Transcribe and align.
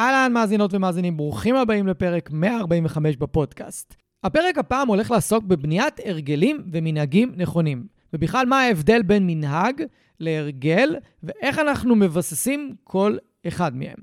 אהלן, 0.00 0.32
מאזינות 0.32 0.74
ומאזינים, 0.74 1.16
ברוכים 1.16 1.56
הבאים 1.56 1.86
לפרק 1.86 2.30
145 2.32 3.16
בפודקאסט. 3.16 3.94
הפרק 4.24 4.58
הפעם 4.58 4.88
הולך 4.88 5.10
לעסוק 5.10 5.44
בבניית 5.44 6.00
הרגלים 6.04 6.62
ומנהגים 6.72 7.32
נכונים, 7.36 7.86
ובכלל 8.12 8.46
מה 8.46 8.60
ההבדל 8.60 9.02
בין 9.02 9.26
מנהג 9.26 9.82
להרגל, 10.20 10.96
ואיך 11.22 11.58
אנחנו 11.58 11.96
מבססים 11.96 12.74
כל 12.84 13.16
אחד 13.46 13.76
מהם. 13.76 13.94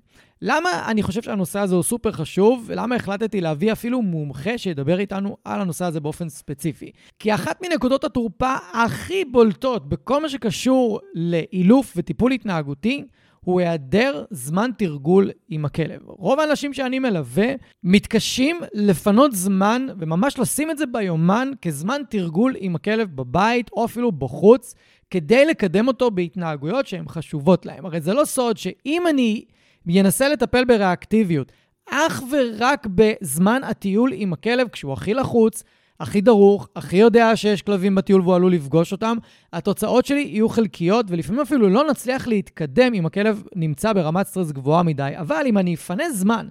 למה 0.42 0.70
אני 0.88 1.04
חושב 1.04 1.22
שהנושא 1.22 1.60
הזה 1.60 1.76
הוא 1.76 1.84
סופר 1.84 2.12
חשוב, 2.12 2.64
ולמה 2.68 2.96
החלטתי 2.96 3.42
להביא 3.42 3.72
אפילו 3.72 4.02
מומחה 4.02 4.58
שידבר 4.58 5.00
איתנו 5.00 5.38
על 5.46 5.62
הנושא 5.62 5.86
הזה 5.86 6.00
באופן 6.00 6.30
ספציפי? 6.30 6.92
כי 7.20 7.34
אחת 7.34 7.62
מנקודות 7.66 8.04
התורפה 8.04 8.56
הכי 8.74 9.26
בולטות 9.26 9.90
בכל 9.90 10.22
מה 10.22 10.30
שקשור 10.30 11.00
לאילוף 11.14 11.94
וטיפול 11.96 12.32
התנהגותי, 12.32 13.06
הוא 13.40 13.60
היעדר 13.60 14.26
זמן 14.32 14.72
תרגול 14.78 15.32
עם 15.50 15.66
הכלב. 15.66 16.02
רוב 16.06 16.40
האנשים 16.40 16.74
שאני 16.74 17.00
מלווה 17.00 17.48
מתקשים 17.84 18.60
לפנות 18.74 19.32
זמן 19.36 19.88
וממש 20.00 20.40
לשים 20.40 20.72
את 20.72 20.78
זה 20.78 20.86
ביומן 20.86 21.52
כזמן 21.62 22.02
תרגול 22.10 22.56
עם 22.58 22.76
הכלב 22.76 23.16
בבית 23.16 23.70
או 23.74 23.86
אפילו 23.86 24.12
בחוץ, 24.12 24.76
כדי 25.10 25.46
לקדם 25.46 25.88
אותו 25.88 26.12
בהתנהגויות 26.12 26.88
שהן 26.88 27.08
חשובות 27.08 27.66
להם. 27.66 27.86
הרי 27.86 28.02
זה 28.02 28.14
לא 28.14 28.26
סוד 28.26 28.58
שאם 28.58 29.04
אני 29.08 29.46
אנסה 29.90 30.30
לטפל 30.30 30.66
בריאקטיביות 30.66 31.52
אך 31.90 32.24
ורק 32.32 32.88
בזמן 32.96 33.62
הטיול 33.64 34.12
עם 34.14 34.34
הכלב 34.34 34.68
כשהוא 34.68 34.94
הכי 34.94 35.14
לחוץ, 35.14 35.64
הכי 36.00 36.22
דרוך, 36.22 36.68
הכי 36.76 36.98
יודע 36.98 37.36
שיש 37.36 37.62
כלבים 37.62 37.96
בטיול 37.96 38.22
והוא 38.22 38.36
עלול 38.36 38.54
לפגוש 38.54 38.92
אותם, 38.92 39.18
התוצאות 39.54 40.06
שלי 40.06 40.22
יהיו 40.22 40.50
חלקיות, 40.50 41.06
ולפעמים 41.10 41.42
אפילו 41.42 41.70
לא 41.70 41.84
נצליח 41.90 42.28
להתקדם 42.28 42.94
אם 42.94 43.06
הכלב 43.06 43.44
נמצא 43.56 43.94
ברמת 43.94 44.28
סטרס 44.28 44.52
גבוהה 44.52 44.84
מדי. 44.84 45.12
אבל 45.16 45.44
אם 45.46 45.58
אני 45.58 45.74
אפנה 45.74 46.12
זמן 46.12 46.48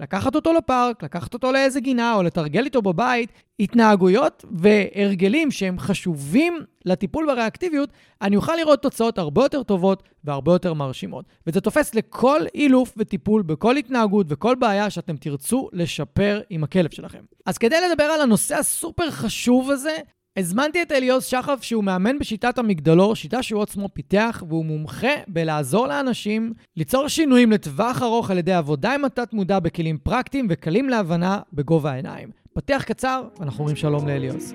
לקחת 0.00 0.34
אותו 0.34 0.52
לפארק, 0.52 1.02
לקחת 1.02 1.34
אותו 1.34 1.52
לאיזה 1.52 1.80
גינה 1.80 2.14
או 2.14 2.22
לתרגל 2.22 2.64
איתו 2.64 2.82
בבית, 2.82 3.32
התנהגויות 3.60 4.44
והרגלים 4.50 5.50
שהם 5.50 5.78
חשובים 5.78 6.58
לטיפול 6.84 7.26
בריאקטיביות, 7.26 7.90
אני 8.22 8.36
אוכל 8.36 8.56
לראות 8.56 8.82
תוצאות 8.82 9.18
הרבה 9.18 9.42
יותר 9.42 9.62
טובות 9.62 10.02
והרבה 10.24 10.52
יותר 10.52 10.74
מרשימות. 10.74 11.24
וזה 11.46 11.60
תופס 11.60 11.94
לכל 11.94 12.40
אילוף 12.54 12.94
וטיפול 12.96 13.42
בכל 13.42 13.76
התנהגות 13.76 14.26
וכל 14.28 14.54
בעיה 14.54 14.90
שאתם 14.90 15.16
תרצו 15.16 15.68
לשפר 15.72 16.40
עם 16.50 16.64
הכלב 16.64 16.90
שלכם. 16.90 17.24
אז 17.46 17.58
כדי 17.58 17.76
לדבר 17.90 18.04
על 18.04 18.20
הנושא 18.20 18.56
הסופר 18.56 19.10
חשוב 19.10 19.70
הזה, 19.70 19.96
הזמנתי 20.36 20.82
את 20.82 20.92
אליעוז 20.92 21.24
שחף 21.24 21.58
שהוא 21.62 21.84
מאמן 21.84 22.18
בשיטת 22.18 22.58
המגדלור, 22.58 23.16
שיטה 23.16 23.42
שהוא 23.42 23.62
עצמו 23.62 23.88
פיתח, 23.92 24.42
והוא 24.48 24.64
מומחה 24.64 25.08
בלעזור 25.28 25.86
לאנשים 25.86 26.52
ליצור 26.76 27.08
שינויים 27.08 27.52
לטווח 27.52 28.02
ארוך 28.02 28.30
על 28.30 28.38
ידי 28.38 28.52
עבודה 28.52 28.94
עם 28.94 29.04
התת-מודע 29.04 29.58
בכלים 29.58 29.98
פרקטיים 29.98 30.46
וקלים 30.50 30.88
להבנה 30.88 31.40
בגובה 31.52 31.92
העיניים. 31.92 32.30
פתיח 32.54 32.82
קצר, 32.84 33.22
ואנחנו 33.38 33.58
אומרים 33.58 33.76
שלום 33.76 34.08
לאליעוז. 34.08 34.54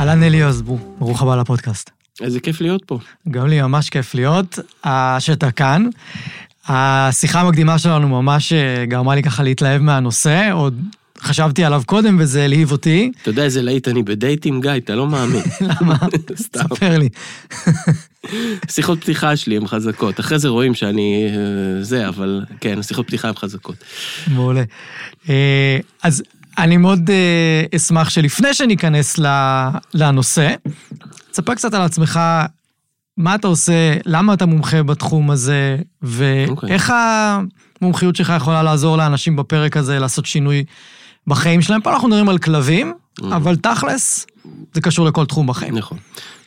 אהלן 0.00 0.22
אליעז, 0.22 0.62
ברוך 0.98 1.22
הבא 1.22 1.36
לפודקאסט. 1.36 1.90
איזה 2.20 2.40
כיף 2.40 2.60
להיות 2.60 2.82
פה. 2.86 2.98
גם 3.30 3.46
לי 3.46 3.62
ממש 3.62 3.90
כיף 3.90 4.14
להיות, 4.14 4.58
שאתה 5.18 5.50
כאן. 5.50 5.86
השיחה 6.66 7.40
המקדימה 7.40 7.78
שלנו 7.78 8.08
ממש 8.08 8.52
אה, 8.52 8.84
גרמה 8.86 9.14
לי 9.14 9.22
ככה 9.22 9.42
להתלהב 9.42 9.82
מהנושא, 9.82 10.50
עוד 10.52 10.80
חשבתי 11.20 11.64
עליו 11.64 11.82
קודם 11.86 12.16
וזה 12.20 12.42
העליב 12.42 12.72
אותי. 12.72 13.12
אתה 13.22 13.30
יודע 13.30 13.44
איזה 13.44 13.62
להיט 13.62 13.88
אני 13.88 14.02
בדייט 14.02 14.46
עם 14.46 14.60
גיא, 14.60 14.70
אתה 14.76 14.94
לא 14.94 15.06
מאמין. 15.06 15.42
למה? 15.80 15.96
סתם. 16.42 16.60
ספר 16.60 16.98
לי. 16.98 17.08
שיחות 18.74 19.00
פתיחה 19.00 19.36
שלי 19.36 19.56
הן 19.56 19.66
חזקות, 19.66 20.20
אחרי 20.20 20.38
זה 20.38 20.48
רואים 20.48 20.74
שאני 20.74 21.26
אה, 21.28 21.82
זה, 21.82 22.08
אבל 22.08 22.44
כן, 22.60 22.82
שיחות 22.82 23.06
פתיחה 23.06 23.28
הן 23.28 23.34
חזקות. 23.34 23.76
מעולה. 24.28 24.62
אה, 25.28 25.78
אז 26.02 26.22
אני 26.58 26.76
מאוד 26.76 27.10
uh, 27.10 27.76
אשמח 27.76 28.10
שלפני 28.10 28.54
שניכנס 28.54 29.18
לנושא, 29.94 30.54
תספר 31.30 31.54
קצת 31.54 31.74
על 31.74 31.82
עצמך, 31.82 32.20
מה 33.16 33.34
אתה 33.34 33.48
עושה, 33.48 33.96
למה 34.06 34.34
אתה 34.34 34.46
מומחה 34.46 34.82
בתחום 34.82 35.30
הזה, 35.30 35.76
ואיך 36.02 36.90
okay. 36.90 36.92
המומחיות 37.80 38.16
שלך 38.16 38.32
יכולה 38.36 38.62
לעזור 38.62 38.96
לאנשים 38.96 39.36
בפרק 39.36 39.76
הזה 39.76 39.98
לעשות 39.98 40.26
שינוי 40.26 40.64
בחיים 41.26 41.62
שלהם. 41.62 41.80
פה 41.80 41.92
אנחנו 41.92 42.08
מדברים 42.08 42.28
על 42.28 42.38
כלבים, 42.38 42.92
mm-hmm. 42.92 43.24
אבל 43.36 43.56
תכלס, 43.56 44.26
זה 44.74 44.80
קשור 44.80 45.06
לכל 45.06 45.26
תחום 45.26 45.46
בחיים. 45.46 45.78
נכון. 45.78 45.98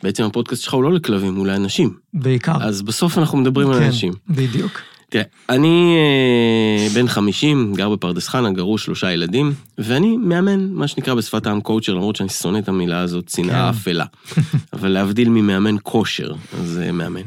בעצם 0.02 0.24
הפודקאסט 0.24 0.62
שלך 0.62 0.74
הוא 0.74 0.82
לא 0.82 0.92
לכלבים, 0.92 1.34
הוא 1.36 1.46
לאנשים. 1.46 1.94
בעיקר. 2.14 2.56
אז 2.60 2.82
בסוף 2.82 3.18
אנחנו 3.18 3.38
מדברים 3.38 3.68
כן, 3.68 3.74
על 3.74 3.82
אנשים. 3.82 4.12
בדיוק. 4.28 4.80
תראה, 5.14 5.24
אני 5.48 5.96
אה, 5.96 6.88
בן 6.94 7.08
50, 7.08 7.72
גר 7.74 7.88
בפרדס 7.88 8.28
חנה, 8.28 8.50
גרוש 8.50 8.84
שלושה 8.84 9.12
ילדים, 9.12 9.52
ואני 9.78 10.16
מאמן, 10.16 10.68
מה 10.70 10.88
שנקרא 10.88 11.14
בשפת 11.14 11.46
העם 11.46 11.60
קואוצ'ר, 11.60 11.94
למרות 11.94 12.16
שאני 12.16 12.28
שונא 12.28 12.58
את 12.58 12.68
המילה 12.68 13.00
הזאת, 13.00 13.28
שנאה 13.28 13.72
כן. 13.72 13.78
אפלה. 13.78 14.04
אבל 14.72 14.88
להבדיל 14.88 15.28
ממאמן 15.28 15.76
כושר, 15.82 16.32
אז 16.60 16.80
אה, 16.84 16.92
מאמן. 16.92 17.20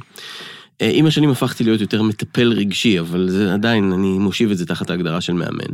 אה, 0.81 0.91
עם 0.93 1.05
השנים 1.05 1.29
הפכתי 1.29 1.63
להיות 1.63 1.81
יותר 1.81 2.01
מטפל 2.03 2.53
רגשי, 2.53 2.99
אבל 2.99 3.29
זה 3.29 3.53
עדיין, 3.53 3.93
אני 3.93 4.17
מושיב 4.17 4.51
את 4.51 4.57
זה 4.57 4.65
תחת 4.65 4.89
ההגדרה 4.89 5.21
של 5.21 5.33
מאמן. 5.33 5.73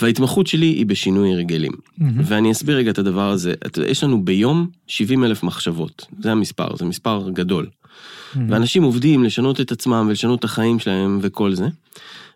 וההתמחות 0.00 0.46
שלי 0.46 0.66
היא 0.66 0.86
בשינוי 0.86 1.32
הרגלים. 1.32 1.72
Mm-hmm. 1.72 2.04
ואני 2.24 2.52
אסביר 2.52 2.76
רגע 2.76 2.90
את 2.90 2.98
הדבר 2.98 3.30
הזה. 3.30 3.54
יש 3.86 4.04
לנו 4.04 4.24
ביום 4.24 4.66
70 4.86 5.24
אלף 5.24 5.42
מחשבות, 5.42 6.06
זה 6.20 6.32
המספר, 6.32 6.76
זה 6.76 6.84
מספר 6.84 7.30
גדול. 7.32 7.66
Mm-hmm. 8.34 8.38
ואנשים 8.48 8.82
עובדים 8.82 9.24
לשנות 9.24 9.60
את 9.60 9.72
עצמם 9.72 10.06
ולשנות 10.08 10.38
את 10.38 10.44
החיים 10.44 10.78
שלהם 10.78 11.18
וכל 11.22 11.54
זה. 11.54 11.66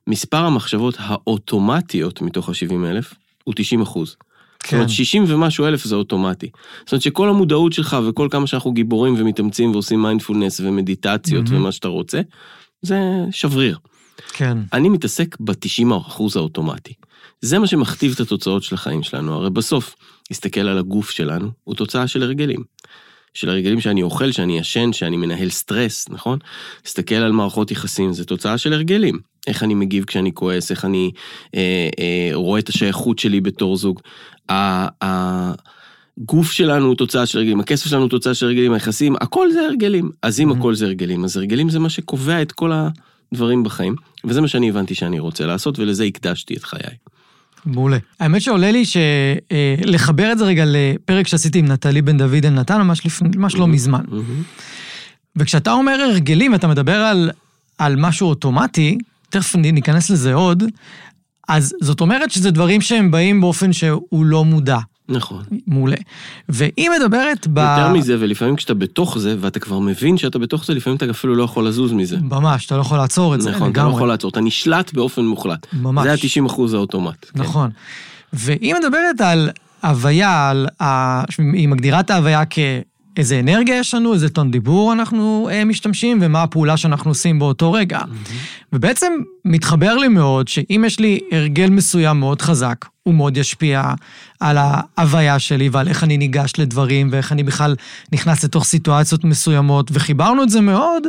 מספר 0.06 0.45
המחשבות 0.45 0.95
האוטומטיות 0.99 2.23
מתוך 2.23 2.49
ה-70 2.49 2.87
אלף 2.87 3.15
הוא 3.45 3.55
90 3.56 3.83
אחוז. 3.83 4.17
כן. 4.59 4.69
זאת 4.69 4.73
אומרת, 4.73 4.89
60 4.89 5.25
ומשהו 5.28 5.67
אלף 5.67 5.84
זה 5.84 5.95
אוטומטי. 5.95 6.50
זאת 6.81 6.93
אומרת 6.93 7.03
שכל 7.03 7.28
המודעות 7.28 7.73
שלך 7.73 7.97
וכל 8.09 8.28
כמה 8.31 8.47
שאנחנו 8.47 8.73
גיבורים 8.73 9.15
ומתאמצים 9.19 9.73
ועושים 9.73 10.03
מיינדפולנס 10.03 10.61
ומדיטציות 10.61 11.47
mm-hmm. 11.47 11.55
ומה 11.55 11.73
שאתה 11.73 11.89
רוצה, 11.89 12.21
זה 12.83 13.00
שבריר. 13.31 13.79
כן. 14.33 14.59
אני 14.73 14.89
מתעסק 14.89 15.37
ב-90 15.41 15.97
אחוז 15.97 16.37
האוטומטי. 16.37 16.94
זה 17.41 17.58
מה 17.58 17.67
שמכתיב 17.67 18.12
את 18.15 18.20
התוצאות 18.20 18.62
של 18.62 18.75
החיים 18.75 19.03
שלנו. 19.03 19.35
הרי 19.35 19.50
בסוף, 19.50 19.97
להסתכל 20.31 20.61
על 20.61 20.79
הגוף 20.79 21.11
שלנו, 21.11 21.50
הוא 21.65 21.75
תוצאה 21.75 22.06
של 22.06 22.23
הרגלים. 22.23 22.65
של 23.34 23.49
הרגלים 23.49 23.81
שאני 23.81 24.02
אוכל, 24.02 24.32
שאני 24.32 24.58
ישן, 24.58 24.93
שאני 24.93 25.17
מנהל 25.17 25.50
סטרס, 25.50 26.08
נכון? 26.08 26.38
להסתכל 26.84 27.14
על 27.14 27.32
מערכות 27.32 27.70
יחסים, 27.70 28.12
זה 28.12 28.25
תוצאה 28.25 28.58
של 28.58 28.73
הרגלים. 28.73 29.19
איך 29.46 29.62
אני 29.62 29.75
מגיב 29.75 30.05
כשאני 30.05 30.34
כועס, 30.34 30.70
איך 30.70 30.84
אני 30.84 31.11
אה, 31.55 31.88
אה, 31.99 32.31
רואה 32.34 32.58
את 32.58 32.69
השייכות 32.69 33.19
שלי 33.19 33.40
בתור 33.40 33.76
זוג. 33.76 34.00
הגוף 34.49 36.52
שלנו 36.52 36.87
הוא 36.87 36.94
תוצאה 36.94 37.26
של 37.26 37.38
הרגלים, 37.38 37.61
הכסף 37.61 37.87
שלנו 37.87 38.02
הוא 38.02 38.11
תוצאה 38.11 38.34
של 38.34 38.46
הרגלים, 38.46 38.73
היחסים, 38.73 39.17
הכל 39.20 39.50
זה 39.50 39.61
הרגלים. 39.61 40.11
אז 40.23 40.40
אם 40.40 40.50
mm-hmm. 40.50 40.58
הכל 40.58 40.75
זה 40.75 40.87
הרגלים, 40.87 41.25
אז 41.25 41.37
הרגלים 41.37 41.69
זה 41.69 41.79
מה 41.79 41.90
שקובע 41.90 42.43
את 42.43 42.52
כל 42.52 42.73
הדברים 43.32 43.62
בחיים, 43.62 43.94
וזה 44.25 44.40
מה 44.40 44.49
שאני 44.49 44.69
הבנתי 44.69 44.94
שאני 44.94 45.19
רוצה 45.19 45.46
לעשות, 45.46 45.79
ולזה 45.79 46.05
הקדשתי 46.05 46.55
את 46.55 46.64
חיי. 46.64 46.96
מעולה. 47.67 47.99
האמת 48.20 48.43
שעולה 48.43 48.70
לי 48.70 48.82
שלחבר 48.85 50.25
אה, 50.25 50.32
את 50.32 50.38
זה 50.38 50.44
רגע 50.44 50.64
לפרק 50.67 51.26
שעשיתי 51.26 51.59
עם 51.59 51.67
נטלי 51.67 52.03
בן 52.03 52.19
דוד 52.19 52.44
אלנתן, 52.47 52.82
ממש, 52.82 53.06
לפני, 53.06 53.29
ממש 53.37 53.55
לא 53.55 53.67
מזמן. 53.67 54.03
וכשאתה 55.37 55.73
אומר 55.73 55.93
הרגלים, 55.93 56.55
אתה 56.55 56.67
מדבר 56.67 56.97
על, 56.97 57.31
על 57.79 57.97
משהו 57.97 58.29
אוטומטי, 58.29 58.99
תכף 59.31 59.56
ניכנס 59.56 60.11
לזה 60.11 60.35
עוד, 60.35 60.62
אז 61.49 61.75
זאת 61.81 62.00
אומרת 62.00 62.31
שזה 62.31 62.50
דברים 62.50 62.81
שהם 62.81 63.11
באים 63.11 63.41
באופן 63.41 63.73
שהוא 63.73 64.25
לא 64.25 64.44
מודע. 64.44 64.79
נכון. 65.08 65.43
מעולה. 65.66 65.96
והיא 66.49 66.90
מדברת 67.00 67.46
ב... 67.46 67.58
יותר 67.58 67.93
מזה, 67.93 68.16
ולפעמים 68.20 68.56
כשאתה 68.56 68.75
בתוך 68.75 69.19
זה, 69.19 69.37
ואתה 69.40 69.60
כבר 69.60 69.78
מבין 69.78 70.16
שאתה 70.16 70.38
בתוך 70.38 70.64
זה, 70.64 70.75
לפעמים 70.75 70.96
אתה 70.96 71.10
אפילו 71.10 71.34
לא 71.34 71.43
יכול 71.43 71.66
לזוז 71.66 71.93
מזה. 71.93 72.16
ממש, 72.20 72.66
אתה 72.66 72.76
לא 72.76 72.81
יכול 72.81 72.99
לעצור 72.99 73.34
את 73.34 73.40
זה 73.40 73.50
נכון, 73.50 73.70
אתה 73.72 73.84
לא 73.84 73.88
יכול 73.88 74.08
לעצור, 74.08 74.31
אתה 74.31 74.40
נשלט 74.40 74.93
באופן 74.94 75.22
מוחלט. 75.22 75.66
ממש. 75.72 76.04
זה 76.04 76.12
ה-90 76.12 76.46
אחוז 76.46 76.75
האוטומט. 76.75 77.25
כן. 77.34 77.40
נכון. 77.40 77.70
והיא 78.32 78.75
מדברת 78.75 79.20
על 79.20 79.50
הוויה, 79.82 80.50
על 80.50 80.66
ה... 80.82 81.22
היא 81.52 81.69
מגדירה 81.69 82.00
את 82.00 82.10
ההוויה 82.10 82.44
כאיזה 83.14 83.41
אנרגיה 83.41 83.79
יש 83.79 83.94
לנו, 83.94 84.14
איזה 84.14 84.29
טון 84.29 84.50
דיבור 84.50 84.93
אנחנו 84.93 85.49
אה, 85.53 85.64
משתמשים, 85.64 86.19
ומה 86.23 86.43
הפעולה 86.43 86.76
שאנחנו 86.76 87.11
עושים 87.11 87.38
באותו 87.38 87.73
רגע. 87.73 88.00
ובעצם 88.73 89.12
מתחבר 89.44 89.94
לי 89.94 90.09
מאוד 90.09 90.49
שאם 90.49 90.85
יש 90.87 91.00
לי 91.00 91.20
הרגל 91.32 91.70
מסוים 91.70 92.20
מאוד 92.20 92.43
חזק, 92.43 92.85
הוא 93.03 93.14
מאוד 93.14 93.37
ישפיע 93.37 93.94
על 94.41 94.59
ההוויה 94.61 95.38
שלי 95.38 95.69
ועל 95.69 95.88
איך 95.88 96.05
אני 96.05 96.17
ניגש 96.19 96.53
לדברים 96.59 97.09
ואיך 97.12 97.32
אני 97.32 97.43
בכלל 97.43 97.75
נכנס 98.12 98.44
לתוך 98.44 98.64
סיטואציות 98.64 99.25
מסוימות, 99.25 99.91
וחיברנו 99.93 100.43
את 100.43 100.49
זה 100.49 100.61
מאוד 100.61 101.03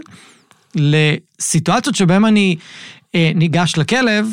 לסיטואציות 0.75 1.95
שבהן 1.95 2.25
אני 2.25 2.55
אה, 3.15 3.31
ניגש 3.35 3.77
לכלב, 3.77 4.27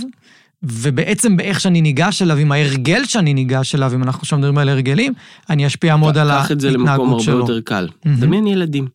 ובעצם 0.62 1.36
באיך 1.36 1.60
שאני 1.60 1.80
ניגש 1.80 2.22
אליו, 2.22 2.36
עם 2.36 2.52
ההרגל 2.52 3.04
שאני 3.04 3.34
ניגש 3.34 3.74
אליו, 3.74 3.94
אם 3.94 4.02
אנחנו 4.02 4.20
עכשיו 4.22 4.38
מדברים 4.38 4.58
על 4.58 4.68
הרגלים, 4.68 5.12
אני 5.50 5.66
אשפיע 5.66 5.96
מאוד 5.96 6.18
על 6.18 6.30
ההתנהגות 6.30 6.46
שלו. 6.46 6.46
קח 6.46 6.52
את 6.52 6.60
זה 6.60 6.70
למקום 6.70 7.12
הרבה 7.12 7.32
יותר 7.32 7.60
קל. 7.60 7.88
דמיין 8.06 8.46
ילדים. 8.46 8.86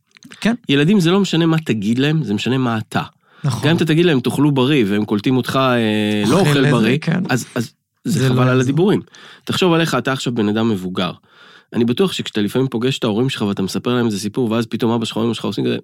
כן. 0.41 0.55
ילדים 0.69 0.99
זה 0.99 1.11
לא 1.11 1.19
משנה 1.19 1.45
מה 1.45 1.57
תגיד 1.57 1.99
להם, 1.99 2.23
זה 2.23 2.33
משנה 2.33 2.57
מה 2.57 2.77
אתה. 2.77 3.01
נכון. 3.43 3.63
גם 3.63 3.69
אם 3.69 3.75
אתה 3.75 3.85
תגיד 3.85 4.05
להם, 4.05 4.19
תאכלו 4.19 4.51
בריא, 4.51 4.85
והם 4.87 5.05
קולטים 5.05 5.37
אותך 5.37 5.59
אה, 5.61 6.29
לא 6.29 6.39
אוכל 6.39 6.71
בריא, 6.71 6.97
כן. 7.01 7.21
אז, 7.29 7.45
אז 7.55 7.71
זה, 8.03 8.19
זה 8.19 8.29
חבל 8.29 8.45
לא 8.45 8.51
על. 8.51 8.61
הדיבורים. 8.61 9.01
תחשוב 9.43 9.73
עליך, 9.73 9.95
אתה 9.95 10.11
עכשיו 10.11 10.35
בן 10.35 10.49
אדם 10.49 10.69
מבוגר. 10.69 11.11
אני 11.73 11.85
בטוח 11.85 12.11
שכשאתה 12.11 12.41
לפעמים 12.41 12.67
פוגש 12.67 12.99
את 12.99 13.03
ההורים 13.03 13.29
שלך 13.29 13.41
ואתה 13.41 13.61
מספר 13.61 13.93
להם 13.93 14.05
איזה 14.05 14.19
סיפור, 14.19 14.51
ואז 14.51 14.65
פתאום 14.65 14.91
אבא 14.91 15.05
שלך 15.05 15.17
או 15.17 15.25
אמא 15.25 15.33
שלך 15.33 15.45
עושים 15.45 15.65
כזה, 15.65 15.77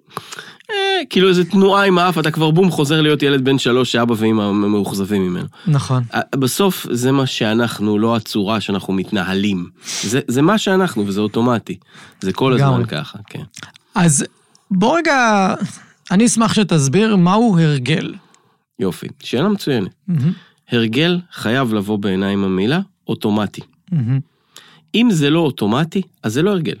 אה, 0.70 0.76
כאילו 1.10 1.28
איזה 1.28 1.44
תנועה 1.44 1.84
עם 1.84 1.98
האף, 1.98 2.18
אתה 2.18 2.30
כבר 2.30 2.50
בום 2.50 2.70
חוזר 2.70 3.00
להיות 3.00 3.22
ילד 3.22 3.44
בן 3.44 3.58
שלוש 3.58 3.92
שאבא 3.92 4.14
ואמא 4.18 4.52
מאוכזבים 4.52 5.22
ממנו. 5.22 5.46
נכון. 5.66 6.02
בסוף 6.34 6.86
זה 6.90 7.12
מה 7.12 7.26
שאנחנו, 7.26 7.98
לא 7.98 8.16
הצורה 8.16 8.60
שאנחנו 8.60 8.92
מתנהלים. 8.92 9.68
זה, 10.02 10.20
זה 10.28 10.42
מה 10.42 10.58
שאנחנו 10.58 11.06
וזה 11.06 11.20
אוטומטי. 11.20 11.76
זה 12.20 12.32
כל 12.32 12.52
הזמן 12.52 12.66
לגמרי. 12.66 12.86
ככה, 12.86 13.18
כן. 13.26 13.42
אז 13.94 14.24
בוא 14.70 14.98
רגע, 14.98 15.54
אני 16.10 16.26
אשמח 16.26 16.54
שתסביר 16.54 17.16
מהו 17.16 17.58
הרגל. 17.58 18.14
יופי, 18.78 19.06
שאלה 19.22 19.48
מצוינת. 19.48 19.90
מהמם, 20.08 20.32
הרגל 20.70 21.20
חייב 21.32 21.74
לבוא 21.74 21.98
בעיניים 21.98 22.44
המילה 22.44 22.80
אוטומטי. 23.08 23.60
מהמם. 23.92 24.20
אם 24.94 25.08
זה 25.10 25.30
לא 25.30 25.40
אוטומטי, 25.40 26.02
אז 26.22 26.32
זה 26.32 26.42
לא 26.42 26.50
הרגל. 26.50 26.74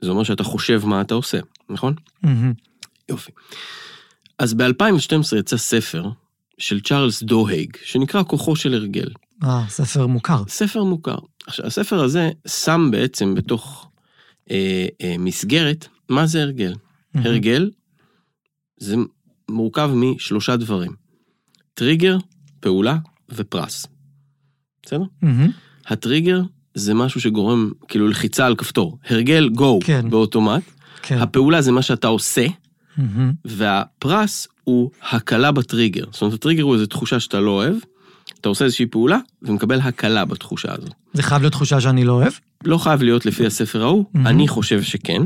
זה 0.00 0.10
אומר 0.10 0.22
שאתה 0.22 0.44
חושב 0.44 0.82
מה 0.84 1.00
אתה 1.00 1.14
עושה, 1.14 1.38
נכון? 1.70 1.94
מהמם. 2.22 2.52
יופי. 3.08 3.32
אז 4.38 4.54
ב-2012 4.54 5.36
יצא 5.38 5.56
ספר 5.56 6.10
של 6.58 6.80
צ'ארלס 6.80 7.22
דוהייג, 7.22 7.76
שנקרא 7.84 8.22
כוחו 8.22 8.56
של 8.56 8.74
הרגל. 8.74 9.08
אה, 9.44 9.64
ספר 9.68 10.06
מוכר. 10.06 10.42
ספר 10.48 10.84
מוכר. 10.84 11.18
עכשיו, 11.46 11.66
הספר 11.66 12.04
הזה 12.04 12.30
שם 12.46 12.88
בעצם 12.92 13.34
בתוך 13.34 13.90
אה, 14.50 14.86
אה, 15.02 15.14
מסגרת, 15.18 15.88
מה 16.08 16.26
זה 16.26 16.42
הרגל? 16.42 16.74
מהמם. 17.14 17.26
הרגל 17.26 17.70
זה 18.76 18.96
מורכב 19.50 19.90
משלושה 19.94 20.56
דברים. 20.56 20.92
טריגר, 21.74 22.18
פעולה 22.60 22.96
ופרס. 23.28 23.86
בסדר? 24.82 25.02
מהמם. 25.22 25.50
הטריגר 25.86 26.42
זה 26.74 26.94
משהו 26.94 27.20
שגורם 27.20 27.70
כאילו 27.88 28.08
לחיצה 28.08 28.46
על 28.46 28.56
כפתור. 28.56 28.98
הרגל, 29.08 29.48
גו, 29.48 29.78
כן. 29.84 30.10
באוטומט. 30.10 30.62
כן. 31.02 31.18
הפעולה 31.18 31.62
זה 31.62 31.72
מה 31.72 31.82
שאתה 31.82 32.08
עושה, 32.08 32.46
מהמם. 32.98 33.32
והפרס 33.44 34.48
הוא 34.64 34.90
הקלה 35.10 35.52
בטריגר. 35.52 36.04
זאת 36.12 36.22
אומרת, 36.22 36.34
הטריגר 36.34 36.62
הוא 36.62 36.74
איזו 36.74 36.86
תחושה 36.86 37.20
שאתה 37.20 37.40
לא 37.40 37.50
אוהב, 37.50 37.74
אתה 38.40 38.48
עושה 38.48 38.64
איזושהי 38.64 38.86
פעולה 38.86 39.18
ומקבל 39.42 39.80
הקלה 39.80 40.24
בתחושה 40.24 40.68
הזאת. 40.72 40.90
זה 41.12 41.22
חייב 41.22 41.42
להיות 41.42 41.52
תחושה 41.52 41.80
שאני 41.80 42.04
לא 42.04 42.12
אוהב? 42.12 42.32
לא 42.64 42.78
חייב 42.78 43.02
להיות 43.02 43.26
לפי 43.26 43.46
הספר 43.46 43.82
ההוא, 43.82 44.04
מהמם. 44.14 44.26
אני 44.26 44.48
חושב 44.48 44.82
שכן. 44.82 45.22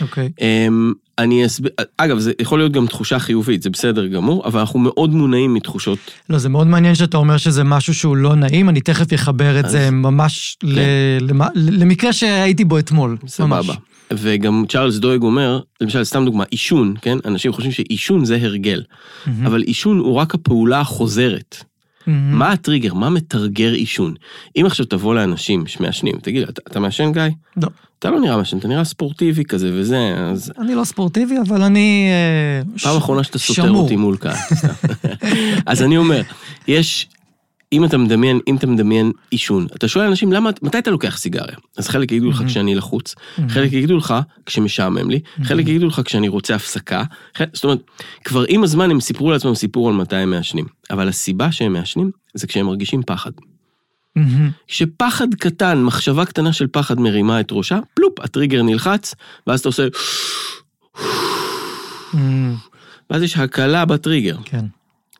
אוקיי. 0.00 0.30
אמ, 0.40 0.92
אני 1.18 1.46
אסביר, 1.46 1.70
אגב, 1.96 2.18
זה 2.18 2.32
יכול 2.40 2.58
להיות 2.58 2.72
גם 2.72 2.86
תחושה 2.86 3.18
חיובית, 3.18 3.62
זה 3.62 3.70
בסדר 3.70 4.06
גמור, 4.06 4.46
אבל 4.46 4.60
אנחנו 4.60 4.78
מאוד 4.78 5.14
מונעים 5.14 5.54
מתחושות, 5.54 5.98
לא, 6.30 6.38
זה 6.38 6.48
מאוד 6.48 6.66
מעניין 6.66 6.94
שאתה 6.94 7.16
אומר 7.16 7.36
שזה 7.36 7.64
משהו 7.64 7.94
שהוא 7.94 8.16
לא 8.16 8.34
נעים, 8.34 8.68
אני 8.68 8.80
תכף 8.80 9.14
אחבר 9.14 9.60
את 9.60 9.64
אז- 9.64 9.70
זה 9.70 9.90
ממש 9.90 10.56
ל- 10.62 10.78
למ- 11.20 11.40
למקרה 11.54 12.12
שהייתי 12.12 12.64
בו 12.64 12.78
אתמול. 12.78 13.16
סבבה. 13.26 13.74
וגם 14.12 14.64
צ'ארלס 14.68 14.96
דויג 14.96 15.22
אומר, 15.22 15.60
למשל, 15.80 16.04
סתם 16.04 16.24
דוגמה, 16.24 16.44
עישון, 16.50 16.94
כן? 17.02 17.18
אנשים 17.24 17.52
חושבים 17.52 17.72
שעישון 17.72 18.24
זה 18.24 18.38
הרגל, 18.40 18.82
מהמם. 19.26 19.46
אבל 19.46 19.62
עישון 19.62 19.98
הוא 19.98 20.14
רק 20.14 20.34
הפעולה 20.34 20.80
החוזרת. 20.80 21.64
מהמם. 22.06 22.38
מה 22.38 22.52
הטריגר? 22.52 22.94
מה 22.94 23.10
מתרגר 23.10 23.72
עישון? 23.72 24.14
אם 24.56 24.66
עכשיו 24.66 24.86
תבוא 24.86 25.14
לאנשים 25.14 25.66
שמעשנים, 25.66 26.16
תגיד, 26.22 26.42
אתה, 26.42 26.62
אתה 26.70 26.80
מעשן 26.80 27.12
גיא? 27.12 27.22
לא. 27.56 27.68
אתה 27.98 28.10
לא 28.10 28.20
נראה 28.20 28.36
מעשן, 28.36 28.58
אתה 28.58 28.68
נראה 28.68 28.84
ספורטיבי 28.84 29.44
כזה 29.44 29.70
וזה, 29.74 30.14
אז 30.18 30.52
אני 30.58 30.74
לא 30.74 30.84
ספורטיבי, 30.84 31.34
אבל 31.48 31.62
אני... 31.62 32.08
אה, 32.10 32.78
פעם 32.82 32.96
אחרונה 32.96 33.24
שאתה 33.24 33.38
סותר. 33.38 33.70
אותי 33.70 33.96
מול 33.96 34.16
קהל. 34.16 34.36
אז 35.66 35.82
אני 35.82 35.96
אומר, 35.96 36.22
יש, 36.68 37.08
אם 37.72 37.84
אתה 37.84 37.98
מדמיין, 37.98 38.40
אם 38.48 38.56
אתה 38.56 38.66
מדמיין 38.66 39.12
עישון, 39.30 39.66
אתה 39.74 39.88
שואל 39.88 40.06
אנשים, 40.06 40.32
למה, 40.32 40.50
מתי 40.62 40.78
אתה 40.78 40.90
לוקח 40.90 41.18
סיגריה? 41.18 41.56
אז 41.76 41.88
חלק 41.88 42.12
יגידו 42.12 42.30
לך. 42.30 42.42
כשאני 42.46 42.74
לחוץ. 42.74 43.14
חלק 43.48 43.72
יגידו 43.72 43.96
לך 43.96 44.14
כשמשעמם 44.46 45.10
לי, 45.10 45.20
חלק 45.42 45.68
יגידו 45.68 45.86
לך 45.86 46.00
כשאני 46.04 46.28
רוצה 46.28 46.54
הפסקה, 46.54 47.04
זאת 47.52 47.64
אומרת, 47.64 47.78
כבר 48.24 48.44
עם 48.48 48.62
הזמן 48.62 48.90
הם 48.90 49.00
סיפרו 49.00 49.30
לעצמם 49.30 49.54
סיפור 49.54 49.88
על 49.88 49.94
מתי 49.94 50.16
הם 50.16 50.30
מעשנים, 50.30 50.64
אבל 50.90 51.08
הסיבה 51.08 51.52
שהם 51.52 51.72
מעשנים 51.72 52.10
זה 52.34 52.46
כשהם 52.46 52.66
מרגישים 52.66 53.02
פחד. 53.02 53.30
כשפחד 54.68 55.34
קטן, 55.34 55.82
מחשבה 55.82 56.24
קטנה 56.24 56.52
של 56.52 56.66
פחד 56.66 57.00
מרימה 57.00 57.40
את 57.40 57.48
ראשה, 57.52 57.78
פלופ, 57.94 58.20
הטריגר 58.20 58.62
נלחץ, 58.62 59.14
ואז 59.46 59.60
אתה 59.60 59.68
עושה. 59.68 59.88
ואז 63.10 63.22
יש 63.22 63.36
הקלה 63.36 63.84
בטריגר. 63.84 64.36
כן. 64.44 64.64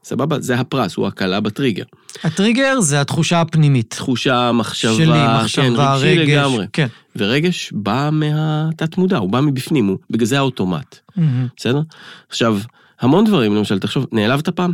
סבבה? 0.04 0.40
זה 0.40 0.60
הפרס, 0.60 0.96
הוא 0.96 1.06
הקלה 1.06 1.40
בטריגר. 1.40 1.84
הטריגר 2.24 2.80
זה 2.80 3.00
התחושה 3.00 3.40
הפנימית. 3.40 3.90
תחושה, 3.90 4.52
מחשבה, 4.52 4.94
שלי, 4.94 5.06
כן, 5.06 5.36
מחשבה, 5.42 5.94
רגשי 5.94 6.18
רגש. 6.18 6.28
לגמרי. 6.28 6.66
כן. 6.72 6.86
ורגש 7.16 7.72
בא 7.72 8.10
מהתת 8.12 8.98
מודע, 8.98 9.16
הוא 9.16 9.30
בא 9.30 9.40
מבפנים, 9.40 9.86
הוא, 9.86 9.98
בגלל 10.10 10.26
זה 10.26 10.38
האוטומט, 10.38 10.98
מהמם. 11.16 11.46
בסדר? 11.56 11.80
עכשיו, 12.28 12.58
המון 13.00 13.24
דברים, 13.24 13.54
למשל, 13.54 13.78
תחשוב, 13.78 14.06
נעלבת 14.12 14.48
פעם? 14.48 14.72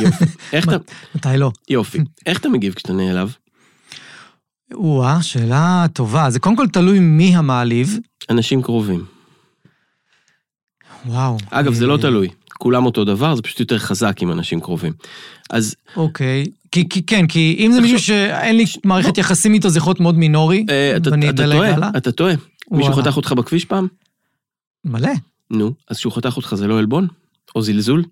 יופי. 0.00 0.24
איך 0.52 0.68
אתה, 0.68 0.76
מתי 1.14 1.28
לא? 1.36 1.50
יופי. 1.70 1.98
איך 2.26 2.38
אתה 2.38 2.48
מגיב 2.48 2.74
כשאתה 2.74 2.92
נעלב? 2.92 3.36
או-אה, 4.74 5.22
שאלה 5.22 5.86
טובה. 5.92 6.30
זה 6.30 6.38
קודם 6.38 6.56
כל 6.56 6.66
תלוי 6.68 6.98
מי 6.98 7.36
המעליב. 7.36 7.98
אנשים 8.30 8.62
קרובים. 8.62 9.04
וואו. 11.06 11.36
אגב, 11.50 11.72
זה 11.72 11.86
לא 11.86 11.96
אה, 11.96 12.00
תלוי. 12.00 12.28
כולם 12.58 12.86
אותו 12.86 13.04
דבר, 13.04 13.34
זה 13.34 13.42
פשוט 13.42 13.60
יותר 13.60 13.78
חזק 13.78 14.22
עם 14.22 14.32
אנשים 14.32 14.60
קרובים. 14.60 14.92
אז 15.50 15.74
אוקיי. 15.96 16.44
כי, 16.72 16.88
כי 16.88 17.02
כן, 17.02 17.26
כי 17.26 17.56
אם 17.58 17.72
זה 17.72 17.80
מישהו 17.80 17.98
שאין 17.98 18.56
לי 18.56 18.64
מערכת 18.84 19.18
יחסים 19.18 19.54
איתו, 19.54 19.68
זה 19.68 19.78
יכול 19.78 19.90
להיות 19.90 20.00
מאוד 20.00 20.18
מינורי, 20.18 20.66
אה, 20.70 20.96
אתה, 20.96 21.10
ואני 21.10 21.30
אתה 21.30 21.42
אדלג 21.42 21.56
טועה, 21.56 21.74
הלאה. 21.74 21.90
אתה 21.96 22.12
טועה. 22.12 22.34
מישהו 22.70 22.92
וואלה. 22.92 23.02
חתך 23.02 23.16
אותך 23.16 23.32
בכביש 23.32 23.64
פעם? 23.64 23.88
מלא. 24.84 25.10
נו, 25.50 25.72
אז 25.90 25.98
כשהוא 25.98 26.12
חתך 26.12 26.36
אותך 26.36 26.54
זה 26.54 26.66
לא 26.66 26.78
עלבון? 26.78 27.06
או 27.54 27.62
זלזול? 27.62 28.04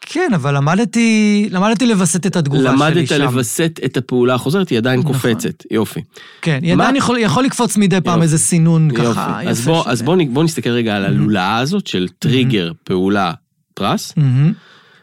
כן, 0.00 0.30
אבל 0.34 0.56
למדתי, 0.56 1.48
למדתי 1.50 1.86
לווסת 1.86 2.26
את 2.26 2.36
התגובה 2.36 2.62
שלי 2.62 2.72
למדת 2.72 3.08
שם. 3.08 3.20
לווסת 3.22 3.80
את 3.84 3.96
הפעולה 3.96 4.34
החוזרת, 4.34 4.68
היא 4.68 4.78
עדיין 4.78 5.00
נכון. 5.00 5.12
קופצת. 5.12 5.64
יופי. 5.70 6.00
כן, 6.42 6.58
מה- 6.62 6.68
ידען 6.68 6.96
יכול, 6.96 7.18
יכול 7.18 7.44
לקפוץ 7.44 7.76
מדי 7.76 8.00
פעם 8.00 8.12
יופי. 8.12 8.22
איזה 8.22 8.38
סינון 8.38 8.90
יופי. 8.90 9.02
ככה 9.02 9.42
אז 9.50 9.60
יפה 9.60 9.70
בוא. 9.70 9.84
אז 9.86 10.02
בוא, 10.02 10.16
בוא 10.32 10.44
נסתכל 10.44 10.70
רגע 10.70 10.96
על 10.96 11.04
הלולאה 11.04 11.58
הזאת 11.58 11.86
של 11.86 12.08
טריגר, 12.18 12.72
פעולה, 12.84 13.32
פרס. 13.74 14.12
מהמם. 14.16 14.52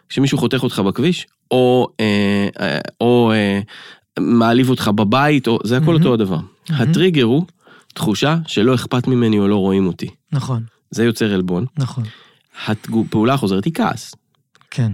כשמישהו 0.10 0.38
חותך 0.38 0.64
אותך 0.64 0.80
בכביש, 0.80 1.28
או, 1.52 1.88
אה, 2.00 2.06
אה, 2.62 2.80
או 3.02 3.32
אה, 3.32 3.60
מעליב 4.20 4.70
אותך 4.70 4.92
בבית, 4.96 5.48
או, 5.48 5.60
זה 5.64 5.78
הכל 5.78 5.86
מהמם. 5.86 5.98
אותו 5.98 6.14
הדבר. 6.14 6.40
מהמם. 6.70 6.82
הטריגר 6.90 7.24
הוא 7.24 7.44
תחושה 7.94 8.38
שלא 8.48 8.76
אכפת 8.76 9.08
ממני 9.08 9.40
או 9.40 9.48
לא 9.48 9.56
רואים 9.56 9.88
אותי. 9.88 10.08
נכון, 10.32 10.64
זה 10.92 11.04
יוצר 11.06 11.34
עלבון. 11.34 11.66
נכון. 11.78 12.04
הפעולה 12.68 13.34
החוזרת 13.34 13.66
היא 13.66 13.74
כעס. 13.74 14.16
כן. 14.72 14.92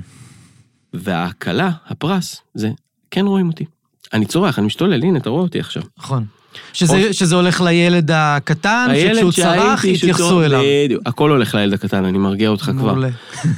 וההקלה, 0.93 1.69
הפרס, 1.87 2.41
זה 2.53 2.69
כן 3.11 3.25
רואים 3.25 3.47
אותי. 3.47 3.65
אני 4.13 4.25
צורח, 4.25 4.59
אני 4.59 4.65
משתולל, 4.67 5.03
הנה, 5.03 5.17
אתה 5.19 5.29
רואה 5.29 5.41
אותי 5.41 5.59
עכשיו. 5.59 5.83
נכון. 5.97 6.25
שזה, 6.73 7.13
שזה 7.13 7.35
הולך 7.35 7.61
לילד 7.61 8.11
הקטן, 8.13 8.87
שכשהוא 9.13 9.31
צרח, 9.31 9.83
יתייחסו 9.85 10.43
אליו. 10.43 10.61
בדיוק, 10.85 11.01
הכל 11.05 11.31
הולך 11.31 11.55
לילד 11.55 11.73
הקטן, 11.73 12.05
אני 12.05 12.17
מרגיע 12.17 12.49
אותך 12.49 12.71
כבר. 12.77 12.95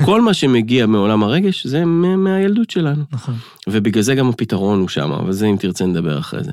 כל 0.06 0.22
מה 0.22 0.34
שמגיע 0.34 0.86
מעולם 0.86 1.24
הרגש 1.24 1.68
זה 1.68 1.86
מה- 1.86 2.16
מהילדות 2.16 2.70
שלנו. 2.70 3.04
נכון. 3.12 3.36
ובגלל 3.68 4.04
זה 4.04 4.16
גם 4.16 4.30
הפתרון 4.30 4.80
הוא 4.80 4.88
שם, 4.88 5.12
אבל 5.12 5.32
זה 5.32 5.46
אם 5.48 5.56
תרצה 5.60 5.86
נדבר 5.86 6.20
אחרי 6.20 6.44
זה. 6.44 6.52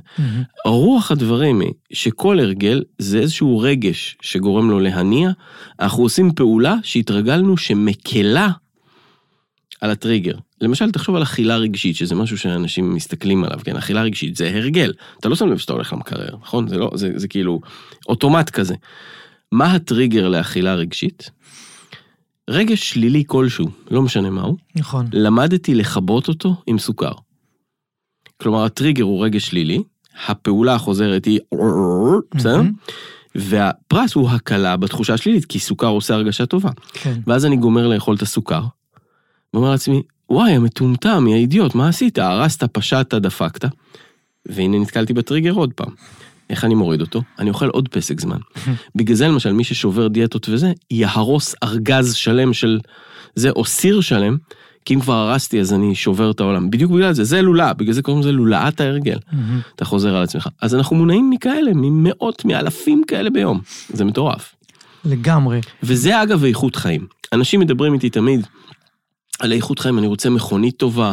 רוח 0.66 1.10
הדברים 1.10 1.60
היא 1.60 1.72
שכל 1.92 2.40
הרגל 2.40 2.82
זה 2.98 3.18
איזשהו 3.18 3.58
רגש 3.58 4.16
שגורם 4.22 4.70
לו 4.70 4.80
להניע, 4.80 5.30
אנחנו 5.80 6.02
עושים 6.02 6.32
פעולה 6.32 6.74
שהתרגלנו 6.82 7.56
שמקלה 7.56 8.48
על 9.82 9.90
הטריגר. 9.90 10.34
למשל, 10.60 10.90
תחשוב 10.90 11.16
על 11.16 11.22
אכילה 11.22 11.56
רגשית, 11.56 11.96
שזה 11.96 12.14
משהו 12.14 12.38
שאנשים 12.38 12.94
מסתכלים 12.94 13.44
עליו, 13.44 13.58
כן? 13.64 13.76
אכילה 13.76 14.02
רגשית 14.02 14.36
זה 14.36 14.50
הרגל. 14.54 14.92
אתה 15.20 15.28
לא 15.28 15.36
שם 15.36 15.48
לב 15.48 15.58
שאתה 15.58 15.72
הולך 15.72 15.92
למקרר, 15.92 16.36
נכון? 16.42 16.68
זה 16.68 16.78
לא, 16.78 16.90
זה, 16.94 17.12
זה 17.16 17.28
כאילו 17.28 17.60
אוטומט 18.08 18.50
כזה. 18.50 18.74
מה 19.52 19.72
הטריגר 19.72 20.28
לאכילה 20.28 20.74
רגשית? 20.74 21.30
רגש 22.50 22.90
שלילי 22.90 23.22
כלשהו, 23.26 23.68
לא 23.90 24.02
משנה 24.02 24.30
מהו, 24.30 24.56
נכון. 24.74 25.06
למדתי 25.12 25.74
לכבות 25.74 26.28
אותו 26.28 26.56
עם 26.66 26.78
סוכר. 26.78 27.12
כלומר, 28.42 28.64
הטריגר 28.64 29.04
הוא 29.04 29.24
רגש 29.24 29.46
שלילי, 29.46 29.82
הפעולה 30.26 30.74
החוזרת 30.74 31.24
היא 31.24 31.40
בסדר? 32.34 32.60
והפרס 33.34 34.14
הוא 34.14 34.30
הקלה 34.30 34.76
בתחושה 34.76 35.14
השלילית, 35.14 35.44
כי 35.44 35.58
סוכר 35.58 35.86
עושה 35.86 36.14
הרגשה 36.14 36.46
טובה. 36.46 36.70
כן. 36.92 37.20
ואז 37.26 37.46
אני 37.46 37.56
גומר 37.56 37.88
לאכול 37.88 38.16
את 38.16 38.22
הסוכר, 38.22 38.62
ואומר 39.54 39.70
לעצמי, 39.70 40.02
וואי, 40.30 40.52
המטומטם, 40.52 41.26
יא 41.28 41.34
אידיוט, 41.34 41.74
מה 41.74 41.88
עשית? 41.88 42.18
הרסת, 42.18 42.64
פשטת, 42.64 43.14
דפקת. 43.14 43.68
והנה 44.46 44.78
נתקלתי 44.78 45.12
בטריגר 45.12 45.52
עוד 45.52 45.72
פעם. 45.72 45.90
איך 46.50 46.64
אני 46.64 46.74
מוריד 46.74 47.00
אותו? 47.00 47.22
אני 47.38 47.50
אוכל 47.50 47.68
עוד 47.68 47.88
פסק 47.88 48.20
זמן. 48.20 48.38
בגלל 48.96 49.16
זה 49.16 49.28
למשל, 49.28 49.52
מי 49.52 49.64
ששובר 49.64 50.08
דיאטות 50.08 50.48
וזה, 50.48 50.72
יהרוס 50.90 51.54
ארגז 51.62 52.14
שלם 52.14 52.52
של 52.52 52.80
זה, 53.34 53.50
או 53.50 53.64
סיר 53.64 54.00
שלם, 54.00 54.36
כי 54.84 54.94
אם 54.94 55.00
כבר 55.00 55.14
הרסתי 55.14 55.60
אז 55.60 55.72
אני 55.72 55.94
שובר 55.94 56.30
את 56.30 56.40
העולם. 56.40 56.70
בדיוק 56.70 56.92
בגלל 56.92 57.12
זה, 57.12 57.24
זה 57.24 57.42
לולאה, 57.42 57.72
בגלל 57.72 57.92
זה 57.92 58.02
קוראים 58.02 58.22
לזה 58.22 58.32
לולאת 58.32 58.80
ההרגל. 58.80 59.18
אתה 59.74 59.84
חוזר 59.84 60.16
על 60.16 60.22
עצמך. 60.22 60.48
אז 60.60 60.74
אנחנו 60.74 60.96
מונעים 60.96 61.30
מכאלה, 61.30 61.70
ממאות, 61.74 62.44
מאלפים 62.44 63.02
כאלה 63.06 63.30
ביום. 63.30 63.60
זה 63.88 64.04
מטורף. 64.04 64.54
לגמרי. 65.04 65.60
וזה 65.82 66.22
אגב 66.22 66.44
איכות 66.44 66.76
חיים. 66.76 67.06
אנשים 67.32 67.60
מדברים 67.60 67.94
איתי 67.94 68.10
תמיד 68.10 68.46
על 69.42 69.52
איכות 69.52 69.78
חיים, 69.78 69.98
אני 69.98 70.06
רוצה 70.06 70.30
מכונית 70.30 70.76
טובה, 70.76 71.12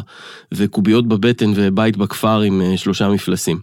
וקוביות 0.53 1.07
בבטן 1.07 1.51
ובית 1.55 1.97
בכפר 1.97 2.41
עם 2.41 2.61
אה, 2.61 2.77
שלושה 2.77 3.09
מפלסים. 3.09 3.59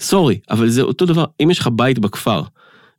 סורי, 0.00 0.38
אבל 0.50 0.68
זה 0.68 0.82
אותו 0.82 1.06
דבר, 1.06 1.24
אם 1.42 1.50
יש 1.50 1.58
לך 1.58 1.68
בית 1.72 1.98
בכפר, 1.98 2.42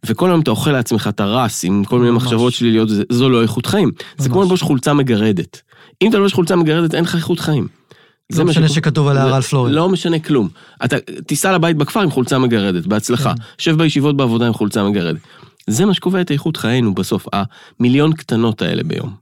וכל 0.06 0.30
היום 0.30 0.42
אתה 0.42 0.52
אוכל 0.52 0.72
לעצמך 0.72 1.08
את 1.08 1.20
הרס 1.20 1.64
עם 1.64 1.84
כל 1.84 2.00
מיני 2.00 2.12
ממש. 2.12 2.24
מחשבות 2.24 2.54
שליליות, 2.54 2.90
זה- 2.90 3.04
זו 3.10 3.30
לא 3.30 3.42
איכות 3.42 3.66
חיים. 3.66 3.92
זה 4.18 4.30
כמו 4.30 4.38
ממש. 4.38 4.46
ללבוש 4.46 4.62
חולצה 4.62 4.94
מגרדת. 4.94 5.62
אם 6.02 6.10
אתה 6.10 6.18
לובש 6.18 6.34
חולצה 6.34 6.56
מגרדת, 6.56 6.96
אין 6.96 7.04
לך 7.04 7.16
איכות 7.16 7.40
חיים. 7.40 7.68
לא 8.34 8.46
משנה 8.46 8.54
שקורה. 8.54 8.68
שכתוב 8.70 9.08
עליה 9.08 9.26
זה- 9.26 9.32
רל 9.32 9.42
פלורי. 9.42 9.72
לא 9.72 9.90
משנה 9.90 10.20
כלום. 10.20 10.50
אתה 10.86 10.96
תיסע 11.28 11.52
לבית 11.54 11.78
בכפר 11.78 12.00
עם 12.02 12.12
חולצה 12.12 12.38
מגרדת, 12.40 12.86
בהצלחה. 12.86 13.34
כן. 13.36 13.42
שב 13.58 13.78
בישיבות 13.78 14.18
בעבודה 14.18 14.48
עם 14.48 14.54
חולצה 14.54 14.84
מגרדת. 14.84 15.20
זה 15.68 15.86
מה 15.86 15.94
שקובע 15.94 16.22
את 16.22 16.32
איכות 16.32 16.58
חיינו 16.58 16.96
בסוף, 16.96 17.28
המיליון 17.80 18.14
קטנות 18.14 18.62
האלה 18.62 18.84
ביום. 18.84 19.14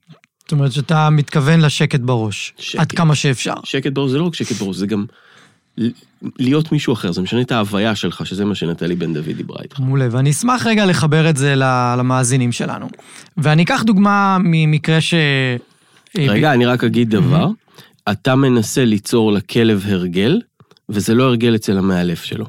זאת 0.48 0.52
אומרת 0.52 0.72
שאתה 0.72 1.10
מתכוון 1.10 1.62
לשקט 1.62 2.00
בראש. 2.00 2.54
שקט. 2.58 2.80
עד 2.82 2.92
כמה 2.92 3.16
שאפשר. 3.16 3.54
שקט 3.64 3.92
בראש 3.92 4.12
זה 4.12 4.18
לא 4.18 4.24
רק 4.24 4.36
שקט 4.36 4.56
בראש, 4.56 4.76
זה 4.76 4.88
גם 4.88 5.06
להיות 6.40 6.72
מישהו 6.72 6.94
אחר, 6.94 7.12
זה 7.12 7.22
משנה 7.22 7.42
את 7.42 7.52
ההוויה 7.52 7.96
שלך, 7.96 8.26
שזה 8.26 8.46
מה 8.46 8.56
שנטלי 8.56 8.96
בן 8.96 9.14
דוד 9.14 9.30
דיברה 9.38 9.58
איתך. 9.64 9.80
מעולה, 9.80 10.08
ואני 10.12 10.32
אשמח 10.32 10.68
רגע 10.68 10.86
לחבר 10.86 11.30
את 11.30 11.38
זה 11.38 11.56
למאזינים 11.98 12.52
שלנו. 12.52 12.88
ואני 13.38 13.64
אקח 13.64 13.84
דוגמה 13.84 14.38
ממקרה 14.40 15.02
ש... 15.02 15.14
רגע, 16.18 16.54
אני 16.54 16.66
רק 16.66 16.84
אגיד 16.84 17.10
דבר, 17.10 17.48
אתה 18.12 18.36
מנסה 18.36 18.86
ליצור 18.86 19.32
לכלב 19.32 19.84
הרגל, 19.88 20.42
וזה 20.90 21.14
לא 21.14 21.24
הרגל 21.24 21.56
אצל 21.56 21.78
המאלף 21.78 22.24
שלו. 22.24 22.46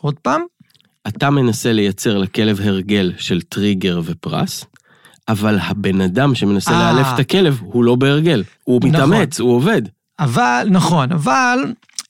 עוד 0.00 0.14
פעם? 0.14 0.40
אתה 1.08 1.30
מנסה 1.30 1.72
לייצר 1.72 2.18
לכלב 2.18 2.60
הרגל 2.60 3.12
של 3.18 3.42
טריגר 3.42 4.00
ופרס, 4.04 4.64
אבל 5.28 5.58
הבן 5.62 6.00
אדם 6.00 6.34
שמנסה 6.34 6.70
אה. 6.70 6.92
לאלף 6.92 7.06
את 7.14 7.18
הכלב, 7.18 7.60
הוא 7.64 7.84
לא 7.84 7.94
בהרגל. 7.94 8.42
הוא 8.64 8.78
נכון. 8.78 8.90
מתאמץ, 8.90 9.40
הוא 9.40 9.56
עובד. 9.56 9.82
אבל, 10.18 10.68
נכון, 10.70 11.12
אבל 11.12 11.58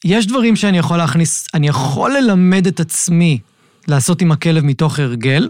יש 0.05 0.27
דברים 0.27 0.57
שאני 0.57 0.79
יכול 0.79 0.97
להכניס, 0.97 1.47
אני 1.55 1.69
יכול 1.69 2.17
ללמד 2.17 2.67
את 2.67 2.81
עצמי 2.81 3.39
לעשות 3.89 4.23
עם 4.23 4.33
הכלב 4.33 4.65
מתוך 4.65 4.99
הרגל, 4.99 5.49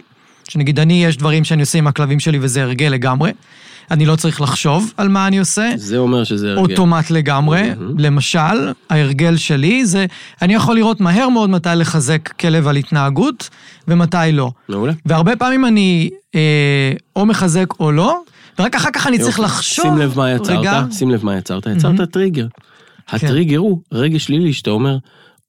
שנגיד 0.48 0.80
אני, 0.80 1.04
יש 1.04 1.16
דברים 1.16 1.44
שאני 1.44 1.60
עושה 1.60 1.78
עם 1.78 1.86
הכלבים 1.86 2.20
שלי 2.20 2.38
וזה 2.40 2.62
הרגל 2.62 2.86
לגמרי. 2.86 3.30
אני 3.90 4.06
לא 4.06 4.16
צריך 4.16 4.40
לחשוב 4.40 4.92
על 4.96 5.08
מה 5.08 5.26
אני 5.26 5.38
עושה. 5.38 5.72
זה 5.76 5.98
אומר 5.98 6.24
שזה 6.24 6.50
הרגל. 6.50 6.60
אוטומט 6.72 7.10
לגמרי. 7.10 7.62
מהמם. 7.70 7.98
למשל, 7.98 8.72
ההרגל 8.90 9.36
שלי 9.36 9.86
זה, 9.86 10.06
אני 10.42 10.54
יכול 10.54 10.76
לראות 10.76 11.00
מהר 11.00 11.28
מאוד 11.28 11.50
מתי 11.50 11.68
לחזק 11.76 12.28
כלב 12.40 12.68
על 12.68 12.76
התנהגות 12.76 13.48
ומתי 13.88 14.16
לא. 14.32 14.50
מעולה. 14.68 14.92
והרבה 15.06 15.36
פעמים 15.36 15.64
אני 15.64 16.10
אה, 16.34 16.92
או 17.16 17.26
מחזק 17.26 17.80
או 17.80 17.92
לא, 17.92 18.18
ורק 18.58 18.74
אחר 18.74 18.90
כך 18.92 19.06
אני 19.06 19.18
צריך 19.18 19.38
יופי. 19.38 19.42
לחשוב. 19.42 19.84
שים 19.84 19.98
לב 19.98 20.12
מה 20.16 20.30
יצרת, 20.32 20.58
רגע, 20.58 20.82
שים 20.90 21.10
לב 21.10 21.24
מה 21.24 21.36
יצרת, 21.36 21.66
יצרת 21.76 22.10
טריגר. 22.12 22.46
כן. 23.06 23.16
הטריגר 23.16 23.58
הוא 23.58 23.80
רגש 23.92 24.24
שלילי 24.24 24.52
שאתה 24.52 24.70
אומר, 24.70 24.96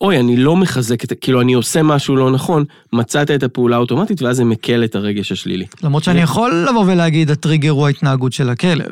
אוי, 0.02 0.20
אני 0.20 0.38
לא 0.38 0.56
מחזק 0.56 1.04
את, 1.04 1.14
כאילו 1.22 1.42
אני 1.42 1.54
עושה 1.54 1.84
משהו 1.84 2.16
לא 2.16 2.32
נכון, 2.32 2.64
מצאת 2.94 3.32
את 3.32 3.44
הפעולה 3.44 3.75
האוטומטית 3.75 4.22
ואז 4.22 4.38
זה 4.38 4.44
מקל 4.46 4.84
את 4.84 4.96
הרגש 4.96 5.32
השלילי. 5.32 5.66
למרות 5.84 6.04
שאני 6.04 6.22
יכול 6.22 6.66
לבוא 6.70 6.86
ולהגיד, 6.88 7.32
הטריגר 7.32 7.70
הוא 7.72 7.86
ההתנהגות 7.88 8.34
של 8.34 8.50
הכלב. 8.50 8.92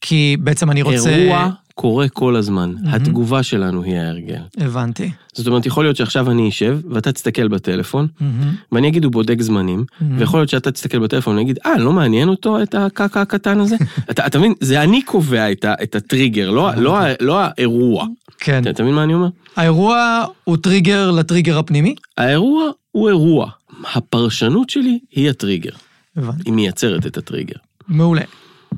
כי 0.00 0.36
בעצם 0.40 0.70
אני 0.70 0.82
רוצה... 0.82 1.10
אירוע 1.10 1.50
קורה 1.74 2.08
כל 2.08 2.36
הזמן, 2.36 2.74
התגובה 2.86 3.42
שלנו 3.42 3.82
היא 3.82 3.96
ההרגל. 3.96 4.40
הבנתי. 4.58 5.10
זאת 5.32 5.46
אומרת, 5.46 5.66
יכול 5.66 5.84
להיות 5.84 5.96
שעכשיו 5.96 6.30
אני 6.30 6.48
אשב, 6.48 6.78
ואתה 6.90 7.12
תסתכל 7.12 7.48
בטלפון, 7.48 8.06
מהמם. 8.20 8.54
ואני 8.72 8.88
אגיד, 8.88 9.04
הוא 9.04 9.12
בודק 9.12 9.42
זמנים, 9.42 9.84
ויכול 10.18 10.40
להיות 10.40 10.48
שאתה 10.50 10.70
תסתכל 10.70 10.98
בטלפון 10.98 11.32
ואני 11.34 11.44
אגיד, 11.44 11.58
אה, 11.66 11.78
לא 11.78 11.92
מעניין 11.92 12.28
אותו 12.28 12.62
את 12.62 12.74
הקקה 12.74 13.20
הקטן 13.20 13.60
הזה? 13.60 13.76
אתה 14.10 14.26
אתה 14.26 14.38
מבין? 14.38 14.54
זה 14.60 14.82
אני 14.82 15.02
קובע 15.02 15.52
את 15.52 15.64
ה- 15.64 15.74
את 15.82 15.94
הטריגר, 15.94 16.50
לא 16.50 16.70
לא 16.76 16.98
ה- 16.98 17.12
לא 17.20 17.40
האירוע. 17.40 18.06
כן. 18.38 18.62
אתה 18.70 18.82
מבין 18.82 18.94
מה 18.94 19.04
אני 19.04 19.14
אומר? 19.14 19.28
האירוע 19.56 20.24
הוא 20.44 20.56
טריגר 20.56 21.10
לטריגר 21.10 21.58
הפנימי? 21.58 21.94
האירוע 22.18 22.70
הוא 22.92 23.08
אירוע. 23.08 23.50
הפרשנות 23.94 24.70
שלי 24.70 24.98
היא 25.12 25.30
הטריגר. 25.30 25.70
הבנתי. 26.16 26.42
היא 26.46 26.52
מייצרת 26.52 27.06
את 27.06 27.16
הטריגר. 27.16 27.56
מעולה. 27.88 28.22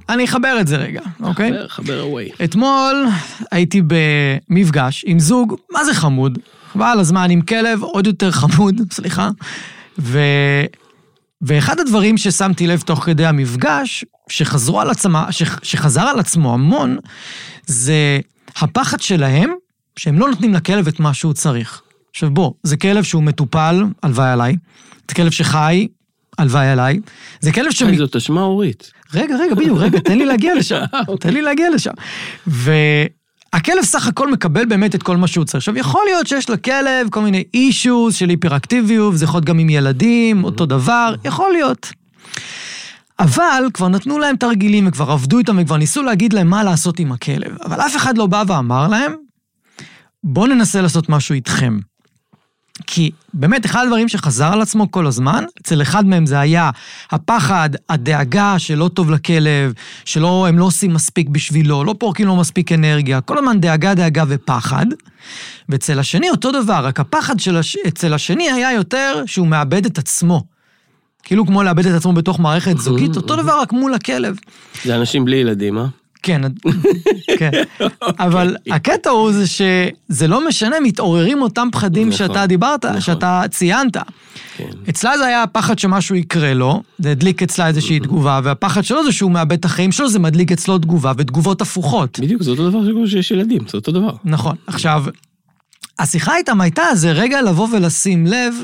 אני 0.09 0.25
אחבר 0.25 0.57
את 0.61 0.67
זה 0.67 0.77
רגע, 0.77 1.01
אוקיי? 1.23 1.51
חבר, 1.51 1.69
חבר 1.69 2.05
away. 2.05 2.45
אתמול 2.45 3.07
הייתי 3.51 3.83
במפגש 3.87 5.05
עם 5.07 5.19
זוג, 5.19 5.55
מה 5.73 5.85
זה 5.85 5.95
חמוד? 5.95 6.39
חבל 6.73 7.01
הזמן, 7.01 7.31
עם 7.31 7.41
כלב 7.41 7.83
עוד 7.83 8.07
יותר 8.07 8.31
חמוד, 8.31 8.81
סליחה. 8.93 9.31
ו... 9.99 10.19
ואחד 11.43 11.81
הדברים 11.81 12.17
ששמתי 12.17 12.67
לב 12.67 12.81
תוך 12.81 13.05
כדי 13.05 13.27
המפגש, 13.27 14.05
שחזרו 14.29 14.81
על 14.81 14.91
עצמה, 14.91 15.33
ש... 15.33 15.43
שחזר 15.63 16.03
על 16.03 16.19
עצמו 16.19 16.55
המון, 16.55 16.97
זה 17.67 18.21
הפחד 18.57 19.01
שלהם, 19.01 19.51
שהם 19.97 20.19
לא 20.19 20.29
נותנים 20.29 20.55
לכלב 20.55 20.89
את 20.89 21.01
מה 21.01 21.15
שהוא 21.15 21.33
צריך. 21.33 21.83
עכשיו 22.11 22.31
בוא, 22.31 22.53
זה 22.63 22.77
כלב 22.77 23.05
שהוא 23.05 23.23
מטופל, 23.23 23.85
הלוואי 24.03 24.31
עליי. 24.31 24.57
זה 25.09 25.15
כלב 25.15 25.31
שחי, 25.31 25.89
הלוואי 26.39 26.69
עליי. 26.69 27.01
זה 27.41 27.53
כלב 27.53 27.71
ש... 27.71 27.83
היי, 27.83 27.97
זאת 27.97 28.17
אשמה 28.17 28.41
הורית. 28.41 28.91
רגע, 29.15 29.37
רגע, 29.37 29.55
בדיוק, 29.55 29.79
רגע, 29.79 30.01
תן 30.01 30.19
לי 30.19 30.25
להגיע 30.25 30.55
לשם. 30.55 30.81
תן 31.21 31.33
לי 31.35 31.43
להגיע 31.43 31.71
לשם. 31.71 31.91
והכלב 32.47 33.83
סך 33.83 34.07
הכל 34.07 34.33
מקבל 34.33 34.65
באמת 34.65 34.95
את 34.95 35.03
כל 35.03 35.17
מה 35.17 35.27
שהוא 35.27 35.45
צריך. 35.45 35.61
עכשיו, 35.61 35.79
יכול 35.79 36.03
להיות 36.07 36.27
שיש 36.27 36.51
לכלב 36.51 37.09
כל 37.11 37.21
מיני 37.21 37.45
אישוז 37.55 38.15
של 38.15 38.29
היפראקטיביות, 38.29 39.17
זה 39.17 39.25
יכול 39.25 39.39
להיות 39.39 39.45
גם 39.45 39.59
עם 39.59 39.71
ילדים, 39.71 40.45
אותו 40.45 40.67
דבר, 40.67 41.15
יכול 41.25 41.53
להיות. 41.53 41.93
אבל 43.21 43.65
כבר 43.75 43.89
נתנו 43.89 44.19
להם 44.19 44.37
תרגילים 44.37 44.89
וכבר 44.89 45.11
עבדו 45.11 45.39
איתם 45.39 45.59
וכבר 45.61 45.77
ניסו 45.77 46.03
להגיד 46.03 46.33
להם 46.33 46.51
מה 46.51 46.65
לעשות 46.65 46.99
עם 46.99 47.13
הכלב. 47.13 47.57
אבל 47.65 47.81
אף 47.81 47.97
אחד 47.97 48.19
לא 48.19 48.27
בא 48.27 48.45
ואמר 48.47 48.89
להם, 48.89 49.13
בואו 50.25 50.47
ננסה 50.47 50.81
לעשות 50.81 51.09
משהו 51.09 51.35
איתכם. 51.35 51.79
כי 52.87 53.11
באמת, 53.35 53.67
אחד 53.67 53.83
הדברים 53.85 54.09
שחזר 54.09 54.53
על 54.53 54.61
עצמו 54.61 54.91
כל 54.91 55.07
הזמן, 55.07 55.45
אצל 55.61 55.83
אחד 55.83 56.07
מהם 56.07 56.27
זה 56.27 56.41
היה 56.41 56.71
הפחד, 57.11 57.71
הדאגה 57.89 58.59
שלא 58.59 58.91
טוב 58.95 59.11
לכלב, 59.11 59.73
שלא, 60.05 60.47
הם 60.49 60.59
לא 60.59 60.65
עושים 60.65 60.95
מספיק 60.95 61.29
בשבילו, 61.29 61.85
לא 61.85 61.95
פורקים 61.99 62.27
לו 62.27 62.37
מספיק 62.37 62.73
אנרגיה, 62.73 63.21
כל 63.21 63.39
הזמן 63.39 63.61
דאגה, 63.61 63.95
דאגה 63.95 64.25
ופחד. 64.29 64.87
ואצל 65.69 65.99
השני 65.99 66.31
אותו 66.31 66.53
דבר, 66.53 66.87
רק 66.87 67.01
הפחד 67.01 67.41
של 67.41 67.57
הש... 67.57 67.77
אצל 67.89 68.15
השני 68.15 68.51
היה 68.51 68.73
יותר 68.73 69.23
שהוא 69.27 69.47
מאבד 69.47 69.87
את 69.87 69.99
עצמו. 69.99 70.45
כאילו 71.25 71.47
כמו 71.47 71.63
לאבד 71.63 71.87
את 71.87 71.95
עצמו 71.95 72.13
בתוך 72.13 72.41
מערכת 72.41 72.79
זוגית, 72.79 73.17
אותו 73.17 73.37
דבר 73.37 73.61
רק 73.61 73.73
מול 73.73 73.95
הכלב. 73.95 74.37
זה 74.85 74.97
אנשים 74.97 75.25
בלי 75.25 75.37
ילדים, 75.37 75.79
אה? 75.79 75.87
כן, 76.23 76.43
כן. 77.39 77.51
אבל 78.19 78.57
הקטע 78.71 79.11
הוא 79.11 79.33
זה 79.33 79.47
שזה 79.47 80.29
לא 80.29 80.49
משנה, 80.49 80.77
מתעוררים 80.81 81.43
אותם 81.43 81.69
פחדים 81.73 82.09
נכון, 82.09 82.19
שאתה 82.19 82.47
דיברת, 82.47 82.85
נכון. 82.85 83.01
שאתה 83.01 83.43
ציינת. 83.51 83.97
כן. 84.57 84.65
אצלה 84.89 85.19
זה 85.19 85.27
היה 85.27 85.43
הפחד 85.43 85.79
שמשהו 85.79 86.15
יקרה 86.15 86.55
לו, 86.55 86.83
זה 86.99 87.11
הדליק 87.11 87.43
אצלה 87.43 87.69
איזושהי 87.69 88.01
תגובה, 88.01 88.41
והפחד 88.45 88.85
שלו 88.85 89.05
זה 89.05 89.13
שהוא 89.13 89.31
מאבד 89.31 89.53
את 89.53 89.65
החיים 89.65 89.93
שלו, 89.93 90.09
זה 90.09 90.19
מדליק 90.19 90.53
אצלו 90.53 90.79
תגובה, 90.79 91.13
ותגובות 91.17 91.63
הפוכות. 91.63 92.21
בדיוק, 92.21 92.43
זה 92.43 92.51
אותו 92.51 92.71
דבר 92.71 92.91
שקורה 92.91 93.07
שיש 93.07 93.31
ילדים, 93.31 93.61
זה 93.69 93.79
אותו 93.79 93.93
דבר. 93.93 94.13
נכון. 94.25 94.57
עכשיו, 94.67 95.05
השיחה 95.99 96.37
איתם 96.37 96.61
הייתה 96.61 96.83
זה 96.95 97.13
רגע 97.13 97.43
לבוא 97.43 97.69
ולשים 97.73 98.27
לב 98.27 98.55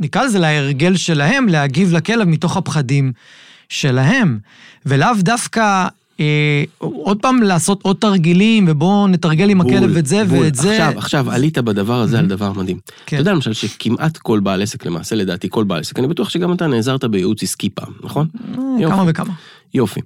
נקרא 0.00 0.22
לזה 0.22 0.38
להרגל 0.38 0.96
שלהם, 0.96 1.48
להגיב 1.48 1.92
לכלב 1.92 2.28
מתוך 2.28 2.56
הפחדים 2.56 3.12
שלהם, 3.68 4.38
ולאו 4.86 5.08
דווקא... 5.18 5.86
אה, 6.20 6.64
עוד 6.78 7.18
פעם 7.20 7.42
לעשות 7.42 7.82
עוד 7.82 7.96
תרגילים, 7.96 8.64
ובואו 8.68 9.06
נתרגל 9.06 9.50
עם 9.50 9.60
הכלב 9.60 9.86
בול, 9.86 9.98
את 9.98 10.06
זה 10.06 10.24
בול. 10.24 10.38
ואת 10.38 10.54
זה. 10.54 10.70
עכשיו, 10.70 10.98
עכשיו, 10.98 11.30
עלית 11.30 11.58
בדבר 11.58 12.00
הזה 12.00 12.18
על 12.18 12.26
דבר 12.26 12.52
מדהים. 12.52 12.78
כן. 13.06 13.16
אתה 13.16 13.22
יודע 13.22 13.32
למשל 13.32 13.52
שכמעט 13.52 14.16
כל 14.16 14.40
בעל 14.40 14.62
עסק, 14.62 14.86
למעשה 14.86 15.16
לדעתי 15.16 15.48
כל 15.50 15.64
בעל 15.64 15.80
עסק, 15.80 15.98
אני 15.98 16.06
בטוח 16.08 16.28
שגם 16.28 16.52
אתה 16.52 16.66
נעזרת 16.66 17.04
בייעוץ 17.04 17.42
עסקי 17.42 17.68
פעם, 17.68 17.92
נכון? 18.02 18.26
אה, 18.58 18.62
יופי. 18.80 18.94
כמה 18.94 19.04
וכמה. 19.06 19.32
יופי. 19.74 20.00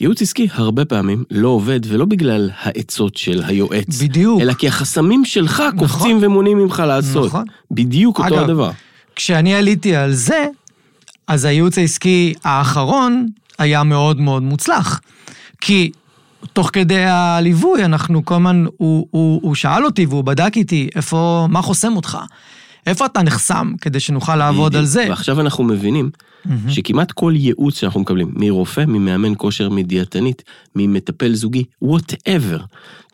ייעוץ 0.00 0.22
עסקי 0.22 0.48
הרבה 0.52 0.84
פעמים 0.84 1.24
לא 1.30 1.48
עובד, 1.48 1.80
ולא 1.88 2.04
בגלל 2.04 2.50
העצות 2.62 3.16
של 3.16 3.42
היועץ, 3.46 4.02
בדיוק. 4.02 4.40
אלא 4.40 4.52
כי 4.52 4.68
החסמים 4.68 5.24
שלך 5.24 5.62
קופצים 5.78 6.18
ומונעים 6.20 6.58
ממך 6.58 6.82
לעשות. 6.86 7.26
נכון. 7.26 7.44
בדיוק 7.70 8.18
אותו 8.18 8.34
אגב, 8.34 8.44
הדבר. 8.44 8.70
כשאני 9.20 9.54
עליתי 9.54 9.96
על 9.96 10.12
זה, 10.12 10.46
אז 11.26 11.44
הייעוץ 11.44 11.78
העסקי 11.78 12.34
האחרון 12.44 13.26
היה 13.58 13.82
מאוד 13.82 14.20
מאוד 14.20 14.42
מוצלח. 14.42 15.00
כי 15.60 15.90
תוך 16.52 16.70
כדי 16.72 17.04
הליווי, 17.04 17.84
אנחנו 17.84 18.24
כל 18.24 18.34
הזמן, 18.34 18.64
הוא, 18.76 19.06
הוא, 19.10 19.40
הוא 19.42 19.54
שאל 19.54 19.84
אותי 19.84 20.06
והוא 20.06 20.24
בדק 20.24 20.56
איתי, 20.56 20.88
איפה, 20.94 21.46
מה 21.50 21.62
חוסם 21.62 21.96
אותך? 21.96 22.18
איפה 22.86 23.06
אתה 23.06 23.22
נחסם 23.22 23.72
כדי 23.80 24.00
שנוכל 24.00 24.36
לעבוד 24.36 24.76
על 24.76 24.84
זה? 24.84 25.06
ועכשיו 25.08 25.40
אנחנו 25.40 25.64
מבינים 25.64 26.10
שכמעט 26.68 27.12
כל 27.12 27.32
ייעוץ 27.36 27.78
שאנחנו 27.78 28.00
מקבלים, 28.00 28.30
מרופא, 28.36 28.84
ממאמן 28.88 29.32
כושר, 29.36 29.68
מדיאטנית, 29.68 30.42
ממטפל 30.76 31.34
זוגי, 31.34 31.64
וואטאבר, 31.82 32.58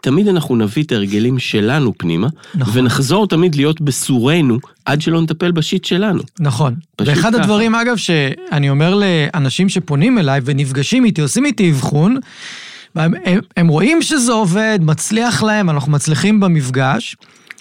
תמיד 0.01 0.29
אנחנו 0.29 0.57
נביא 0.57 0.83
את 0.83 0.93
ההרגלים 0.93 1.39
שלנו 1.39 1.93
פנימה, 1.99 2.29
נכון. 2.55 2.79
ונחזור 2.79 3.27
תמיד 3.27 3.55
להיות 3.55 3.81
בסורנו, 3.81 4.59
עד 4.85 5.01
שלא 5.01 5.21
נטפל 5.21 5.53
בשיט 5.53 5.85
שלנו. 5.85 6.23
נכון. 6.41 6.75
ואחד 7.01 7.33
ככה. 7.33 7.43
הדברים, 7.43 7.75
אגב, 7.75 7.97
שאני 7.97 8.71
אומר 8.71 8.95
לאנשים 8.95 9.69
שפונים 9.69 10.19
אליי 10.19 10.41
ונפגשים 10.45 11.05
איתי, 11.05 11.21
עושים 11.21 11.45
איתי 11.45 11.71
אבחון, 11.71 12.17
והם, 12.95 13.15
הם, 13.25 13.41
הם 13.57 13.69
רואים 13.69 14.03
שזה 14.03 14.33
עובד, 14.33 14.79
מצליח 14.83 15.43
להם, 15.43 15.71
אנחנו 15.71 15.93
מצליחים 15.93 16.41
במפגש, 16.41 17.17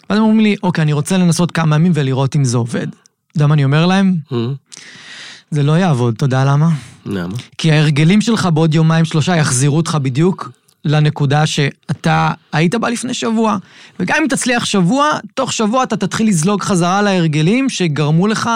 ואז 0.09 0.17
הם 0.17 0.23
אומרים 0.23 0.39
לי, 0.39 0.55
אוקיי, 0.63 0.81
אני 0.81 0.93
רוצה 0.93 1.17
לנסות 1.17 1.51
כמה 1.51 1.75
ימים 1.75 1.91
ולראות 1.95 2.35
אם 2.35 2.43
זה 2.43 2.57
עובד. 2.57 2.87
אתה 2.87 3.37
יודע 3.37 3.47
מה 3.47 3.53
אני 3.53 3.63
אומר 3.63 3.85
להם? 3.85 4.15
אה? 4.31 4.37
זה 5.51 5.63
לא 5.63 5.71
יעבוד, 5.71 6.13
אתה 6.17 6.25
יודע 6.25 6.45
למה? 6.45 6.69
למה? 7.05 7.35
כי 7.57 7.71
ההרגלים 7.71 8.21
שלך 8.21 8.49
בעוד 8.53 8.73
יומיים 8.73 9.05
שלושה 9.05 9.35
יחזירו 9.35 9.77
אותך 9.77 9.97
בדיוק 10.01 10.51
לנקודה 10.85 11.45
שאתה 11.45 12.31
היית 12.53 12.75
בה 12.75 12.89
לפני 12.89 13.13
שבוע. 13.13 13.57
וגם 13.99 14.17
אם 14.21 14.27
תצליח 14.27 14.65
שבוע, 14.65 15.09
תוך 15.33 15.53
שבוע 15.53 15.83
אתה 15.83 15.97
תתחיל 15.97 16.27
לזלוג 16.27 16.61
חזרה 16.61 17.01
להרגלים 17.01 17.69
שגרמו 17.69 18.27
לך, 18.27 18.49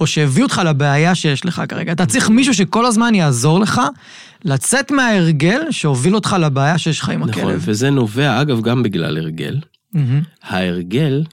או 0.00 0.06
שהביאו 0.06 0.46
אותך 0.46 0.60
לבעיה 0.64 1.14
שיש 1.14 1.44
לך 1.44 1.62
כרגע. 1.68 1.92
אתה 1.92 2.06
צריך 2.06 2.30
מישהו 2.30 2.54
שכל 2.54 2.86
הזמן 2.86 3.14
יעזור 3.14 3.60
לך 3.60 3.80
לצאת 4.44 4.90
מההרגל 4.90 5.60
שהוביל 5.70 6.14
אותך 6.14 6.36
לבעיה 6.40 6.78
שיש 6.78 7.00
לך 7.00 7.08
עם 7.08 7.24
נכון, 7.24 7.42
הכלב. 7.42 7.62
וזה 7.64 7.90
נובע 7.90 8.40
אגב 8.40 8.60
גם 8.60 8.82
בגלל 8.82 9.18
הרגל. 9.18 9.60
מהמם. 9.92 10.20
ההרגל, 10.42 11.24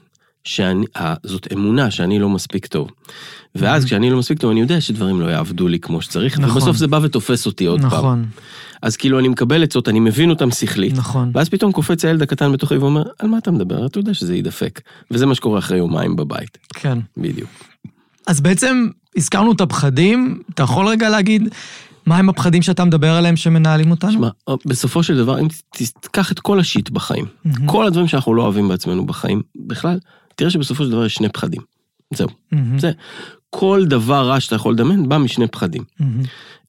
שאני, 0.44 0.86
ה- 0.96 1.14
זאת 1.22 1.48
אמונה 1.52 1.90
שאני 1.90 2.18
לא 2.18 2.28
מספיק 2.28 2.66
טוב. 2.66 2.90
ואז 3.54 3.84
כשאני 3.84 4.10
לא 4.10 4.18
מספיק 4.18 4.38
טוב, 4.38 4.50
אני 4.50 4.60
יודע 4.60 4.80
שדברים 4.80 5.20
לא 5.20 5.26
יעבדו 5.26 5.68
לי 5.68 5.78
כמו 5.78 6.02
שצריך, 6.02 6.38
נכון. 6.38 6.56
ובסוף 6.56 6.76
זה 6.76 6.86
בא 6.86 7.00
ותופס 7.02 7.46
אותי 7.46 7.66
עוד 7.66 7.80
פעם. 7.80 7.88
נכון, 7.90 8.26
אז 8.82 8.96
כאילו 8.96 9.18
אני 9.18 9.28
מקבל 9.28 9.62
עצות, 9.62 9.88
אני 9.88 10.00
מבין 10.00 10.30
אותם 10.30 10.50
שכלית. 10.50 10.92
נכון. 10.96 11.30
ואז 11.34 11.48
פתאום 11.48 11.72
קופץ 11.72 12.04
הילד 12.04 12.22
הקטן 12.22 12.52
בתוכי 12.52 12.76
ואומר, 12.76 13.02
על 13.18 13.28
מה 13.28 13.38
אתה 13.38 13.50
מדבר? 13.50 13.86
אתה 13.86 13.98
יודע 13.98 14.14
שזה 14.14 14.34
יידפק. 14.34 14.80
וזה 15.10 15.26
מה 15.26 15.34
שקורה 15.34 15.58
אחרי 15.58 15.78
יומיים 15.78 16.16
בבית. 16.16 16.58
כן. 16.74 16.98
בדיוק. 17.16 17.50
אז 18.26 18.40
בעצם 18.40 18.88
הזכרנו 19.16 19.52
את 19.52 19.60
הפחדים, 19.60 20.42
אתה 20.54 20.62
יכול 20.62 20.86
רגע 20.88 21.08
להגיד 21.08 21.48
מהם 22.06 22.28
הפחדים 22.28 22.62
שאתה 22.62 22.84
מדבר 22.84 23.10
עליהם 23.10 23.36
שמנהלים 23.36 23.90
אותנו? 23.90 24.12
שמע, 24.12 24.28
בסופו 24.66 25.02
של 25.02 25.16
דבר, 25.16 25.40
אם 25.40 25.46
תיקח 26.00 26.32
את 26.32 26.40
כל 26.40 26.60
השיט 26.60 26.90
בחיים, 26.90 27.24
מהמם. 27.44 27.66
כל 27.66 27.86
הדברים 27.86 28.08
שאנחנו 28.08 28.34
לא 28.34 28.42
אוהבים 28.42 28.68
בעצמנו 28.68 29.06
בחיים, 29.06 29.42
בכלל, 29.66 29.98
תראה 30.36 30.50
שבסופו 30.50 30.84
של 30.84 30.90
דבר 30.90 31.04
יש 31.04 31.14
שני 31.14 31.28
פחדים. 31.28 31.60
זהו. 32.14 32.28
מהמם. 32.52 32.78
זה, 32.78 32.92
כל 33.50 33.84
דבר 33.86 34.28
רע 34.28 34.40
שאתה 34.40 34.54
יכול 34.54 34.72
לדמיין 34.72 35.08
בא 35.08 35.18
משני 35.18 35.46
פחדים. 35.48 35.82
מהמם. 36.00 36.22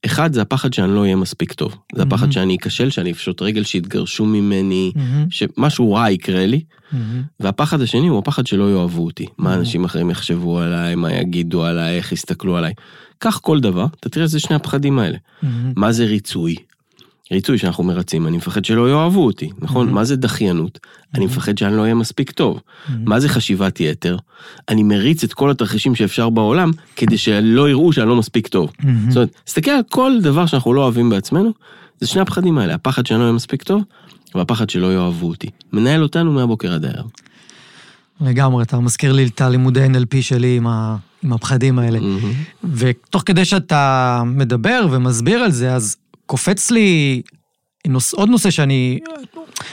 אחד, 0.06 0.34
זה 0.34 0.42
הפחד 0.42 0.74
שאני 0.74 0.96
לא 0.96 1.02
אהיה 1.02 1.16
מספיק 1.16 1.54
טוב. 1.54 1.76
זה 1.96 2.04
הפחד. 2.04 2.32
שאני 2.32 2.58
אכשל, 2.62 2.90
שאני 2.90 3.12
אפשוט 3.12 3.42
רגל, 3.42 3.64
שיתגרשו 3.64 4.26
ממני, 4.26 4.92
מהמם. 4.96 5.28
שמשהו 5.30 5.94
רע 5.94 6.12
יקרה 6.12 6.46
לי. 6.46 6.62
מהמם. 6.92 7.24
והפחד 7.40 7.82
השני 7.82 8.08
הוא 8.08 8.20
הפחד 8.20 8.48
שלא 8.48 8.72
יאהבו 8.72 9.06
אותי. 9.06 9.26
מה 9.38 9.44
מהמם. 9.50 9.60
אנשים 9.60 9.86
אחרים 9.86 10.10
יחשבו 10.10 10.60
עליי, 10.60 10.96
מה 10.96 11.14
יגידו 11.14 11.64
עליי, 11.64 11.98
איך 11.98 12.12
יסתכלו 12.12 12.58
עליי. 12.58 12.74
קח 13.18 13.38
כל 13.38 13.60
דבר, 13.60 13.86
אתה 14.00 14.10
תראה 14.10 14.28
שזה 14.28 14.40
שני 14.40 14.56
הפחדים 14.56 15.00
האלה. 15.00 15.18
מהמם. 15.42 15.74
מה 15.76 15.92
זה 15.92 16.06
ריצוי? 16.06 16.56
ריצוי 17.32 17.58
שאנחנו 17.58 17.84
מרצים, 17.84 18.28
אני 18.28 18.38
מפחד 18.38 18.66
שלא 18.66 18.90
יאהבו 18.90 19.26
אותי, 19.26 19.50
נכון? 19.62 19.86
מהמם. 19.86 19.96
מה 19.96 20.04
זה 20.04 20.16
דחיינות? 20.16 20.80
אני 21.16 21.26
מפחד 21.26 21.58
שאני 21.58 21.78
לא 21.78 21.82
אהיה 21.82 21.96
מספיק 21.96 22.32
טוב. 22.32 22.60
מהמם. 22.90 23.10
מה 23.10 23.20
זה 23.20 23.30
חשיבת 23.30 23.80
יתר? 23.80 24.18
אני 24.70 24.84
מריץ 24.84 25.24
את 25.24 25.34
כל 25.34 25.52
התרחישים 25.52 25.96
שאפשר 25.96 26.30
בעולם, 26.30 26.72
כדי 26.96 27.18
שלא 27.18 27.70
יראו 27.70 27.94
שאני 27.94 28.10
לא 28.10 28.16
מספיק 28.16 28.48
טוב. 28.48 28.72
מהמם. 28.80 29.10
זאת 29.12 29.16
אומרת, 29.16 29.30
תסתכל 29.44 29.72
על 29.72 29.82
כל 29.90 30.12
דבר 30.22 30.46
שאנחנו 30.46 30.74
לא 30.74 30.82
אוהבים 30.82 31.10
בעצמנו, 31.10 31.52
זה 32.00 32.08
שני 32.08 32.22
הפחדים 32.22 32.58
האלה, 32.58 32.74
הפחד 32.74 33.06
שאני 33.06 33.20
לא 33.20 33.24
אהיה 33.24 33.34
מספיק 33.34 33.64
טוב, 33.64 33.84
והפחד 34.36 34.70
שלא 34.70 34.94
יאהבו 34.94 35.28
אותי. 35.28 35.50
מנהל 35.74 36.04
אותנו 36.04 36.32
מהבוקר 36.32 36.74
עד 36.74 36.86
הערב. 36.86 37.06
לגמרי, 38.22 38.64
אתה 38.64 38.80
מזכיר 38.80 39.12
לי 39.12 39.26
את 39.26 39.42
הלימודי 39.42 39.86
NLP 39.86 40.22
שלי 40.22 40.58
עם, 40.58 40.68
ה... 40.68 40.96
עם 41.24 41.34
הפחדים 41.34 41.80
האלה. 41.80 42.00
מהמם. 42.00 42.34
ותוך 42.74 43.24
כדי 43.26 43.46
שאתה 43.46 44.24
מדבר 44.26 44.88
ומסביר 44.92 45.40
על 45.40 45.52
זה, 45.52 45.74
אז 45.74 45.98
קופץ 46.26 46.72
לי 46.72 47.22
נוס... 47.88 48.14
עוד 48.14 48.30
נושא 48.30 48.50
שאני 48.50 49.00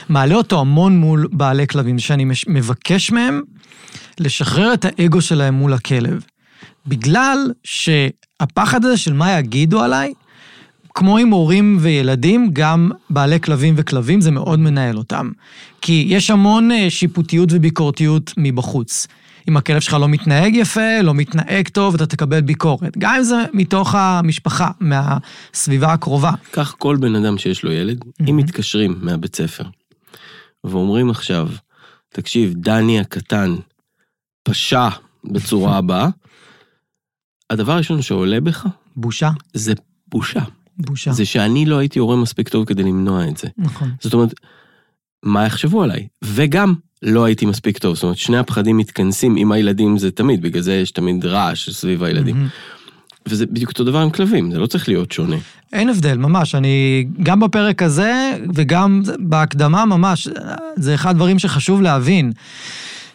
מעלה 0.09 0.35
אותו 0.35 0.59
המון 0.59 0.97
מול 0.97 1.27
בעלי 1.31 1.67
כלבים, 1.67 1.99
שאני 1.99 2.25
מש... 2.25 2.45
מבקש 2.47 3.11
מהם 3.11 3.41
לשחרר 4.19 4.73
את 4.73 4.85
האגו 4.85 5.21
שלהם 5.21 5.53
מול 5.53 5.73
הכלב. 5.73 6.25
בגלל 6.87 7.51
שהפחד 7.63 8.85
הזה 8.85 8.97
של 8.97 9.13
מה 9.13 9.31
יגידו 9.31 9.81
עליי, 9.81 10.13
כמו 10.95 11.17
עם 11.17 11.29
הורים 11.29 11.77
וילדים, 11.81 12.49
גם 12.53 12.91
בעלי 13.09 13.39
כלבים 13.39 13.73
וכלבים, 13.77 14.21
זה 14.21 14.31
מאוד 14.31 14.59
מנהל 14.59 14.97
אותם. 14.97 15.31
כי 15.81 16.05
יש 16.07 16.31
המון 16.31 16.71
אה, 16.71 16.89
שיפוטיות 16.89 17.49
וביקורתיות 17.51 18.33
מבחוץ. 18.37 19.07
אם 19.49 19.57
הכלב 19.57 19.79
שלך 19.79 19.93
לא 19.93 20.09
מתנהג 20.09 20.55
יפה, 20.55 21.01
לא 21.03 21.13
מתנהג 21.13 21.67
טוב, 21.67 21.95
אתה 21.95 22.05
תקבל 22.05 22.41
ביקורת. 22.41 22.97
גם 22.97 23.15
אם 23.17 23.23
זה 23.23 23.35
מתוך 23.53 23.95
המשפחה, 23.95 24.71
מהסביבה 24.79 25.93
הקרובה. 25.93 26.31
קח 26.51 26.75
כל 26.79 26.97
בן 26.99 27.15
אדם 27.15 27.37
שיש 27.37 27.63
לו 27.63 27.71
ילד, 27.71 28.01
אם 28.19 28.25
מהמם. 28.25 28.37
מתקשרים 28.37 28.95
מהבית 29.01 29.35
ספר, 29.35 29.63
ואומרים 30.63 31.09
עכשיו, 31.09 31.49
תקשיב, 32.09 32.53
דני 32.53 32.99
הקטן 32.99 33.55
פשע 34.43 34.89
בצורה 35.23 35.77
הבאה, 35.77 36.07
הדבר 37.49 37.71
הראשון 37.73 38.01
שעולה 38.01 38.41
בך 38.41 38.65
בושה, 38.95 39.29
זה 39.53 39.73
בושה. 40.07 40.41
בושה. 40.77 41.11
זה 41.11 41.25
שאני 41.25 41.65
לא 41.65 41.77
הייתי 41.77 41.99
הורה 41.99 42.15
מספיק 42.15 42.49
טוב 42.49 42.65
כדי 42.65 42.83
למנוע 42.83 43.27
את 43.27 43.37
זה. 43.37 43.47
נכון. 43.57 43.91
זאת 43.99 44.13
אומרת, 44.13 44.33
מה 45.23 45.45
יחשבו 45.45 45.83
עליי? 45.83 46.07
וגם, 46.23 46.73
לא 47.03 47.25
הייתי 47.25 47.45
מספיק 47.45 47.77
טוב. 47.77 47.95
זאת 47.95 48.03
אומרת, 48.03 48.17
שני 48.17 48.37
הפחדים 48.37 48.77
מתכנסים 48.77 49.35
עם 49.35 49.51
הילדים 49.51 49.97
זה 49.97 50.11
תמיד, 50.11 50.41
בגלל 50.41 50.61
זה 50.61 50.73
יש 50.73 50.91
תמיד 50.91 51.25
רעש 51.25 51.69
סביב 51.69 52.03
הילדים. 52.03 52.35
מהמם. 52.35 52.47
וזה 53.27 53.45
בדיוק 53.45 53.69
אותו 53.69 53.83
דבר 53.83 53.99
עם 53.99 54.09
כלבים, 54.09 54.51
זה 54.51 54.59
לא 54.59 54.65
צריך 54.65 54.87
להיות 54.87 55.11
שונה. 55.11 55.35
אין 55.73 55.89
הבדל, 55.89 56.17
ממש. 56.17 56.55
אני, 56.55 57.05
גם 57.23 57.39
בפרק 57.39 57.81
הזה 57.81 58.37
וגם 58.53 59.01
בהקדמה 59.19 59.85
ממש, 59.85 60.27
זה 60.75 60.95
אחד 60.95 61.09
הדברים 61.09 61.39
שחשוב 61.39 61.81
להבין. 61.81 62.31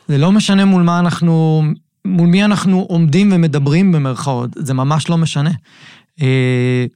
זה 0.09 0.18
לא 0.18 0.33
משנה 0.33 0.64
מול 0.64 0.83
מה 0.83 0.98
אנחנו, 0.98 1.62
מול 2.05 2.29
מי 2.29 2.44
אנחנו 2.44 2.87
עומדים 2.88 3.33
ומדברים 3.33 3.92
במרכאות, 3.92 4.51
זה 4.57 4.74
ממש 4.74 5.09
לא 5.09 5.18
משנה. 5.18 5.51
אה, 6.22 6.87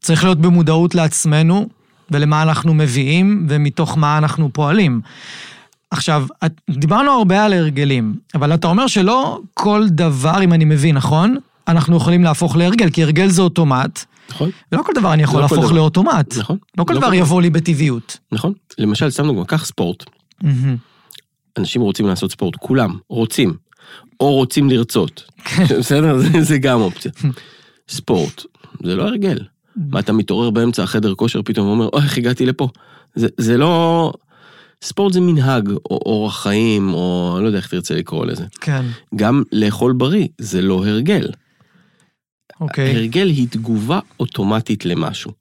צריך 0.00 0.24
להיות 0.24 0.38
במודעות 0.38 0.94
לעצמנו 0.94 1.68
ולמה 2.10 2.42
אנחנו 2.42 2.74
מביאים 2.74 3.46
ומתוך 3.48 3.98
מה 3.98 4.18
אנחנו 4.18 4.50
פועלים. 4.52 5.00
עכשיו, 5.90 6.26
את- 6.46 6.60
דיברנו 6.70 7.10
הרבה 7.10 7.44
על 7.44 7.52
הרגלים, 7.52 8.14
אבל 8.34 8.54
אתה 8.54 8.66
אומר 8.68 8.86
שלא 8.86 9.40
כל 9.54 9.86
דבר, 9.88 10.42
אם 10.44 10.52
אני 10.52 10.64
מבין, 10.64 10.96
נכון? 10.96 11.36
אנחנו 11.68 11.96
יכולים 11.96 12.24
להפוך 12.24 12.56
להרגל, 12.56 12.90
כי 12.90 13.02
הרגל 13.02 13.28
זה 13.28 13.42
אוטומט. 13.42 14.04
נכון, 14.30 14.50
ולא 14.72 14.82
כל 14.82 14.92
דבר 14.94 15.12
אני 15.12 15.22
יכול 15.22 15.36
לא 15.36 15.42
להפוך 15.42 15.58
דבר. 15.64 15.72
לאוטומט. 15.72 16.36
נכון. 16.38 16.58
לא 16.78 16.84
כל 16.84 16.92
לא 16.92 16.98
דבר 16.98 17.08
כל- 17.08 17.14
יבוא 17.14 17.42
לי 17.42 17.50
בטבעיות. 17.50 18.18
נכון. 18.32 18.52
למשל, 18.78 19.10
סתם 19.10 19.26
דוגמא, 19.26 19.44
קח 19.44 19.64
ספורט. 19.64 20.04
מהמם. 20.42 20.76
אנשים 21.58 21.82
רוצים 21.82 22.06
לעשות 22.06 22.32
ספורט, 22.32 22.56
כולם 22.56 22.98
רוצים, 23.08 23.54
או 24.20 24.32
רוצים 24.34 24.70
לרצות. 24.70 25.24
בסדר? 25.78 26.18
זה, 26.18 26.42
זה 26.42 26.58
גם 26.58 26.80
אופציה. 26.80 27.12
ספורט, 27.88 28.42
זה 28.84 28.94
לא 28.94 29.02
הרגל. 29.02 29.38
מה, 29.76 29.98
אתה 30.00 30.12
מתעורר 30.12 30.50
באמצע 30.50 30.82
החדר 30.82 31.14
כושר 31.14 31.40
פתאום 31.42 31.66
ואומר, 31.68 31.88
אוי, 31.92 32.02
איך 32.02 32.18
הגעתי 32.18 32.46
לפה? 32.46 32.68
זה, 33.14 33.28
זה 33.38 33.56
לא... 33.56 34.12
ספורט 34.84 35.12
זה 35.12 35.20
מנהג, 35.20 35.68
או 35.68 36.00
אורח 36.06 36.42
חיים, 36.42 36.94
או 36.94 37.38
לא 37.42 37.46
יודע 37.46 37.58
איך 37.58 37.68
תרצה 37.68 37.94
לקרוא 37.94 38.26
לזה. 38.26 38.44
כן, 38.60 38.84
גם 39.16 39.42
לאכול 39.52 39.92
בריא, 39.92 40.28
זה 40.38 40.62
לא 40.62 40.86
הרגל. 40.86 41.28
אוקיי. 42.60 42.96
הרגל 42.96 43.28
היא 43.28 43.48
תגובה 43.50 44.00
אוטומטית 44.20 44.84
למשהו. 44.84 45.32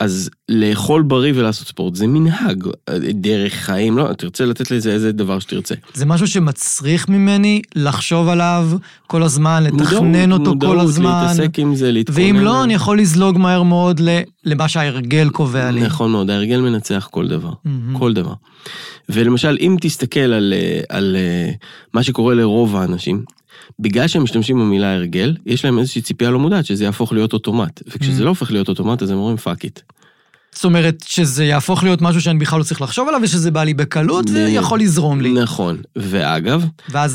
אז 0.00 0.30
לאכול 0.48 1.02
בריא 1.02 1.32
ולעשות 1.36 1.68
ספורט 1.68 1.94
זה 1.94 2.06
מנהג, 2.06 2.64
דרך 3.10 3.54
חיים, 3.54 3.98
לא, 3.98 4.12
תרצה 4.12 4.44
לתת 4.44 4.70
לזה 4.70 4.92
איזה 4.92 5.12
דבר 5.12 5.38
שתרצה. 5.38 5.74
זה 5.94 6.06
משהו 6.06 6.26
שמצריך 6.26 7.08
ממני 7.08 7.62
לחשוב 7.74 8.28
עליו 8.28 8.70
כל 9.06 9.22
הזמן, 9.22 9.62
לתכנן 9.62 10.30
מודעות, 10.30 10.40
אותו 10.40 10.50
כל 10.50 10.66
מודעות, 10.66 10.88
הזמן. 10.88 11.22
להתעסק 11.22 11.58
עם 11.58 11.74
זה, 11.74 11.92
להתכונן. 11.92 12.18
ואם 12.20 12.36
לא, 12.36 12.64
אני 12.64 12.74
יכול 12.74 12.98
לזלוג 12.98 13.38
מהר 13.38 13.62
מאוד 13.62 14.00
למה 14.44 14.68
שההרגל 14.68 15.28
קובע 15.30 15.70
לי. 15.70 15.80
נכון 15.80 16.10
מאוד, 16.12 16.30
ההרגל 16.30 16.60
מנצח 16.60 17.08
כל 17.10 17.28
דבר, 17.28 17.52
מהמם. 17.64 17.98
כל 17.98 18.12
דבר. 18.12 18.34
ולמשל, 19.08 19.56
אם 19.60 19.76
תסתכל 19.80 20.20
על, 20.20 20.54
אה, 20.56 20.80
על 20.88 21.16
אה, 21.16 21.50
מה 21.94 22.02
שקורה 22.02 22.34
לרוב 22.34 22.76
האנשים, 22.76 23.22
בגלל 23.78 24.08
שהם 24.08 24.22
משתמשים 24.22 24.58
במילה 24.58 24.94
הרגל, 24.94 25.36
יש 25.46 25.64
להם 25.64 25.78
איזושהי 25.78 26.02
ציפייה 26.02 26.30
לא 26.30 26.38
מודעת 26.38 26.66
שזה 26.66 26.84
יהפוך 26.84 27.12
להיות 27.12 27.32
אוטומט. 27.32 27.82
וכשזה 27.86 28.22
Mm. 28.22 28.24
לא 28.24 28.28
הופך 28.28 28.50
להיות 28.50 28.68
אוטומט, 28.68 29.02
אז 29.02 29.10
הם 29.10 29.16
אומרים 29.16 29.36
fuck 29.36 29.64
it. 29.64 29.80
זאת 30.54 30.64
אומרת 30.64 31.04
שזה 31.06 31.44
יהפוך 31.44 31.84
להיות 31.84 32.02
משהו 32.02 32.20
שאני 32.20 32.38
בכלל 32.38 32.58
לא 32.58 32.64
צריך 32.64 32.82
לחשוב 32.82 33.08
עליו, 33.08 33.20
ושזה 33.22 33.50
בא 33.50 33.64
לי 33.64 33.74
בקלות 33.74 34.30
ויכול 34.30 34.80
לזרום 34.80 35.20
לי. 35.20 35.32
נכון. 35.32 35.76
ואגב, 35.96 36.64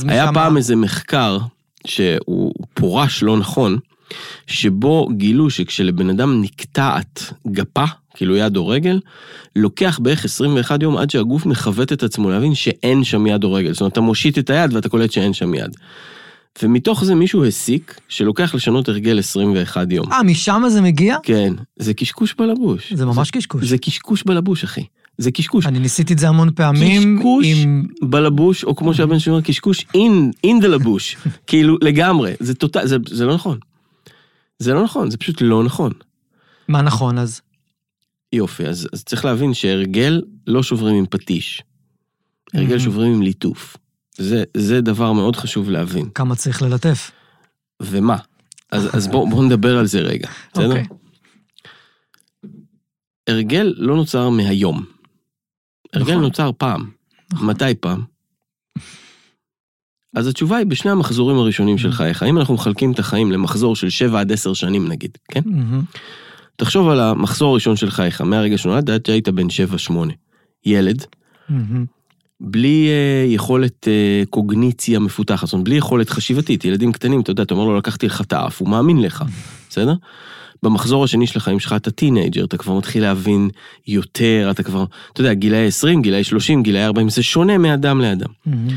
היה 0.08 0.34
פעם 0.34 0.58
איזה 0.58 0.76
מחקר 0.76 1.38
שהוא 1.88 2.54
פורש 2.74 3.24
לא 3.24 3.38
נכון, 3.38 3.78
שבו 4.48 5.10
גילו 5.18 5.50
שכשלבן 5.50 6.10
אדם 6.10 6.42
נקטעת 6.42 7.34
גפה, 7.48 7.84
כאילו 8.14 8.36
יד 8.36 8.58
או 8.58 8.68
רגל, 8.68 9.00
לוקח 9.56 10.00
בערך 10.02 10.26
21 10.26 10.82
יום 10.82 10.98
עד 10.98 11.10
שהגוף 11.10 11.46
מכוון 11.46 11.94
את 11.94 12.04
עצמו 12.04 12.30
להבין 12.30 12.56
שאין 12.56 13.04
שם 13.04 13.28
יד 13.28 13.44
או 13.44 13.54
רגל. 13.54 13.72
זאת 13.74 13.82
אומרת, 13.82 13.94
אתה 13.94 14.02
מושיט 14.02 14.38
את 14.38 14.50
היד 14.50 14.74
ואתה 14.74 14.90
קולט 14.90 15.12
שאין 15.12 15.34
שם 15.34 15.54
יד. 15.54 15.76
ומתוך 16.62 17.06
זה 17.06 17.16
מישהו 17.16 17.46
הסיק 17.46 18.00
שלוקח 18.10 18.56
לשנות 18.56 18.90
הרגל 18.90 19.20
21 19.20 19.92
יום. 19.92 20.12
אה, 20.12 20.24
משם 20.24 20.64
זה 20.70 20.82
מגיע? 20.82 21.18
כן, 21.24 21.54
זה 21.76 21.94
קשקוש 21.94 22.36
בלבוש. 22.40 22.94
זה 22.94 23.06
ממש 23.06 23.32
קשקוש. 23.32 23.66
זה 23.66 23.78
קשקוש 23.78 24.24
בלבוש, 24.24 24.64
אחי. 24.64 24.84
זה 25.18 25.32
קשקוש. 25.32 25.66
אני 25.66 25.80
ניסיתי 25.80 26.14
את 26.14 26.20
זה 26.20 26.30
המון 26.30 26.50
פעמים. 26.56 27.18
קשקוש 27.20 27.46
עם... 27.50 27.88
בלבוש, 28.02 28.64
או 28.64 28.76
כמו 28.76 28.94
שהבן 28.94 29.20
שלי 29.20 29.32
אומר, 29.32 29.42
קשקוש 29.44 29.86
in 29.98 30.62
the 30.64 30.68
לבוש. 30.68 31.18
כאילו, 31.48 31.78
לגמרי. 31.82 32.34
זה 32.40 32.54
טוטל, 32.56 32.88
זה, 32.88 32.98
זה 33.10 33.26
לא 33.26 33.34
נכון. 33.36 33.58
זה 34.60 34.74
לא 34.74 34.84
נכון, 34.84 35.12
זה 35.12 35.18
פשוט 35.18 35.42
לא 35.42 35.64
נכון. 35.64 35.92
מה 36.68 36.82
נכון 36.82 37.18
אז? 37.18 37.42
יופי, 38.34 38.66
אז, 38.66 38.88
אז 38.94 39.04
צריך 39.04 39.26
להבין 39.26 39.54
שהרגל 39.54 40.22
לא 40.48 40.64
שוברים 40.64 40.96
עם 40.96 41.06
פטיש. 41.10 41.64
הרגל 42.54 42.76
Mhm. 42.78 42.80
שוברים 42.80 43.14
עם 43.14 43.22
ליטוף. 43.22 43.78
זה, 44.18 44.44
זה 44.58 44.82
דבר 44.82 45.14
מאוד 45.14 45.36
חשוב 45.36 45.70
להבין. 45.70 46.10
כמה 46.16 46.36
צריך 46.36 46.62
ללטף. 46.62 47.12
ומה? 47.82 48.18
אז, 48.72 48.96
אז 48.96 49.08
בואו 49.08 49.30
בוא 49.30 49.46
נדבר 49.46 49.78
על 49.78 49.86
זה 49.86 50.00
רגע, 50.00 50.28
בסדר? 50.54 50.68
אוקיי. 50.70 50.86
הרגל 53.28 53.74
לא 53.78 53.96
נוצר 53.96 54.30
מהיום. 54.30 54.86
הרגל 55.94 56.12
נכון. 56.12 56.24
נוצר 56.24 56.52
פעם. 56.58 56.90
נכון. 57.34 57.48
מתי 57.48 57.76
פעם? 57.80 58.04
אז 60.16 60.28
התשובה 60.28 60.58
היא 60.58 60.66
בשני 60.66 60.92
המחזורים 60.92 61.38
הראשונים. 61.38 61.78
של 61.78 61.92
חייך. 61.92 62.24
אם 62.24 62.38
אנחנו 62.38 62.54
מחלקים 62.54 62.92
את 62.92 63.00
החיים 63.00 63.32
למחזור 63.32 63.76
של 63.76 63.90
7 63.90 64.20
עד 64.20 64.32
10 64.32 64.54
שנים 64.54 64.88
נגיד, 64.88 65.18
כן? 65.32 65.42
מהמם. 65.46 65.82
תחשוב 66.56 66.90
על 66.90 67.00
המחזור 67.00 67.52
הראשון 67.52 67.76
של 67.76 67.92
חייך, 67.92 68.22
מהרגע 68.22 68.58
שנולדת 68.58 68.90
עד 68.90 69.06
שהיית 69.06 69.30
בן 69.30 69.48
7-8. 69.90 69.94
ילד, 70.66 71.06
מהמם. 71.50 71.86
בלי 72.46 72.88
אה, 72.90 73.26
יכולת 73.34 73.88
אה, 73.88 74.24
קוגניציה 74.30 75.00
מפותחת, 75.00 75.48
זאת 75.48 75.54
אומרת, 75.54 75.66
בלי 75.66 75.76
יכולת 75.76 76.10
חשיבתית. 76.10 76.66
ילדים 76.66 76.92
קטנים, 76.92 77.22
אתה 77.22 77.32
יודע, 77.32 77.44
אתה 77.44 77.54
אומר 77.54 77.66
לו, 77.66 77.78
לקחתי 77.78 78.06
לך 78.06 78.22
את 78.22 78.34
האף, 78.34 78.60
הוא 78.60 78.70
מאמין 78.70 79.02
לך, 79.02 79.24
בסדר? 79.70 79.94
במחזור 80.64 81.04
השני 81.04 81.28
של 81.28 81.40
החיים 81.40 81.60
שלך 81.60 81.74
אתה 81.74 81.92
טינאייג'ר, 81.92 82.44
אתה 82.44 82.58
כבר 82.58 82.78
מתחיל 82.78 83.04
להבין 83.04 83.50
יותר, 83.88 84.48
אתה 84.52 84.64
כבר, 84.64 84.86
אתה 85.14 85.22
יודע, 85.22 85.34
גילאי 85.34 85.68
20, 85.68 86.02
גילאי 86.02 86.24
30, 86.24 86.64
גילאי 86.64 86.86
40, 86.86 87.10
זה 87.10 87.24
שונה 87.24 87.58
מאדם 87.58 88.02
לאדם. 88.02 88.30
מהמם. 88.46 88.68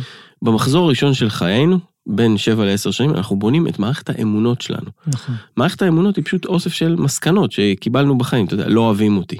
במחזור 0.43 0.85
הראשון 0.85 1.15
של 1.15 1.31
חיינו, 1.31 1.79
בין 2.07 2.37
7 2.37 2.64
ל-10 2.64 2.92
שנים, 2.92 3.11
אנחנו 3.11 3.37
בונים 3.37 3.69
את 3.69 3.79
מערכת 3.79 4.11
האמונות 4.11 4.61
שלנו. 4.61 4.90
נכון. 5.07 5.35
מערכת 5.57 5.83
האמונות 5.83 6.16
היא 6.16 6.25
פשוט 6.25 6.47
אוסף 6.47 6.73
של 6.73 6.97
מסקנות 6.97 7.53
שקיבלנו 7.53 8.19
בחיים, 8.19 8.47
אתה 8.47 8.55
יודע, 8.55 8.69
לא 8.69 8.81
אוהבים 8.81 9.16
אותי. 9.16 9.37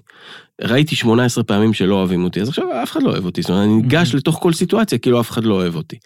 ראיתי 0.63 0.97
18 0.97 1.45
פעמים 1.45 1.73
שלא 1.75 1.95
אוהבים 1.95 2.25
אותי, 2.25 2.41
אז 2.41 2.49
עכשיו 2.49 2.83
אף 2.83 2.93
אחד 2.93 3.03
לא 3.03 3.11
אוהב 3.11 3.25
אותי, 3.25 3.43
זאת 3.43 3.51
אומרת, 3.51 3.65
אני 3.65 3.75
ניגש 3.75 4.15
לתוך 4.15 4.39
כל 4.43 4.53
סיטואציה 4.53 4.99
כאילו 4.99 5.21
אף 5.21 5.31
אחד 5.31 5.45
לא 5.45 5.55
אוהב 5.55 5.75
אותי. 5.75 5.97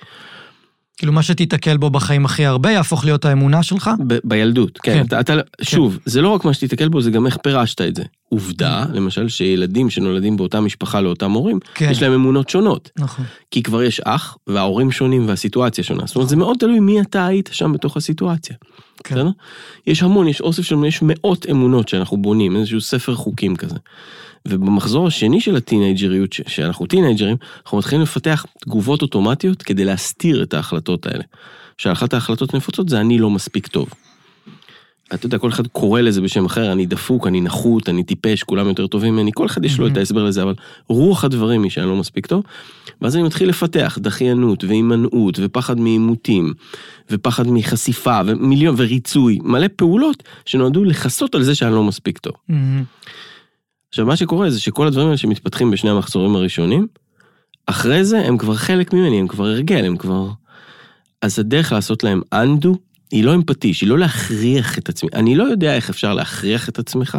כאילו 1.00 1.12
מה 1.12 1.22
שתיתקל 1.22 1.76
בו 1.76 1.90
בחיים 1.90 2.24
הכי 2.24 2.46
הרבה 2.46 2.70
יהפוך 2.70 3.04
להיות 3.04 3.24
האמונה 3.24 3.62
שלך? 3.62 3.90
ב- 4.06 4.18
בילדות, 4.24 4.78
כן. 4.82 4.92
כן. 4.94 5.06
אתה, 5.06 5.20
אתה, 5.20 5.34
שוב, 5.62 5.98
זה 6.04 6.22
לא 6.22 6.28
רק 6.28 6.44
מה 6.44 6.54
שתיתקל 6.54 6.88
בו, 6.88 7.00
זה 7.00 7.10
גם 7.10 7.26
איך 7.26 7.36
פירשת 7.42 7.80
את 7.80 7.96
זה. 7.96 8.02
עובדה, 8.28 8.84
למשל, 8.92 9.28
שילדים 9.28 9.90
שנולדים 9.90 10.36
באותה 10.36 10.60
משפחה 10.60 11.00
לאותם 11.00 11.30
הורים, 11.32 11.58
כן. 11.74 11.88
יש 11.90 12.02
להם 12.02 12.12
אמונות 12.12 12.48
שונות. 12.48 12.90
נכון. 12.98 13.24
כי 13.50 13.62
כבר 13.62 13.82
יש 13.82 14.00
אח, 14.00 14.36
וההורים 14.46 14.90
שונים 14.90 15.28
והסיטואציה 15.28 15.84
שונה. 15.84 16.02
זאת 16.06 16.16
אומרת, 16.16 16.28
זה 16.28 16.36
מאוד 16.36 16.56
תלוי 16.60 16.80
מי 16.80 17.00
אתה 17.00 17.26
היית 17.26 17.50
שם 17.52 17.72
בתוך 17.72 17.96
הסיטואציה. 17.96 18.56
כן. 19.04 19.14
בסדר? 19.14 19.30
יש 19.86 20.02
המון, 20.02 20.28
יש 20.28 20.40
אוסף 20.40 20.62
של, 20.62 20.76
יש 20.88 21.00
מאות 21.02 21.46
אמונות 21.50 21.88
שאנחנו 21.88 22.16
בונים, 22.16 22.56
איזשהו 22.56 22.80
ספר 22.80 23.14
חוקים 23.14 23.56
כזה. 23.56 23.76
ובמחזור 24.48 25.06
השני 25.06 25.40
של 25.40 25.56
הטינג'ריות, 25.56 26.32
שאנחנו 26.32 26.86
טינג'רים, 26.86 27.36
אנחנו 27.64 27.78
מתחילים 27.78 28.02
לפתח 28.02 28.46
תגובות 28.60 29.02
אוטומטיות 29.02 29.62
כדי 29.62 29.84
להסתיר 29.84 30.42
את 30.42 30.54
ההחלטות 30.54 31.06
האלה. 31.06 31.22
שאחת 31.78 32.14
ההחלטות 32.14 32.54
הנפוצות 32.54 32.88
זה 32.88 33.00
אני 33.00 33.18
לא 33.18 33.30
מספיק 33.30 33.66
טוב. 33.66 33.88
אתה 35.14 35.26
יודע, 35.26 35.38
כל 35.38 35.48
אחד 35.48 35.66
קורא 35.66 36.00
לזה 36.00 36.20
בשם 36.20 36.44
אחר, 36.44 36.72
אני 36.72 36.86
דפוק, 36.86 37.26
אני 37.26 37.40
נחות, 37.40 37.88
אני 37.88 38.02
טיפש, 38.02 38.42
כולם 38.42 38.68
יותר 38.68 38.86
טובים 38.86 39.14
ממני, 39.14 39.30
כל 39.34 39.46
אחד 39.46 39.64
יש 39.64 39.78
לו 39.78 39.86
את 39.86 39.96
ההסבר 39.96 40.24
לזה, 40.24 40.42
אבל 40.42 40.54
רוח 40.88 41.24
הדברים 41.24 41.62
היא 41.62 41.70
שאני 41.70 41.86
לא 41.86 41.96
מספיק 41.96 42.26
טוב. 42.26 42.42
ואז 43.02 43.16
אני 43.16 43.22
מתחיל 43.22 43.48
לפתח 43.48 43.98
דחיינות 44.00 44.64
והימנעות 44.64 45.38
ופחד 45.42 45.80
מעימותים 45.80 46.54
ופחד 47.10 47.46
מחשיפה 47.46 48.20
ומיליון 48.26 48.74
וריצוי, 48.78 49.38
מלא 49.42 49.66
פעולות 49.76 50.22
שנועדו 50.44 50.84
לכסות 50.84 51.34
על 51.34 51.42
זה 51.42 51.54
שאני 51.54 51.74
לא 51.74 51.84
מספיק 51.84 52.18
טוב. 52.18 52.34
מהמם. 52.48 52.84
עכשיו 53.90 54.06
מה 54.06 54.16
שקורה 54.16 54.50
זה 54.50 54.60
שכל 54.60 54.86
הדברים 54.86 55.06
האלה 55.06 55.16
שמתפתחים 55.16 55.70
בשני 55.70 55.90
המחזורים 55.90 56.36
הראשונים, 56.36 56.86
אחרי 57.66 58.04
זה 58.04 58.20
הם 58.20 58.38
כבר 58.38 58.54
חלק 58.54 58.92
ממני, 58.92 59.20
הם 59.20 59.28
כבר 59.28 59.46
הרגל, 59.46 59.84
הם 59.84 59.96
כבר... 59.96 60.28
אז 61.22 61.38
הדרך 61.38 61.72
לעשות 61.72 62.04
להם 62.04 62.20
undo 62.34 62.68
היא 63.10 63.24
לא 63.24 63.32
עם 63.32 63.42
פטיש, 63.42 63.80
היא 63.80 63.88
לא 63.88 63.98
להכריח 63.98 64.78
את 64.78 64.88
עצמי. 64.88 65.08
אני 65.14 65.34
לא 65.34 65.44
יודע 65.44 65.74
איך 65.74 65.90
אפשר 65.90 66.14
להכריח 66.14 66.68
את 66.68 66.78
עצמך, 66.78 67.18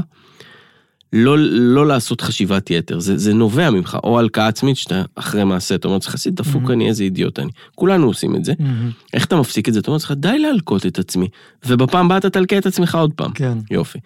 לא, 1.14 1.38
לא 1.52 1.88
לעשות 1.88 2.22
חשיבת 2.22 2.70
יתר, 2.70 3.00
זה, 3.00 3.18
זה 3.18 3.34
נובע 3.34 3.70
ממך, 3.70 3.98
או 4.04 4.20
הלקאה 4.20 4.48
עצמית 4.48 4.78
שאתה 4.78 5.04
אחרי 5.16 5.44
מעשה, 5.44 5.76
אתה 5.76 5.88
אומר 5.88 5.96
לעצמך, 5.96 6.14
עשית 6.14 6.34
דפוק 6.34 6.70
Mhm. 6.70 6.74
אני, 6.74 6.88
איזה 6.90 7.04
אידיוט 7.04 7.40
אני. 7.40 7.52
כולנו 7.76 8.08
עושים 8.08 8.36
את 8.36 8.46
זה. 8.46 8.54
מהמם. 8.60 8.92
איך 9.14 9.26
אתה 9.26 9.36
מפסיק 9.36 9.70
את 9.70 9.74
זה? 9.74 9.80
אתה 9.80 9.88
אומר 9.88 9.96
לעצמך, 9.96 10.12
די 10.12 10.40
להלקות 10.40 10.86
את 10.86 11.00
עצמי, 11.00 11.28
ובפעם 11.66 12.06
הבאה 12.06 12.18
אתה 12.18 12.30
תלקה 12.30 12.58
את 12.58 12.66
עצמך 12.66 12.96
עוד 12.96 13.14
פעם. 13.14 13.32
כן. 13.32 13.58
יופי. 13.72 14.00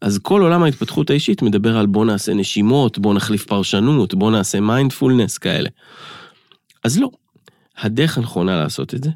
אז 0.00 0.18
כל 0.18 0.42
עולם 0.42 0.62
ההתפתחות 0.62 1.10
האישית 1.10 1.42
מדבר 1.42 1.76
על 1.76 1.86
בוא 1.86 2.04
נעשה 2.04 2.34
נשימות, 2.34 2.98
בוא 2.98 3.14
נחליף 3.14 3.44
פרשנות, 3.44 4.14
בוא 4.14 4.30
נעשה 4.30 4.60
מיינדפולנס 4.60 5.38
כאלה. 5.38 5.68
אז 6.84 6.98
לא. 6.98 7.10
הדרך 7.78 8.18
הנכונה 8.18 8.60
לעשות 8.60 8.94
את 8.94 9.04
זה, 9.04 9.10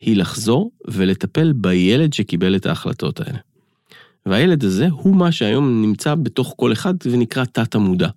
היא 0.00 0.16
לחזור 0.16 0.70
ולטפל 0.88 1.52
בילד 1.52 2.12
שקיבל 2.12 2.56
את 2.56 2.66
ההחלטות 2.66 3.20
האלה. 3.20 3.38
והילד 4.26 4.64
הזה 4.64 4.88
הוא 4.90 5.16
מה 5.16 5.32
שהיום 5.32 5.82
נמצא 5.82 6.14
בתוך 6.14 6.54
כל 6.56 6.72
אחד 6.72 6.94
ונקרא 7.06 7.44
תת 7.44 7.74
המודע. 7.74 8.08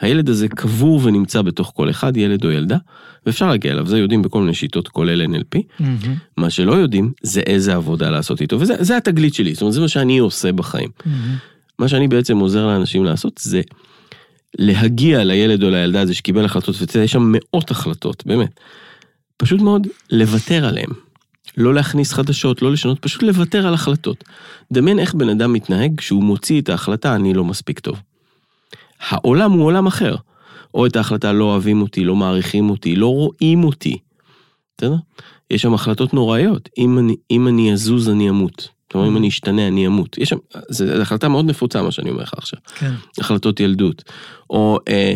הילד 0.00 0.28
הזה 0.28 0.48
קבור 0.48 1.00
ונמצא 1.04 1.42
בתוך 1.42 1.72
כל 1.76 1.90
אחד, 1.90 2.16
ילד 2.16 2.44
או 2.44 2.50
ילדה, 2.50 2.76
ואפשר 3.26 3.48
להגיע 3.48 3.72
אליו, 3.72 3.86
זה 3.86 3.98
יודעים 3.98 4.22
בכל 4.22 4.40
מיני 4.40 4.54
שיטות, 4.54 4.88
כולל 4.88 5.26
NLP. 5.26 5.58
מהמם. 5.80 5.98
מה 6.36 6.50
שלא 6.50 6.72
יודעים 6.72 7.12
זה 7.22 7.40
איזה 7.40 7.74
עבודה 7.74 8.10
לעשות 8.10 8.40
איתו, 8.40 8.60
וזה 8.60 8.74
זה 8.80 8.96
התגלית 8.96 9.34
שלי, 9.34 9.54
זאת 9.54 9.62
אומרת 9.62 9.74
זה 9.74 9.80
מה 9.80 9.88
שאני 9.88 10.18
עושה 10.18 10.52
בחיים. 10.52 10.88
מהמם. 11.06 11.36
מה 11.78 11.88
שאני 11.88 12.08
בעצם 12.08 12.38
עוזר 12.38 12.66
לאנשים 12.66 13.04
לעשות 13.04 13.40
זה 13.42 13.60
להגיע 14.58 15.24
לילד 15.24 15.62
או 15.62 15.70
לילדה 15.70 16.00
הזה 16.00 16.14
שקיבל 16.14 16.44
החלטות, 16.44 16.76
ויש 16.94 17.12
שם 17.12 17.32
מאות 17.36 17.70
החלטות, 17.70 18.26
באמת. 18.26 18.60
פשוט 19.36 19.60
מאוד 19.60 19.86
לוותר 20.10 20.64
עליהם. 20.64 20.90
לא 21.58 21.74
להכניס 21.74 22.12
חדשות, 22.12 22.62
לא 22.62 22.72
לשנות, 22.72 22.98
פשוט 23.00 23.22
לוותר 23.22 23.66
על 23.66 23.74
החלטות. 23.74 24.24
דמיין 24.72 24.98
איך 24.98 25.14
בן 25.14 25.28
אדם 25.28 25.52
מתנהג 25.52 25.92
כשהוא 25.96 26.22
מוציא 26.22 26.60
את 26.60 26.68
ההחלטה, 26.68 27.14
אני 27.14 27.34
לא 27.34 27.44
מספיק 27.44 27.78
טוב. 27.78 28.00
העולם 29.00 29.52
הוא 29.52 29.64
עולם 29.64 29.86
אחר. 29.86 30.16
או 30.74 30.86
את 30.86 30.96
ההחלטה 30.96 31.32
לא 31.32 31.44
אוהבים 31.44 31.82
אותי, 31.82 32.04
לא 32.04 32.16
מעריכים 32.16 32.70
אותי, 32.70 32.96
לא 32.96 33.06
רואים 33.06 33.64
אותי. 33.64 33.98
בסדר? 34.78 34.96
יש 35.50 35.62
שם 35.62 35.74
החלטות 35.74 36.14
נוראיות. 36.14 36.68
אם 36.78 36.98
אני, 36.98 37.16
אם 37.30 37.48
אני 37.48 37.72
אזוז, 37.72 38.08
אני 38.08 38.30
אמות. 38.30 38.68
אומרת, 38.94 39.10
אם 39.10 39.16
אני 39.16 39.28
אשתנה, 39.28 39.68
אני 39.68 39.86
אמות. 39.86 40.18
יש 40.18 40.28
שם, 40.28 40.36
זו 40.68 40.84
החלטה 41.02 41.28
מאוד 41.28 41.44
נפוצה, 41.44 41.82
מה 41.82 41.90
שאני 41.92 42.10
אומר 42.10 42.22
לך 42.22 42.34
עכשיו. 42.36 42.58
כן. 42.74 42.92
החלטות 43.18 43.60
ילדות. 43.60 44.04
או 44.50 44.78
אה, 44.88 45.14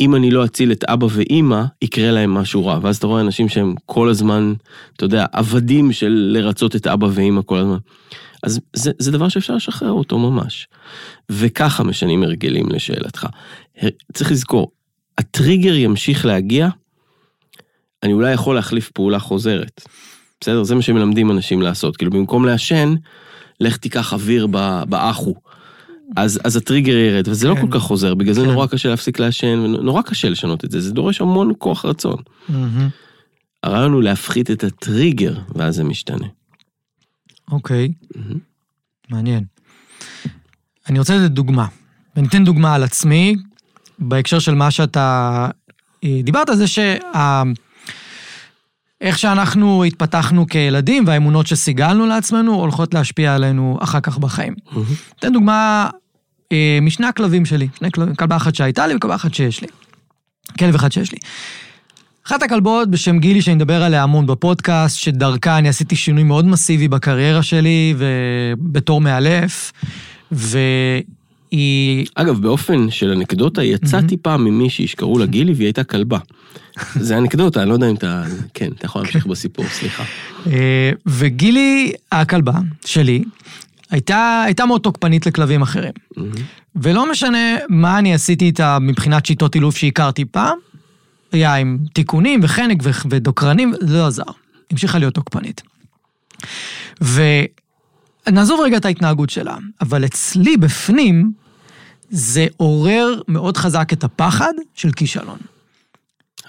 אם 0.00 0.14
אני 0.14 0.30
לא 0.30 0.44
אציל 0.44 0.72
את 0.72 0.84
אבא 0.84 1.06
ואימא, 1.10 1.64
יקרה 1.82 2.10
להם 2.10 2.34
משהו 2.34 2.66
רע. 2.66 2.78
ואז 2.82 2.96
אתה 2.96 3.06
רואה 3.06 3.20
אנשים 3.20 3.48
שהם 3.48 3.74
כל 3.86 4.08
הזמן, 4.08 4.54
אתה 4.96 5.04
יודע, 5.04 5.26
עבדים 5.32 5.92
של 5.92 6.30
לרצות 6.32 6.76
את 6.76 6.86
אבא 6.86 7.06
ואימא 7.12 7.40
כל 7.46 7.58
הזמן. 7.58 7.78
אז 8.42 8.60
זה, 8.76 8.90
זה 8.98 9.12
דבר 9.12 9.28
שאפשר 9.28 9.54
לשחרר 9.54 9.90
אותו 9.90 10.18
ממש. 10.18 10.68
וככה 11.30 11.82
משנים 11.82 12.22
הרגלים 12.22 12.68
לשאלתך. 12.70 13.26
צריך 14.12 14.30
לזכור, 14.30 14.70
הטריגר 15.18 15.74
ימשיך 15.74 16.26
להגיע, 16.26 16.68
אני 18.02 18.12
אולי 18.12 18.32
יכול 18.32 18.54
להחליף 18.54 18.90
פעולה 18.90 19.18
חוזרת. 19.18 19.80
בסדר? 20.44 20.64
זה 20.64 20.74
מה 20.74 20.82
שמלמדים 20.82 21.30
אנשים 21.30 21.62
לעשות. 21.62 21.96
כאילו, 21.96 22.10
במקום 22.10 22.44
לעשן, 22.44 22.94
לך 23.60 23.76
תיקח 23.76 24.12
אוויר 24.12 24.46
באחו. 24.88 25.34
אז, 26.16 26.40
אז 26.44 26.56
הטריגר 26.56 26.96
ירד, 26.96 27.28
וזה 27.28 27.48
לא 27.48 27.54
כן. 27.54 27.60
לא 27.60 27.66
כל 27.66 27.78
כך 27.78 27.82
חוזר, 27.82 28.14
בגלל 28.14 28.34
זה 28.34 28.40
כן. 28.40 28.46
נורא 28.46 28.66
קשה 28.66 28.88
להפסיק 28.88 29.18
לעשן, 29.18 29.58
ונורא 29.58 30.02
קשה 30.02 30.28
לשנות 30.28 30.64
את 30.64 30.70
זה, 30.70 30.80
זה 30.80 30.92
דורש 30.92 31.20
המון 31.20 31.52
כוח 31.58 31.84
רצון. 31.84 32.16
מהמם. 32.48 32.88
הרעיון 33.62 33.92
הוא 33.92 34.02
להפחית 34.02 34.50
את 34.50 34.64
הטריגר, 34.64 35.38
ואז 35.54 35.74
זה 35.74 35.84
משתנה. 35.84 36.26
אוקיי, 37.50 37.92
מהמם. 38.16 38.38
מעניין. 39.10 39.44
אני 40.88 40.98
רוצה 40.98 41.16
לתת 41.16 41.30
דוגמה. 41.30 41.66
ואני 42.16 42.28
אתן 42.28 42.44
דוגמה 42.44 42.74
על 42.74 42.82
עצמי, 42.82 43.36
בהקשר 43.98 44.38
של 44.38 44.54
מה 44.54 44.70
שאתה 44.70 45.48
אה, 46.04 46.20
דיברת, 46.24 46.48
זה 46.54 46.66
שה... 46.66 46.96
איך 49.00 49.18
שאנחנו 49.18 49.84
התפתחנו 49.84 50.46
כילדים 50.46 51.04
והאמונות 51.06 51.46
שסיגלנו 51.46 52.06
לעצמנו 52.06 52.54
הולכות 52.54 52.94
להשפיע 52.94 53.34
עלינו 53.34 53.78
אחר 53.82 54.00
כך 54.00 54.18
בחיים. 54.18 54.54
אתן 55.18 55.32
דוגמה 55.32 55.88
אה, 56.52 56.78
משני 56.82 57.06
הכלבים 57.06 57.44
שלי, 57.44 57.68
שני 57.78 57.90
כלבים, 57.90 58.14
כלבה 58.14 58.36
אחת 58.36 58.54
שהייתה 58.54 58.86
לי 58.86 58.94
וכלבה 58.94 59.14
אחת 59.14 59.34
שיש 59.34 59.60
לי. 59.60 59.68
כלב 60.58 60.74
אחד 60.74 60.92
שיש 60.92 61.12
לי. 61.12 61.18
אחת 62.26 62.42
הכלבות 62.42 62.90
בשם 62.90 63.18
גילי, 63.18 63.42
שאני 63.42 63.56
מדבר 63.56 63.82
עליה 63.82 64.02
המון 64.02 64.26
בפודקאסט, 64.26 64.96
שדרכה 64.98 65.58
אני 65.58 65.68
עשיתי 65.68 65.96
שינוי 65.96 66.22
מאוד 66.22 66.44
מסיבי 66.44 66.88
בקריירה 66.88 67.42
שלי 67.42 67.94
ובתור 67.98 69.00
מאלף, 69.00 69.72
והיא... 70.32 71.02
אגב, 72.14 72.40
באופן 72.42 72.90
של 72.90 73.10
אנקדוטה, 73.10 73.62
יצאתי 73.62 74.16
פעם 74.16 74.44
ממישהי 74.44 74.86
שקראו 74.86 75.18
לה 75.18 75.26
גילי 75.26 75.52
והיא 75.52 75.66
הייתה 75.66 75.84
כלבה. 75.84 76.18
זה 76.94 77.18
אנקדוטה, 77.18 77.62
אני 77.62 77.68
לא 77.68 77.74
יודע 77.74 77.90
אם 77.90 77.94
אתה... 77.94 78.24
כן, 78.54 78.68
אתה 78.78 78.86
יכול 78.86 79.02
להמשיך 79.02 79.26
בסיפור, 79.26 79.64
סליחה. 79.68 80.04
אה, 80.46 80.90
וגילי, 81.06 81.92
הכלבה 82.12 82.52
שלי, 82.84 83.24
הייתה, 83.90 84.42
הייתה 84.46 84.66
מאוד 84.66 84.80
תוקפנית 84.80 85.26
לכלבים 85.26 85.62
אחרים. 85.62 85.92
מהמם. 86.16 86.32
ולא 86.76 87.10
משנה 87.10 87.56
מה 87.68 87.98
אני 87.98 88.14
עשיתי 88.14 88.44
איתה 88.44 88.78
מבחינת 88.78 89.26
שיטות 89.26 89.54
אילוף 89.54 89.76
שהכרתי 89.76 90.24
פעם, 90.24 90.58
היה 91.32 91.54
עם 91.54 91.78
תיקונים 91.92 92.40
וחנק 92.42 92.78
ודוקרנים, 93.10 93.74
זה 93.80 93.98
לא 93.98 94.06
עזר. 94.06 94.22
המשיכה 94.70 94.98
להיות 94.98 95.14
תוקפנית. 95.14 95.62
ונעזוב 98.26 98.60
רגע 98.60 98.76
את 98.76 98.84
ההתנהגות 98.84 99.30
שלה, 99.30 99.56
אבל 99.80 100.04
אצלי 100.04 100.56
בפנים, 100.56 101.32
זה 102.14 102.46
עורר 102.56 103.20
מאוד 103.28 103.56
חזק 103.56 103.92
את 103.92 104.04
הפחד 104.04 104.52
של 104.74 104.90
כישלון. 104.90 105.38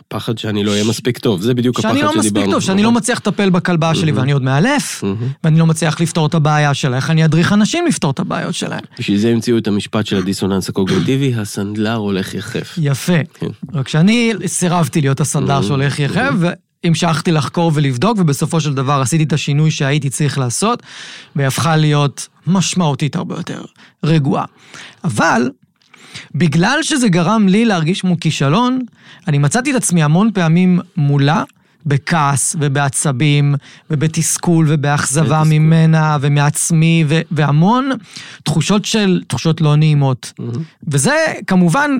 הפחד 0.08 0.38
שאני 0.38 0.64
לא 0.64 0.72
אהיה 0.72 0.84
מספיק 0.84 1.18
טוב, 1.18 1.42
זה 1.42 1.54
בדיוק 1.54 1.80
הפחד 1.80 1.90
שאני 1.90 2.00
שדיברנו. 2.00 2.16
לא 2.16 2.24
מספיק 2.24 2.46
טוב, 2.52 2.60
שאני? 2.60 2.84
לא 2.84 2.92
מצליח 2.92 3.20
לטפל 3.20 3.50
בכלבה 3.50 3.96
שלי. 3.96 4.12
ואני 4.12 4.32
עוד 4.32 4.42
מאלף. 4.42 5.04
ואני 5.44 5.60
לא 5.60 5.66
מצליח 5.66 6.02
לפתור 6.02 6.28
את 6.28 6.34
הבעיה 6.34 6.74
שלה, 6.74 6.96
איך 6.96 7.10
אני 7.10 7.26
אדריך 7.26 7.54
אנשים 7.54 7.86
לפתור 7.88 8.12
את 8.12 8.20
הבעיות 8.20 8.56
שלהם. 8.56 8.80
בשביל 9.00 9.18
זה 9.18 9.30
המציאו 9.30 9.58
את 9.58 9.68
המשפט 9.68 10.06
של 10.06 10.18
הדיסוננס 10.18 10.70
הקוגניטיבי, 10.70 11.34
הסנדלר 11.36 11.96
הולך 11.96 12.34
יחף. 12.34 12.76
יפה. 12.82 13.18
כן. 13.34 13.48
רק 13.74 13.88
שאני 13.88 14.34
סירבתי 14.46 15.02
להיות 15.02 15.20
הסנדלר 15.20 15.62
שהולך 15.62 16.00
יחף, 16.00 16.34
והמשכתי 16.86 17.32
לחקור 17.32 17.72
ולבדוק, 17.74 18.18
ובסופו 18.20 18.62
של 18.62 18.74
דבר 18.74 19.02
עשיתי 19.02 19.24
את 19.24 19.34
השינוי 19.34 19.72
שהייתי 19.72 20.10
צריך 20.10 20.38
לעשות, 20.38 20.84
והיא 21.36 21.48
הפכה 21.48 21.76
להיות 21.76 22.28
משמעותית 22.48 23.16
הרבה 23.16 23.36
יותר 23.36 23.62
רגועה. 24.04 24.46
אבל, 25.04 25.50
בגלל 26.36 26.78
שזה 26.82 27.10
גרם 27.10 27.48
לי 27.48 27.66
להרגיש 27.66 28.02
כמו 28.02 28.20
כישלון, 28.20 28.80
אני 29.28 29.38
מצאתי 29.38 29.72
את 29.72 29.76
עצמי 29.76 30.04
המון 30.04 30.32
פעמים 30.34 30.80
מולה, 30.98 31.44
בכעס 31.88 32.56
ובעצבים 32.60 33.56
ובתסכול 33.90 34.66
ובאכזבה. 34.70 35.44
ממנה 35.46 36.18
ומעצמי 36.22 37.06
ו- 37.08 37.22
והמון 37.32 37.90
תחושות 38.44 38.86
של, 38.86 39.22
תחושות 39.28 39.62
לא 39.62 39.76
נעימות. 39.76 40.34
מהמם. 40.40 40.64
וזה 40.88 41.16
כמובן 41.48 41.92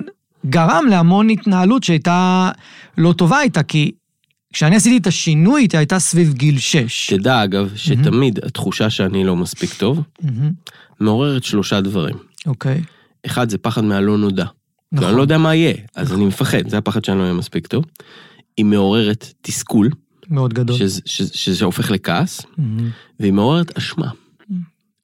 גרם 0.46 0.84
להמון 0.90 1.30
התנהלות 1.30 1.82
שהייתה 1.82 2.50
לא 2.98 3.12
טובה 3.12 3.40
איתה, 3.40 3.62
כי 3.62 3.92
כשאני 4.52 4.76
עשיתי 4.76 4.96
את 4.96 5.06
השינוי 5.06 5.62
איתה 5.62 5.78
הייתה 5.78 5.98
סביב 5.98 6.32
גיל 6.32 6.58
6. 6.58 7.10
תדע 7.12 7.44
אגב, 7.44 7.72
שתמיד 7.76 8.44
התחושה 8.44 8.90
שאני 8.90 9.24
לא 9.24 9.36
מספיק 9.36 9.74
טוב, 9.74 10.00
מעוררת 11.00 11.44
שלושה 11.44 11.80
דברים. 11.80 12.16
אוקיי, 12.46 12.82
אחד 13.26 13.50
זה 13.50 13.58
פחד 13.58 13.84
מהלא 13.84 14.18
נודע. 14.18 14.44
נכון. 14.92 15.08
אני 15.08 15.16
לא 15.16 15.22
יודע 15.22 15.38
מה 15.38 15.54
יהיה, 15.54 15.74
אז 15.94 16.12
אני 16.12 16.24
מפחד, 16.24 16.68
זה 16.68 16.78
הפחד 16.78 17.04
שאני 17.04 17.18
לא 17.18 17.22
אהיה 17.22 17.34
מספיק 17.34 17.66
טוב. 17.66 17.84
היא 18.56 18.64
מעוררת 18.64 19.32
תסכול, 19.42 19.90
מאוד 20.30 20.54
גדול. 20.54 20.76
שזה, 20.76 21.00
שזה, 21.04 21.30
שזה 21.34 21.64
הופך 21.64 21.90
לכעס, 21.90 22.42
מהמם. 22.58 22.90
והיא 23.20 23.32
מעוררת 23.32 23.78
אשמה. 23.78 24.08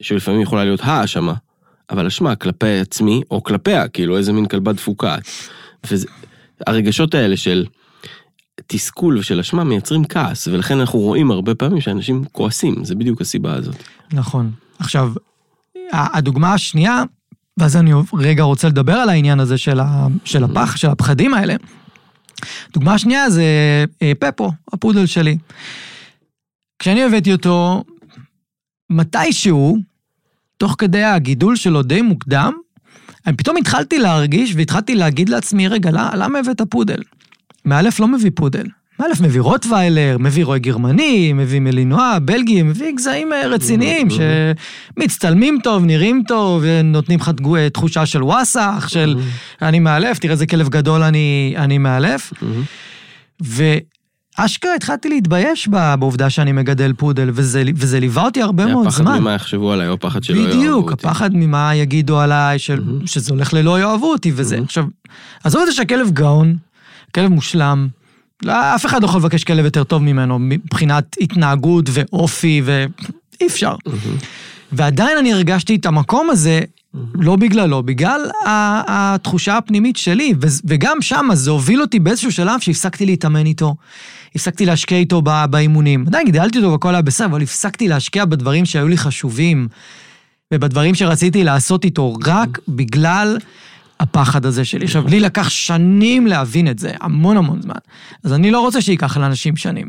שלפעמים 0.02 0.40
יכולה 0.40 0.64
להיות 0.64 0.80
האשמה, 0.82 1.34
אבל 1.90 2.06
אשמה 2.06 2.34
כלפי 2.34 2.78
עצמי 2.78 3.22
או 3.30 3.42
כלפיה, 3.42 3.88
כאילו 3.88 4.16
איזה 4.16 4.32
מין 4.32 4.46
כלבה 4.46 4.72
דפוקה. 4.72 5.16
והרגשות 6.60 7.14
האלה 7.14 7.36
של 7.36 7.66
תסכול 8.66 9.18
ושל 9.18 9.40
אשמה 9.40 9.64
מייצרים 9.64 10.04
כעס, 10.04 10.48
ולכן 10.48 10.80
אנחנו 10.80 10.98
רואים 10.98 11.30
הרבה 11.30 11.54
פעמים 11.54 11.80
שאנשים 11.80 12.24
כועסים, 12.32 12.84
זה 12.84 12.94
בדיוק 12.94 13.20
הסיבה 13.20 13.54
הזאת. 13.54 13.76
נכון. 14.12 14.50
עכשיו, 14.78 15.12
הדוגמה 15.92 16.54
השנייה, 16.54 17.02
ואז 17.58 17.76
אני 17.76 17.92
רגע 18.14 18.42
רוצה 18.42 18.68
לדבר 18.68 18.92
על 18.92 19.08
העניין 19.08 19.40
הזה 19.40 19.58
של, 19.58 19.80
ה, 19.80 20.06
של 20.24 20.44
הפח, 20.44 20.76
של 20.76 20.88
הפחדים 20.88 21.34
האלה. 21.34 21.54
דוגמה 22.72 22.98
שנייה 22.98 23.30
זה 23.30 23.44
אה, 24.02 24.12
פפו, 24.18 24.52
הפודל 24.72 25.06
שלי. 25.06 25.38
כשאני 26.78 27.02
הבאתי 27.04 27.32
אותו, 27.32 27.84
מתישהו, 28.90 29.78
תוך 30.56 30.74
כדי 30.78 31.04
הגידול 31.04 31.56
שלו 31.56 31.82
די 31.82 32.02
מוקדם, 32.02 32.52
אני 33.26 33.36
פתאום 33.36 33.56
התחלתי 33.56 33.98
להרגיש 33.98 34.54
והתחלתי 34.56 34.94
להגיד 34.94 35.28
לעצמי, 35.28 35.68
רגע, 35.68 35.90
למה 36.14 36.38
הבאת 36.38 36.62
פודל? 36.70 37.02
מאלף 37.64 38.00
לא 38.00 38.08
מביא 38.08 38.30
פודל. 38.34 38.64
מאלף 39.00 39.20
מביא 39.20 39.40
רוטוויילר, 39.40 40.16
מביא 40.20 40.44
רועה 40.44 40.58
גרמני, 40.58 41.32
מביא 41.32 41.60
מלינוע, 41.60 42.18
בלגי, 42.22 42.62
מביא 42.62 42.90
גזעים 42.96 43.32
אה, 43.32 43.46
רציניים 43.46 44.08
שמצטלמים 44.10 45.58
טוב, 45.62 45.84
נראים 45.84 46.22
טוב, 46.28 46.62
ונותנים 46.64 47.18
לך 47.18 47.28
תגו- 47.28 47.56
תחושה 47.72 48.06
של 48.06 48.22
וואסאח, 48.22 48.88
של 48.88 49.16
אני 49.62 49.78
מאלף, 49.78 50.18
תראה 50.18 50.32
איזה 50.32 50.46
כלב 50.46 50.68
גדול 50.68 51.02
אני, 51.02 51.54
אני 51.56 51.78
מאלף. 51.78 52.32
ואשכרה 53.40 54.74
התחלתי 54.74 55.08
להתבייש 55.08 55.68
בעובדה 55.98 56.30
שאני 56.30 56.52
מגדל 56.52 56.92
פודל, 56.96 57.30
וזה, 57.34 57.62
וזה 57.76 58.00
ליווה 58.00 58.24
אותי 58.24 58.42
הרבה 58.42 58.66
מאוד 58.66 58.86
הפחד 58.86 59.02
זמן. 59.04 59.18
ממה 59.20 59.32
יחשבו 59.34 59.72
עליי, 59.72 59.88
או 59.88 59.92
הפחד 59.94 60.22
שלא 60.22 60.36
יאהבו 60.36 60.48
אותי. 60.48 60.58
בדיוק, 60.58 60.92
הפחד 60.92 61.30
ממה 61.34 61.74
יגידו 61.74 62.20
עליי, 62.20 62.58
של. 62.58 62.82
שזה 63.06 63.32
הולך 63.34 63.54
ללא 63.54 63.80
יאהבו 63.80 64.12
אותי 64.12 64.32
וזה. 64.34 64.58
עכשיו, 64.64 64.84
עזוב 65.44 65.60
את 65.60 65.66
זה 65.66 65.72
שהכלב 65.72 66.10
גאון, 66.10 66.56
כלב 67.14 67.28
מושלם, 67.28 67.88
לא, 68.42 68.74
אף 68.74 68.86
אחד 68.86 69.02
לא 69.02 69.06
יכול 69.06 69.20
לבקש 69.20 69.44
כלב 69.44 69.64
יותר 69.64 69.84
טוב 69.84 70.02
ממנו 70.02 70.38
מבחינת 70.40 71.16
התנהגות 71.20 71.84
ואופי, 71.92 72.62
ואי 72.64 73.46
אפשר. 73.46 73.74
מהמם. 73.86 74.16
ועדיין 74.72 75.18
אני 75.18 75.32
הרגשתי 75.32 75.76
את 75.76 75.86
המקום 75.86 76.30
הזה, 76.30 76.60
לא 77.14 77.36
בגללו, 77.36 77.82
בגלל 77.82 78.20
ה- 78.46 78.82
התחושה 79.14 79.56
הפנימית 79.56 79.96
שלי, 79.96 80.34
ו- 80.42 80.46
וגם 80.64 81.02
שם 81.02 81.28
זה 81.32 81.50
הוביל 81.50 81.80
אותי 81.80 81.98
באיזשהו 81.98 82.32
שלב 82.32 82.60
שהפסקתי 82.60 83.06
להתאמן 83.06 83.46
איתו, 83.46 83.74
הפסקתי 84.34 84.66
להשקיע 84.66 84.98
איתו 84.98 85.22
באימונים. 85.50 86.04
עדיין 86.06 86.26
גידלתי 86.26 86.58
אותו 86.58 86.72
והכל 86.72 86.94
היה 86.94 87.02
בסדר, 87.02 87.26
אבל 87.26 87.42
הפסקתי 87.42 87.88
להשקיע 87.88 88.24
בדברים 88.24 88.64
שהיו 88.64 88.88
לי 88.88 88.98
חשובים, 88.98 89.68
ובדברים 90.54 90.94
שרציתי 90.94 91.44
לעשות 91.44 91.84
איתו, 91.84 92.14
רק 92.24 92.58
בגלל 92.68 93.38
הפחד 94.02 94.46
הזה 94.46 94.64
שלי. 94.64 94.84
עכשיו, 94.84 95.08
לי 95.08 95.20
לקח 95.20 95.48
שנים 95.48 96.26
להבין 96.26 96.68
את 96.70 96.78
זה, 96.78 96.92
המון 97.00 97.36
המון 97.36 97.62
זמן. 97.62 97.74
אז 98.24 98.32
אני 98.32 98.50
לא 98.50 98.60
רוצה 98.60 98.80
שייקח 98.80 99.16
לאנשים 99.16 99.56
שנים. 99.56 99.88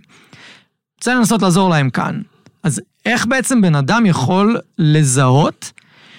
רוצה 1.00 1.16
לנסות 1.16 1.42
לעזור 1.42 1.70
להם 1.70 1.90
כאן. 1.90 2.22
אז 2.64 2.82
איך 3.06 3.26
בעצם 3.26 3.62
בן 3.62 3.76
אדם 3.76 4.06
יכול 4.06 4.58
לזהות 4.78 5.72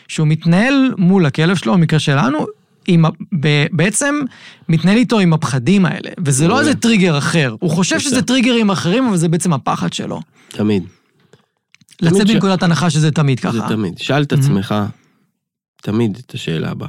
שהוא 0.08 0.26
מתנהל 0.26 0.94
מול 0.98 1.26
הכלב 1.26 1.56
שלו, 1.56 1.72
במקרה 1.72 1.98
שלנו, 1.98 2.46
עם, 2.86 3.04
ב, 3.40 3.66
בעצם 3.72 4.14
מתנהל 4.68 4.96
איתו 4.96 5.18
עם 5.18 5.32
הפחדים 5.32 5.86
האלה, 5.86 6.10
וזה 6.24 6.48
לא. 6.48 6.60
איזה 6.60 6.74
טריגר 6.74 7.18
אחר. 7.18 7.56
הוא 7.60 7.70
חושב 7.70 7.98
שזה. 8.00 8.22
טריגרים 8.22 8.70
אחרים, 8.70 9.06
אבל 9.08 9.16
זה 9.16 9.28
בעצם 9.28 9.52
הפחד 9.52 9.92
שלו. 9.92 10.20
תמיד. 10.48 10.82
לצאת 12.02 12.26
ש- 12.28 12.30
מנקודת 12.30 12.62
הנחה 12.62 12.90
שזה 12.90 13.10
תמיד 13.10 13.40
זה 13.40 13.48
ככה. 13.48 13.68
תמיד. 13.68 13.98
שאל 13.98 14.22
את. 14.22 14.32
עצמך 14.32 14.74
תמיד 15.82 16.18
את 16.26 16.34
השאלה 16.34 16.70
הבאה. 16.70 16.88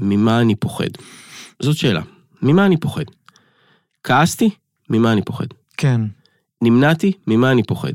ממה 0.00 0.40
אני 0.40 0.54
פוחד? 0.54 0.88
זאת 1.62 1.76
שאלה. 1.76 2.02
ממה 2.42 2.66
אני 2.66 2.76
פוחד? 2.76 3.04
כעסתי? 4.04 4.50
ממה 4.90 5.12
אני 5.12 5.22
פוחד? 5.22 5.46
כן. 5.76 6.00
נמנעתי? 6.62 7.12
ממה 7.26 7.52
אני 7.52 7.62
פוחד? 7.62 7.92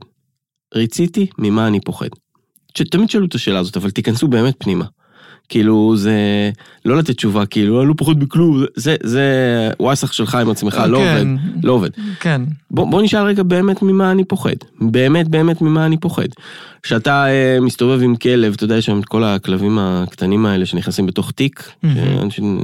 ריציתי? 0.75 1.27
ממה 1.37 1.67
אני 1.67 1.79
פוחד? 1.81 2.07
ש- 2.77 2.81
תמיד 2.81 3.09
שאלו 3.09 3.25
את 3.25 3.35
השאלה 3.35 3.59
הזאת, 3.59 3.77
אבל 3.77 3.91
תיכנסו 3.91 4.27
באמת 4.27 4.55
פנימה. 4.59 4.85
כאילו, 5.49 5.93
זה... 5.97 6.13
לא 6.85 6.97
לתת 6.97 7.15
תשובה, 7.17 7.45
כאילו, 7.45 7.81
אני 7.81 7.89
לא 7.89 7.93
פוחד 7.97 8.19
בכלום, 8.19 8.63
זה, 8.75 8.95
זה 9.03 9.23
וואסך 9.79 10.13
שלך 10.13 10.35
עם 10.35 10.49
עצמך, 10.49 10.81
לא 10.89 10.97
כן. 10.97 11.27
עובד, 11.27 11.65
לא 11.65 11.71
עובד. 11.71 11.89
כן. 12.19 12.41
בוא, 12.71 12.87
בוא 12.91 13.01
נשאל 13.01 13.23
רגע 13.23 13.43
באמת 13.43 13.81
ממה 13.81 14.11
אני 14.11 14.23
פוחד. 14.23 14.55
באמת 14.81 15.27
באמת 15.27 15.61
ממה 15.61 15.85
אני 15.85 15.97
פוחד. 15.97 16.27
כשאתה 16.83 17.27
אה, 17.27 17.57
מסתובב 17.61 18.01
עם 18.03 18.15
כלב, 18.15 18.53
אתה 18.53 18.63
יודע, 18.63 18.77
יש 18.77 18.85
שם 18.85 18.99
את 18.99 19.05
כל 19.05 19.23
הכלבים 19.23 19.77
הקטנים 19.79 20.45
האלה 20.45 20.65
שנכנסים 20.65 21.05
בתוך 21.05 21.31
תיק. 21.31 21.71
שאנשים- 21.93 22.59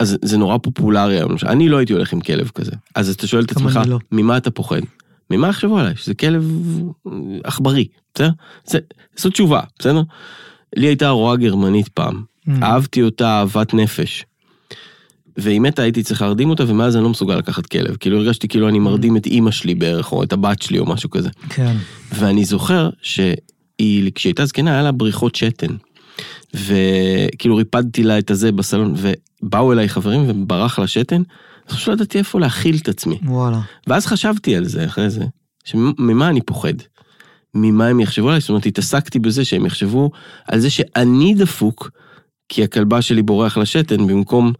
אז 0.00 0.18
זה 0.22 0.38
נורא 0.38 0.58
פופולרי 0.58 1.16
היום. 1.18 1.32
אני 1.46 1.68
לא 1.68 1.76
הייתי 1.76 1.92
הולך 1.92 2.12
עם 2.12 2.20
כלב 2.20 2.50
כזה. 2.54 2.72
אז 2.94 3.10
אתה 3.10 3.26
שואל 3.26 3.42
את 3.44 3.50
עצמך, 3.50 3.80
לא. 3.86 3.98
ממה 4.12 4.36
אתה 4.36 4.50
פוחד? 4.50 4.80
ממה 5.30 5.48
יחשבו 5.48 5.78
עליי? 5.78 5.96
שזה 5.96 6.14
כלב 6.14 6.52
עכברי, 7.44 7.86
בסדר? 8.14 8.30
זה- 8.64 8.78
זו 9.16 9.30
תשובה, 9.30 9.60
בסדר? 9.78 10.02
לי 10.76 10.86
הייתה 10.86 11.08
רועה 11.08 11.36
גרמנית 11.36 11.88
פעם. 11.88 12.22
Mm. 12.48 12.50
אהבתי 12.62 13.02
אותה 13.02 13.28
אהבת 13.28 13.74
נפש. 13.74 14.24
והיא 15.36 15.60
מתה, 15.60 15.82
הייתי 15.82 16.02
צריך 16.02 16.22
להרדים 16.22 16.50
אותה, 16.50 16.64
ומאז 16.66 16.96
אני 16.96 17.04
לא 17.04 17.10
מסוגל 17.10 17.36
לקחת 17.36 17.66
כלב. 17.66 17.96
כאילו 17.96 18.18
הרגשתי 18.18 18.48
כאילו 18.48 18.68
אני 18.68 18.78
מרדים 18.78 19.16
את 19.16 19.26
אימא 19.26 19.50
שלי 19.50 19.74
בערך, 19.74 20.12
או 20.12 20.22
את 20.22 20.32
הבת 20.32 20.62
שלי, 20.62 20.78
או 20.78 20.86
משהו 20.86 21.10
כזה. 21.10 21.28
כן. 21.48 21.76
ואני 22.12 22.44
זוכר 22.44 22.90
שהיא, 23.02 24.10
כשהיא 24.14 24.30
הייתה 24.30 24.46
זקנה, 24.46 24.72
היה 24.72 24.82
לה 24.82 24.92
בריחות 24.92 25.34
שתן. 25.34 25.74
וכאילו 26.54 27.56
ריפדתי 27.56 28.02
לה 28.02 28.18
את 28.18 28.30
הזה 28.30 28.52
בסלון, 28.52 28.94
ובאו 28.96 29.72
אליי 29.72 29.88
חברים 29.88 30.24
וברח 30.26 30.78
לה 30.78 30.86
שתן, 30.86 31.22
אז 31.68 31.74
פשוט 31.74 31.88
לא 31.88 31.92
ידעתי 31.92 32.18
איפה 32.18 32.40
להכיל 32.40 32.76
את 32.82 32.88
עצמי. 32.88 33.18
וואלה. 33.22 33.60
ואז 33.86 34.06
חשבתי 34.06 34.56
על 34.56 34.64
זה 34.64 34.84
אחרי 34.84 35.10
זה, 35.10 35.24
שממה 35.64 36.28
אני 36.28 36.40
פוחד? 36.40 36.74
ממה 37.54 37.86
הם 37.86 38.00
יחשבו 38.00 38.28
עליי? 38.28 38.40
זאת 38.40 38.48
אומרת, 38.48 38.66
התעסקתי 38.66 39.18
בזה 39.18 39.44
שהם 39.44 39.66
יחשבו 39.66 40.10
על 40.48 40.60
זה 40.60 40.70
שאני 40.70 41.34
דפוק, 41.34 41.90
כי 42.48 42.64
הכלבה 42.64 43.02
שלי 43.02 43.22
בורח 43.22 43.56
לשתן, 43.58 44.06
במקום 44.06 44.52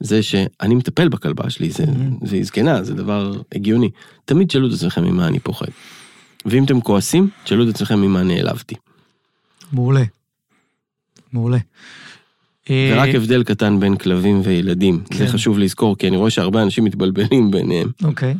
זה 0.00 0.22
שאני 0.22 0.74
מטפל 0.74 1.08
בכלבה 1.08 1.50
שלי, 1.50 1.70
זה, 1.70 1.84
Mhm. 1.84 2.26
והיא 2.28 2.44
זקנה, 2.44 2.82
זה 2.84 2.94
דבר 2.94 3.32
הגיוני. 3.54 3.90
תמיד 4.24 4.48
תשאלו 4.48 4.68
את 4.68 4.72
עצמכם 4.72 5.04
ממה 5.04 5.26
אני 5.28 5.38
פוחד. 5.40 5.66
ואם 6.46 6.64
אתם 6.64 6.80
כועסים, 6.80 7.28
תשאלו 7.44 7.64
את 7.68 7.74
עצמכם 7.74 8.00
ממה 8.00 8.22
נעלבתי. 8.22 8.74
מעולה. 9.72 10.02
מעולה. 11.32 11.58
אה, 12.70 12.92
ורק 12.96 13.14
הבדל 13.14 13.44
קטן 13.44 13.80
בין 13.80 13.96
כלבים 13.96 14.40
וילדים, 14.44 15.00
זה 15.12 15.26
כן. 15.26 15.32
חשוב 15.32 15.58
לזכור, 15.58 15.96
כי 15.98 16.08
אני 16.08 16.16
רואה 16.16 16.30
שהרבה 16.30 16.62
אנשים 16.62 16.84
מתבלבלים 16.84 17.50
ביניהם. 17.50 17.90
אוקיי. 18.04 18.34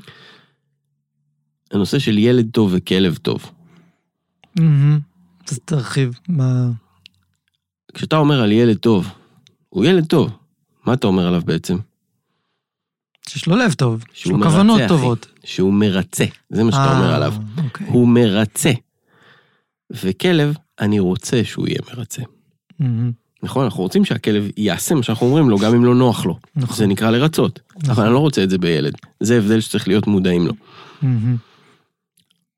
הנושא 1.70 1.98
של 1.98 2.18
ילד 2.18 2.48
טוב 2.52 2.70
וכלב 2.76 3.16
טוב. 3.22 3.50
אז 5.48 5.58
תרחיב. 5.64 6.18
מה... 6.28 6.70
כשאתה 7.94 8.16
אומר 8.16 8.42
על 8.42 8.52
ילד 8.52 8.76
טוב, 8.76 9.08
הוא 9.68 9.84
ילד 9.84 10.06
טוב, 10.06 10.30
מה 10.86 10.94
אתה 10.94 11.06
אומר 11.06 11.26
עליו 11.26 11.42
בעצם? 11.44 11.76
שיש 13.28 13.46
לו 13.46 13.56
לב 13.56 13.72
טוב. 13.72 14.04
יש 14.14 14.26
לו 14.26 14.38
מרצה, 14.38 14.50
כוונות 14.50 14.80
אחי. 14.80 14.88
טובות. 14.88 15.26
שהוא 15.44 15.72
מרצה, 15.72 16.24
זה 16.50 16.64
מה 16.64 16.72
שאתה 16.72 16.96
אומר 16.96 17.10
אה, 17.10 17.16
עליו. 17.16 17.34
אוקיי. 17.64 17.86
הוא 17.86 18.08
מרצה. 18.08 18.72
וכלב, 19.90 20.56
אני 20.80 21.00
רוצה 21.00 21.44
שהוא 21.44 21.68
יהיה 21.68 21.78
מרצה. 21.90 22.22
מהמם. 22.78 23.12
נכון? 23.42 23.64
אנחנו 23.64 23.82
רוצים 23.82 24.04
שהכלב 24.04 24.44
יעשה 24.56 24.94
מה 24.94 25.02
שאנחנו 25.02 25.26
אומרים 25.26 25.50
לו, 25.50 25.58
גם 25.58 25.74
אם 25.74 25.84
לא 25.84 25.94
נוח 25.94 26.26
לו. 26.26 26.38
נכון. 26.56 26.76
זה 26.76 26.86
נקרא 26.86 27.10
לרצות. 27.10 27.60
נכון. 27.76 27.90
אבל 27.90 28.04
אני 28.04 28.12
לא 28.12 28.18
רוצה 28.18 28.42
את 28.42 28.50
זה 28.50 28.58
בילד. 28.58 28.94
זה 29.20 29.38
הבדל 29.38 29.60
שצריך 29.60 29.88
להיות 29.88 30.06
מודעים 30.06 30.46
לו. 30.46 30.52
מהמם. 31.02 31.36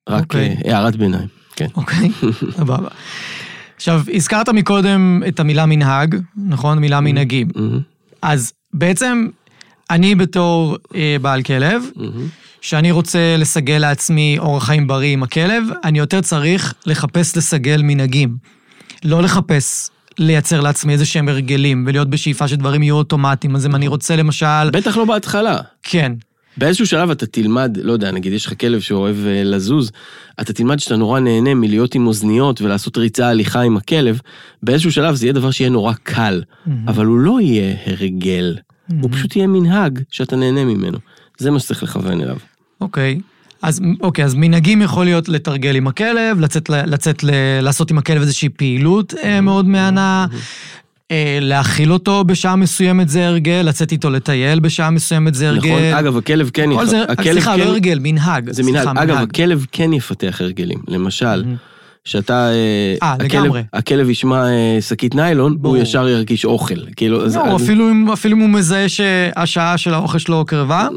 רק 0.08 0.22
אוקיי. 0.22 0.56
אה, 0.64 0.78
הערת 0.78 0.96
ביניים. 0.96 1.39
כן. 1.60 1.66
אוקיי, 1.76 2.10
סבבה. 2.56 2.88
עכשיו, 3.76 4.02
הזכרת 4.14 4.48
מקודם 4.48 5.22
את 5.28 5.40
המילה 5.40 5.66
מנהג, 5.66 6.16
נכון? 6.36 6.78
מילה 6.78 7.00
מנהגים. 7.00 7.48
מהמם, 7.54 7.80
אז 8.22 8.52
בעצם, 8.72 9.28
אני 9.90 10.14
בתור 10.14 10.76
אה, 10.94 11.16
בעל 11.22 11.42
כלב, 11.42 11.82
מהמם. 11.96 12.26
שאני 12.60 12.90
רוצה 12.90 13.36
לסגל 13.38 13.78
לעצמי 13.78 14.36
אורח 14.38 14.64
חיים 14.64 14.86
בריא 14.86 15.12
עם 15.12 15.22
הכלב, 15.22 15.64
אני 15.84 15.98
יותר 15.98 16.20
צריך 16.20 16.74
לחפש 16.86 17.36
לסגל 17.36 17.82
מנהגים. 17.82 18.36
לא 19.04 19.22
לחפש 19.22 19.90
לייצר 20.18 20.60
לעצמי 20.60 20.92
איזה 20.92 21.06
שהם 21.06 21.28
הרגלים, 21.28 21.84
ולהיות 21.86 22.10
בשאיפה 22.10 22.48
שדברים 22.48 22.82
יהיו 22.82 22.96
אוטומטיים. 22.96 23.56
אז 23.56 23.66
אם 23.66 23.74
אני 23.74 23.88
רוצה 23.88 24.16
למשל... 24.16 24.70
בטח 24.72 24.96
לא 24.96 25.04
בהתחלה. 25.04 25.58
כן, 25.82 26.12
באיזשהו 26.56 26.86
שלב 26.86 27.10
אתה 27.10 27.26
תלמד, 27.26 27.78
לא 27.82 27.92
יודע, 27.92 28.10
נגיד 28.10 28.32
יש 28.32 28.46
לך 28.46 28.52
כלב 28.60 28.80
שאוהב 28.80 29.16
אה, 29.26 29.44
לזוז, 29.44 29.92
אתה 30.40 30.52
תלמד 30.52 30.78
שאתה 30.78 30.96
נורא 30.96 31.20
נהנה 31.20 31.54
מלהיות 31.54 31.94
עם 31.94 32.06
אוזניות 32.06 32.62
ולעשות 32.62 32.98
ריצה 32.98 33.28
הליכה 33.28 33.60
עם 33.60 33.76
הכלב, 33.76 34.20
באיזשהו 34.62 34.92
שלב 34.92 35.14
זה 35.14 35.26
יהיה 35.26 35.32
דבר 35.32 35.50
שיהיה 35.50 35.70
נורא 35.70 35.92
קל, 36.02 36.42
אבל 36.86 37.06
הוא 37.06 37.18
לא 37.18 37.40
יהיה 37.40 37.76
הרגל, 37.86 38.56
הוא 39.00 39.10
פשוט 39.12 39.36
יהיה 39.36 39.46
מנהג 39.46 39.98
שאתה 40.10 40.36
נהנה 40.36 40.64
ממנו. 40.64 40.98
זה 41.38 41.50
מה 41.50 41.58
שצריך 41.58 41.82
לכוון 41.82 42.20
אליו. 42.20 42.36
אוקיי. 42.80 43.20
אז, 43.62 43.80
אוקיי, 44.00 44.24
אז 44.24 44.34
מנהגים 44.34 44.82
יכול 44.82 45.04
להיות 45.04 45.28
לתרגל 45.28 45.76
עם 45.76 45.86
הכלב, 45.86 46.40
לצאת, 46.40 46.68
לצאת 46.68 47.24
ל, 47.24 47.30
לעשות 47.62 47.90
עם 47.90 47.98
הכלב 47.98 48.20
איזושהי 48.20 48.48
פעילות 48.48 49.14
אה, 49.14 49.40
מאוד 49.40 49.66
מהנה, 49.66 50.26
אה, 50.32 50.38
להאכיל 51.40 51.92
אותו 51.92 52.24
בשעה 52.24 52.56
מסוימת 52.56 53.08
זה 53.08 53.26
הרגל, 53.26 53.62
לצאת 53.64 53.92
איתו 53.92 54.10
לטייל 54.10 54.60
בשעה 54.60 54.90
מסוימת 54.90 55.34
זה 55.34 55.48
הרגל. 55.48 55.68
נכון? 55.70 55.82
אגב, 55.82 56.16
הכלב 56.16 56.50
כן... 56.52 56.74
כל 56.76 56.82
יפ- 56.82 56.86
זה, 56.86 57.02
הכלב 57.08 57.32
סליחה, 57.32 57.52
כן- 57.52 57.58
לא 57.60 57.64
הרגל, 57.64 57.98
מנהג. 58.02 58.50
זה 58.52 58.62
מנהג. 58.62 58.84
סליחה, 58.84 59.02
אגב, 59.02 59.16
הכלב 59.16 59.66
כן 59.72 59.92
יפתח 59.92 60.36
הרגלים. 60.40 60.78
למשל, 60.88 61.44
שאתה... 62.04 62.48
אה, 62.50 62.94
אה, 63.02 63.14
לגמרי. 63.20 63.62
הכלב 63.72 64.10
ישמע 64.10 64.46
אה, 64.48 64.78
שקית 64.80 65.14
ניילון, 65.14 65.52
הוא 65.52 65.60
ברור. 65.60 65.76
ישר 65.76 66.08
ירגיש 66.08 66.44
אוכל. 66.44 66.74
כאילו, 66.96 67.26
לא, 67.34 67.56
אפילו 67.56 67.90
אם, 67.90 68.10
אפילו 68.12 68.36
אם 68.36 68.40
הוא 68.40 68.48
מזהה 68.48 68.88
שהשעה 68.88 69.78
של 69.78 69.94
האוכל 69.94 70.18
שלו 70.18 70.44
קרבה, 70.44 70.88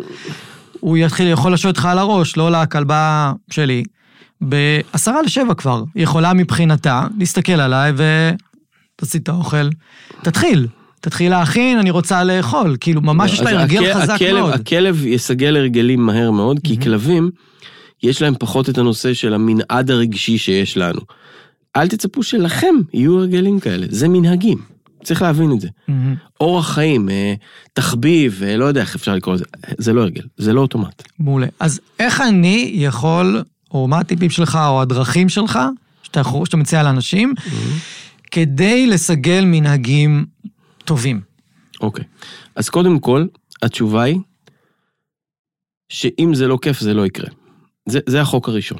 הוא 0.80 0.98
יתחיל, 0.98 1.28
יכול 1.28 1.54
לשבת 1.54 1.78
לך 1.78 1.86
על 1.86 1.98
הראש, 2.00 2.38
לא 2.38 2.52
לכלבה 2.52 3.32
שלי. 3.52 3.84
בעשרה 4.42 5.22
לשבע 5.22 5.54
כבר. 5.54 5.84
היא 5.96 6.04
יכולה 6.04 6.34
מבחינתה 6.34 7.04
להסתכל 7.20 7.52
עליי 7.62 7.92
ותוציא 9.04 9.20
את 9.20 9.30
האוכל. 9.30 9.70
תתחיל. 10.22 10.68
תתחיל 11.02 11.32
להכין, 11.32 11.78
אני 11.80 11.90
רוצה 11.92 12.24
לאכול. 12.24 12.78
כאילו, 12.80 13.02
ממש 13.02 13.34
יש 13.34 13.40
לה 13.40 13.50
הרגל 13.52 13.92
הכ- 13.92 13.96
חזק 14.02 14.14
הכלב, 14.16 14.34
מאוד. 14.40 14.54
הכלב 14.54 15.06
יסגל 15.06 15.58
הרגלים 15.58 16.06
מהר 16.06 16.32
מאוד, 16.32 16.60
כי 16.64 16.80
כלבים, 16.80 17.32
יש 18.04 18.22
להם 18.22 18.34
פחות 18.40 18.70
את 18.70 18.78
הנושא 18.78 19.14
של 19.14 19.34
המנעד 19.34 19.92
הרגשי 19.92 20.38
שיש 20.38 20.78
לנו. 20.78 21.00
אל 21.76 21.88
תצפו 21.88 22.24
שלכם 22.24 22.76
יהיו 22.94 23.20
הרגלים 23.20 23.60
כאלה, 23.60 23.86
זה 23.90 24.08
מנהגים. 24.08 24.58
צריך 25.04 25.22
להבין 25.22 25.52
את 25.52 25.62
זה. 25.62 25.68
מהמם. 25.88 26.16
אורח 26.40 26.70
חיים, 26.74 27.10
אה, 27.10 27.34
תחביב, 27.74 28.42
אה, 28.46 28.58
לא 28.58 28.66
יודע 28.66 28.82
איך 28.82 28.96
אפשר 28.96 29.16
לקרוא 29.16 29.36
לזה, 29.36 29.46
זה 29.78 29.94
לא 29.94 30.02
הרגל, 30.02 30.22
זה 30.38 30.54
לא 30.54 30.62
אוטומט. 30.62 31.04
מעולה. 31.20 31.48
אז 31.60 31.80
איך 32.00 32.22
אני 32.22 32.72
יכול, 32.76 33.44
או 33.72 33.88
מה 33.88 34.00
הטיפים 34.00 34.30
שלך, 34.30 34.60
או 34.68 34.82
הדרכים 34.82 35.30
שלך, 35.30 35.60
שאתה, 36.04 36.22
שאתה 36.46 36.58
מציע 36.58 36.84
לאנשים, 36.84 37.34
כדי 38.34 38.88
לסגל 38.88 39.44
מנהגים 39.46 40.26
טובים? 40.86 41.22
אוקיי. 41.82 42.06
אז 42.56 42.70
קודם 42.70 43.00
כל, 43.00 43.26
התשובה 43.62 44.04
היא, 44.04 44.20
שאם 45.90 46.32
זה 46.36 46.48
לא 46.48 46.58
כיף, 46.62 46.80
זה 46.80 46.94
לא 46.94 47.06
יקרה. 47.06 47.30
זה, 47.90 48.00
זה 48.10 48.22
החוק 48.22 48.50
הראשון. 48.50 48.78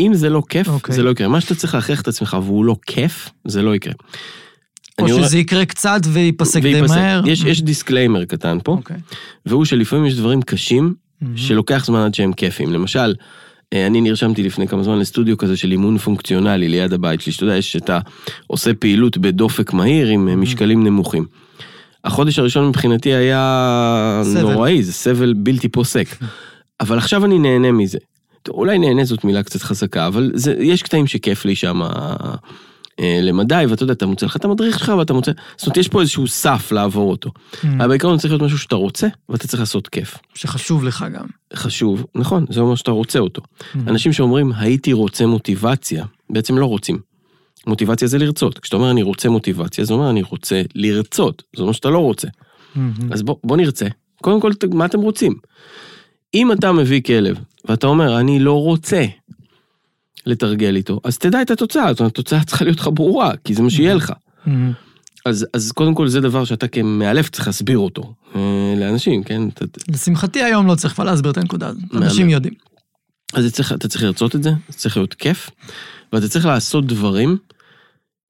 אם 0.00 0.14
זה 0.14 0.28
לא 0.30 0.42
כיף, 0.48 0.68
אוקיי. 0.68 0.94
זה 0.94 1.02
לא 1.02 1.10
יקרה. 1.10 1.28
מה 1.28 1.40
שאתה 1.40 1.54
צריך 1.54 1.74
להכריח 1.74 2.00
את 2.00 2.08
עצמך 2.08 2.36
והוא 2.42 2.64
לא 2.64 2.76
כיף, 2.86 3.30
זה 3.44 3.62
לא 3.62 3.74
יקרה. 3.74 3.92
או 4.98 5.04
אני 5.04 5.12
אומר- 5.12 5.24
שזה 5.26 5.38
יקרה 5.38 5.64
קצת 5.64 6.00
וייפסק 6.12 6.62
די. 6.62 6.80
מהר? 6.80 7.22
יש, 7.28 7.44
יש 7.44 7.62
disclaimer 7.62 8.24
קטן 8.24 8.58
פה, 8.64 8.72
אוקיי. 8.72 8.96
והוא 9.46 9.64
שלפעמים 9.64 10.06
יש 10.06 10.14
דברים 10.14 10.42
קשים 10.42 10.94
מהמם. 11.20 11.36
שלוקח 11.36 11.84
זמן 11.84 12.00
עד 12.00 12.14
שהם 12.14 12.32
כיפים. 12.32 12.72
למשל, 12.72 13.14
אני 13.74 14.00
נרשמתי 14.00 14.42
לפני 14.42 14.68
כמה 14.68 14.82
זמן 14.82 14.98
לסטודיו 14.98 15.38
כזה 15.38 15.56
של 15.56 15.70
אימון 15.70 15.98
פונקציונלי 15.98 16.68
ליד 16.68 16.92
הבית 16.92 17.20
שלי, 17.20 17.32
שאתה 17.32 17.44
יודע, 17.44 17.62
שאתה 17.62 17.98
עושה 18.46 18.74
פעילות 18.74 19.18
בדופק 19.18 19.72
מהיר 19.72 20.08
עם 20.08 20.28
אה, 20.28 20.36
משקלים 20.36 20.84
נמוכים. 20.84 21.26
החודש 22.04 22.38
הראשון 22.38 22.68
מבחינתי 22.68 23.14
היה 23.14 24.22
סבל. 24.24 24.52
נוראי, 24.52 24.82
זה 24.82 24.92
סבל 24.92 25.32
בלתי 25.36 25.68
פוסק. 25.68 26.06
אבל 26.80 26.98
עכשיו 26.98 27.24
אני 27.24 27.38
נהנה 27.38 27.72
מזה. 27.72 27.98
אולי 28.48 28.78
נהנה 28.78 29.04
זאת 29.04 29.24
מילה 29.24 29.42
קצת 29.42 29.62
חזקה, 29.62 30.06
אבל 30.06 30.30
זה, 30.34 30.54
יש 30.58 30.82
קטעים 30.82 31.06
שכיף 31.06 31.44
לי 31.44 31.56
שם 31.56 31.82
אה, 31.82 31.88
למדי, 33.00 33.64
ואתה 33.68 33.82
יודע, 33.82 33.92
אתה 33.92 34.06
מוצא 34.06 34.26
לך 34.26 34.36
את 34.36 34.44
המדריך 34.44 34.78
שלך 34.78 34.92
ואתה 34.98 35.12
מוצא, 35.12 35.32
זאת 35.56 35.66
אומרת, 35.66 35.76
יש 35.76 35.88
פה 35.88 36.00
איזשהו 36.00 36.26
סף 36.26 36.72
לעבור 36.72 37.10
אותו. 37.10 37.30
Mm. 37.30 37.66
אבל 37.76 37.88
בעיקרון 37.88 38.18
צריך 38.18 38.32
להיות 38.32 38.42
משהו 38.42 38.58
שאתה 38.58 38.76
רוצה, 38.76 39.06
ואתה 39.28 39.48
צריך 39.48 39.60
לעשות 39.60 39.88
כיף. 39.88 40.18
שחשוב 40.34 40.84
לך 40.84 41.04
גם. 41.14 41.26
חשוב, 41.54 42.06
נכון, 42.14 42.44
זה 42.50 42.60
אומר 42.60 42.74
שאתה 42.74 42.90
רוצה 42.90 43.18
אותו. 43.18 43.42
Mm. 43.42 43.78
אנשים 43.86 44.12
שאומרים, 44.12 44.52
הייתי 44.56 44.92
רוצה 44.92 45.26
מוטיבציה, 45.26 46.04
בעצם 46.30 46.58
לא 46.58 46.66
רוצים. 46.66 46.98
מוטיבציה 47.66 48.08
זה 48.08 48.18
לרצות. 48.18 48.58
כשאתה 48.58 48.76
אומר 48.76 48.90
אני 48.90 49.02
רוצה 49.02 49.28
מוטיבציה, 49.28 49.84
זה 49.84 49.94
אומר 49.94 50.10
אני 50.10 50.22
רוצה 50.22 50.62
לרצות. 50.74 51.42
זה 51.56 51.62
אומר 51.62 51.72
שאתה 51.72 51.90
לא 51.90 51.98
רוצה. 51.98 52.28
מהמם. 52.74 53.12
אז 53.12 53.22
בוא, 53.22 53.36
בוא 53.44 53.56
נרצה. 53.56 53.86
קודם 54.22 54.40
כל, 54.40 54.50
מה 54.72 54.84
אתם 54.84 55.00
רוצים? 55.00 55.34
אם 56.34 56.52
אתה 56.52 56.72
מביא 56.72 57.00
כלב, 57.02 57.38
ואתה 57.64 57.86
אומר, 57.86 58.20
אני 58.20 58.38
לא 58.38 58.62
רוצה 58.62 59.04
לתרגל 60.26 60.76
איתו, 60.76 61.00
אז 61.04 61.18
תדע 61.18 61.42
את 61.42 61.50
התוצאה, 61.50 61.92
זאת 61.92 62.00
אומרת, 62.00 62.12
התוצאה 62.12 62.44
צריכה 62.44 62.64
להיות 62.64 62.78
לך 62.78 62.88
ברורה, 62.94 63.32
כי 63.44 63.54
זה 63.54 63.62
מה 63.62 63.70
שיהיה 63.70 63.94
לך. 63.94 64.12
מהמם. 64.46 64.72
אז, 65.26 65.46
אז 65.52 65.72
קודם 65.72 65.94
כל 65.94 66.08
זה 66.08 66.20
דבר 66.20 66.44
שאתה 66.44 66.68
כמאלף 66.68 67.30
צריך 67.30 67.46
להסביר 67.46 67.78
אותו 67.78 68.14
אה, 68.36 68.74
לאנשים, 68.76 69.22
כן? 69.22 69.48
אתה, 69.48 69.64
לשמחתי 69.88 70.42
היום 70.42 70.66
לא 70.66 70.74
צריך 70.74 70.94
כבר 70.94 71.04
להסביר 71.04 71.30
את 71.30 71.36
הנקודה 71.36 71.68
הזאת. 71.68 71.82
אנשים 71.94 72.28
יודעים. 72.28 72.54
אז 73.34 73.52
צריך, 73.52 73.72
אתה 73.72 73.88
צריך 73.88 74.04
לרצות 74.04 74.36
את 74.36 74.42
זה, 74.42 74.50
זה 74.68 74.78
צריך 74.78 74.96
להיות 74.96 75.14
כיף, 75.14 75.50
ואתה 76.12 76.28
צריך 76.28 76.46
לעשות 76.46 76.86
דברים 76.86 77.36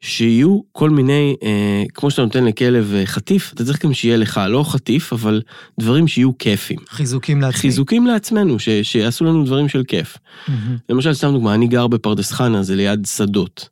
שיהיו 0.05 0.61
כל 0.73 0.91
מיני, 0.91 1.37
אה, 1.43 1.85
כמו 1.95 2.11
שאתה 2.11 2.23
נותן 2.23 2.45
לכלב 2.45 2.93
אה, 2.95 3.07
חטיף, 3.07 3.53
אתה 3.55 3.65
צריך 3.65 3.85
גם 3.85 3.95
שיהיה 3.95 4.17
לך, 4.17 4.41
לא 4.49 4.65
חטיף, 4.65 5.13
אבל 5.13 5.43
דברים 5.81 6.09
שיהיו 6.09 6.39
כיפים. 6.39 6.79
חיזוקים 6.89 7.41
לעצמי. 7.41 7.61
חיזוקים 7.61 8.07
לעצמנו, 8.07 8.59
ש, 8.59 8.69
שיעשו 8.69 9.25
לנו 9.25 9.45
דברים 9.45 9.69
של 9.69 9.83
כיף. 9.85 10.19
מהמם. 10.49 10.77
למשל, 10.89 11.15
סתם 11.15 11.33
דוגמה, 11.33 11.55
אני 11.55 11.67
גר 11.67 11.87
בפרדס 11.87 12.33
חנה, 12.33 12.63
זה 12.63 12.77
ליד 12.77 13.07
שדות. 13.07 13.69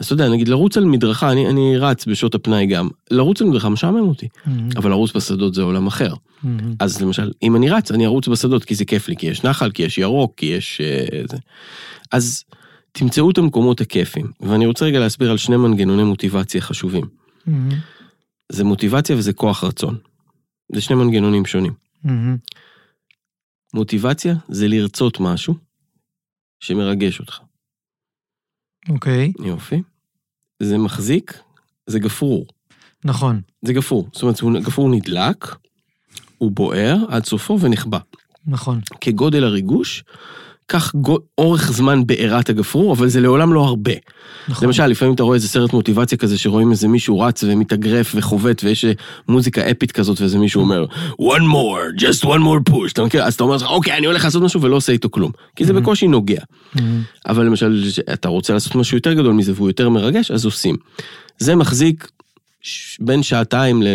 אז 0.00 0.06
אתה 0.06 0.14
יודע, 0.14 0.28
נגיד 0.28 0.48
לרוץ 0.48 0.76
על 0.76 0.84
מדרכה, 0.84 1.32
אני, 1.32 1.48
אני 1.48 1.78
רץ 1.78 2.06
בשעות 2.06 2.34
הפנאי 2.34 2.66
גם, 2.66 2.88
לרוץ 3.10 3.42
על 3.42 3.48
מדרכה 3.48 3.68
משעמם 3.68 4.08
אותי, 4.08 4.28
מהמם. 4.46 4.68
אבל 4.76 4.90
לרוץ 4.90 5.16
בשדות 5.16 5.54
זה 5.54 5.62
עולם 5.62 5.86
אחר. 5.86 6.14
מהמם. 6.42 6.74
אז 6.80 7.02
למשל, 7.02 7.30
אם 7.42 7.56
אני 7.56 7.70
רץ, 7.70 7.90
אני 7.90 8.06
ארוץ 8.06 8.28
בשדות 8.28 8.64
כי 8.64 8.74
זה 8.74 8.84
כיף 8.84 9.08
לי, 9.08 9.16
כי 9.16 9.26
יש 9.26 9.44
נחל, 9.44 9.70
כי 9.70 9.82
יש 9.82 9.98
ירוק, 9.98 10.32
כי 10.36 10.46
יש... 10.46 10.80
אה, 10.80 11.22
זה. 11.30 11.36
אז 12.12 12.44
תמצאו 12.92 13.30
את 13.30 13.38
המקומות 13.38 13.80
הכיפים. 13.80 14.32
ואני 14.40 14.66
רוצה 14.66 14.84
רגע 14.84 14.98
להסביר 14.98 15.30
על 15.30 15.36
שני 15.36 15.56
מנגנוני 15.56 16.04
מוטיבציה 16.04 16.60
חשובים. 16.60 17.04
מהמם. 17.46 17.78
זה 18.52 18.64
מוטיבציה 18.64 19.16
וזה 19.16 19.32
כוח 19.32 19.64
רצון. 19.64 19.98
זה 20.74 20.80
שני 20.80 20.96
מנגנונים 20.96 21.46
שונים. 21.46 21.72
מהמם. 22.04 22.36
מוטיבציה 23.74 24.34
זה 24.48 24.68
לרצות 24.68 25.20
משהו 25.20 25.54
שמרגש 26.60 27.20
אותך. 27.20 27.40
אוקיי, 28.88 29.32
יופי. 29.44 29.82
זה 30.62 30.78
מחזיק, 30.78 31.38
זה 31.86 31.98
גפרור. 31.98 32.46
נכון. 33.04 33.40
זה 33.62 33.72
גפרור. 33.72 34.08
זאת 34.12 34.42
אומרת, 34.44 34.64
גפרור 34.64 34.88
נדלק, 34.88 35.56
הוא 36.38 36.50
בוער 36.50 36.96
עד 37.08 37.24
סופו 37.24 37.58
ונחבא. 37.60 37.98
נכון. 38.46 38.80
כגודל 39.00 39.44
הריגוש, 39.44 40.04
כך 40.68 40.94
גו- 40.94 41.18
אורך 41.38 41.72
זמן 41.72 42.06
בעירת 42.06 42.48
הגפרור, 42.50 42.92
אבל 42.92 43.08
זה 43.08 43.20
לעולם 43.20 43.52
לא 43.52 43.60
הרבה. 43.64 43.92
נכון. 44.48 44.66
למשל, 44.68 44.86
לפעמים 44.86 45.14
אתה 45.14 45.22
רואה 45.22 45.34
איזה 45.34 45.48
סרט 45.48 45.72
מוטיבציה 45.72 46.18
כזה, 46.18 46.38
שרואים 46.38 46.70
איזה 46.70 46.88
מישהו 46.88 47.20
רץ 47.20 47.44
ומתאגרף 47.44 48.12
וחובט, 48.16 48.64
ויש 48.64 48.84
אה, 48.84 48.92
מוזיקה 49.28 49.70
אפית 49.70 49.92
כזאת, 49.92 50.20
ואיזה 50.20 50.38
מישהו 50.38 50.60
אומר, 50.62 50.84
one 51.20 51.42
more, 51.52 52.00
just 52.02 52.24
one 52.24 52.40
more 52.40 52.70
push, 52.72 52.90
אתה 52.92 53.04
מכיר? 53.04 53.22
אז 53.24 53.34
אתה 53.34 53.44
אומר, 53.44 53.56
לך, 53.56 53.62
אוקיי, 53.62 53.96
אני 53.98 54.06
הולך 54.06 54.24
לעשות 54.24 54.42
משהו 54.42 54.62
ולא 54.62 54.76
עושה 54.76 54.92
איתו 54.92 55.10
כלום. 55.10 55.32
כי 55.56 55.64
זה 55.64 55.72
Mhm. 55.72 55.76
בקושי 55.76 56.08
נוגע. 56.08 56.40
מהמם. 56.74 57.02
אבל 57.28 57.44
למשל, 57.46 57.82
אתה 58.12 58.28
רוצה 58.28 58.52
לעשות 58.52 58.74
משהו 58.74 58.96
יותר 58.96 59.12
גדול 59.12 59.32
מזה 59.32 59.52
והוא 59.56 59.68
יותר 59.68 59.88
מרגש, 59.88 60.30
אז 60.30 60.44
עושים. 60.44 60.76
זה 61.38 61.56
מחזיק 61.56 62.08
בין 63.00 63.22
שעתיים 63.22 63.82
ל- 63.82 63.86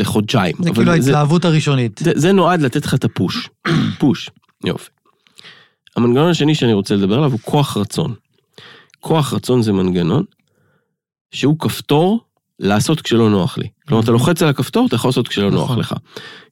לחודשיים. 0.00 0.56
זה 0.62 0.70
כאילו 0.70 0.92
ההתלהבות 0.92 1.44
הראשונית. 1.44 2.00
זה, 2.04 2.12
זה 2.14 2.32
נועד 2.32 2.60
לתת 2.62 2.86
לך 2.86 2.94
את 2.94 3.04
הפוש. 3.04 3.48
פוש. 3.98 4.30
יופי. 4.64 4.90
המנגנון 5.96 6.30
השני 6.30 6.54
שאני 6.54 6.72
רוצה 6.72 6.94
לדבר 6.94 7.14
עליו 7.14 7.32
הוא 7.32 7.40
כוח 7.42 7.76
רצון. 7.76 8.14
כוח 9.00 9.32
רצון 9.34 9.62
זה 9.62 9.72
מנגנון 9.72 10.24
שהוא 11.34 11.58
כפתור 11.58 12.20
לעשות 12.58 13.00
כשלא 13.00 13.30
נוח 13.30 13.58
לי. 13.58 13.68
כלומר, 13.88 14.02
אתה 14.04 14.12
לוחץ 14.12 14.42
על 14.42 14.48
הכפתור, 14.48 14.86
אתה 14.86 14.94
יכול 14.94 15.08
לעשות 15.08 15.28
כשלא 15.28 15.50
נוח 15.50 15.64
נכון. 15.64 15.78
לך. 15.78 15.94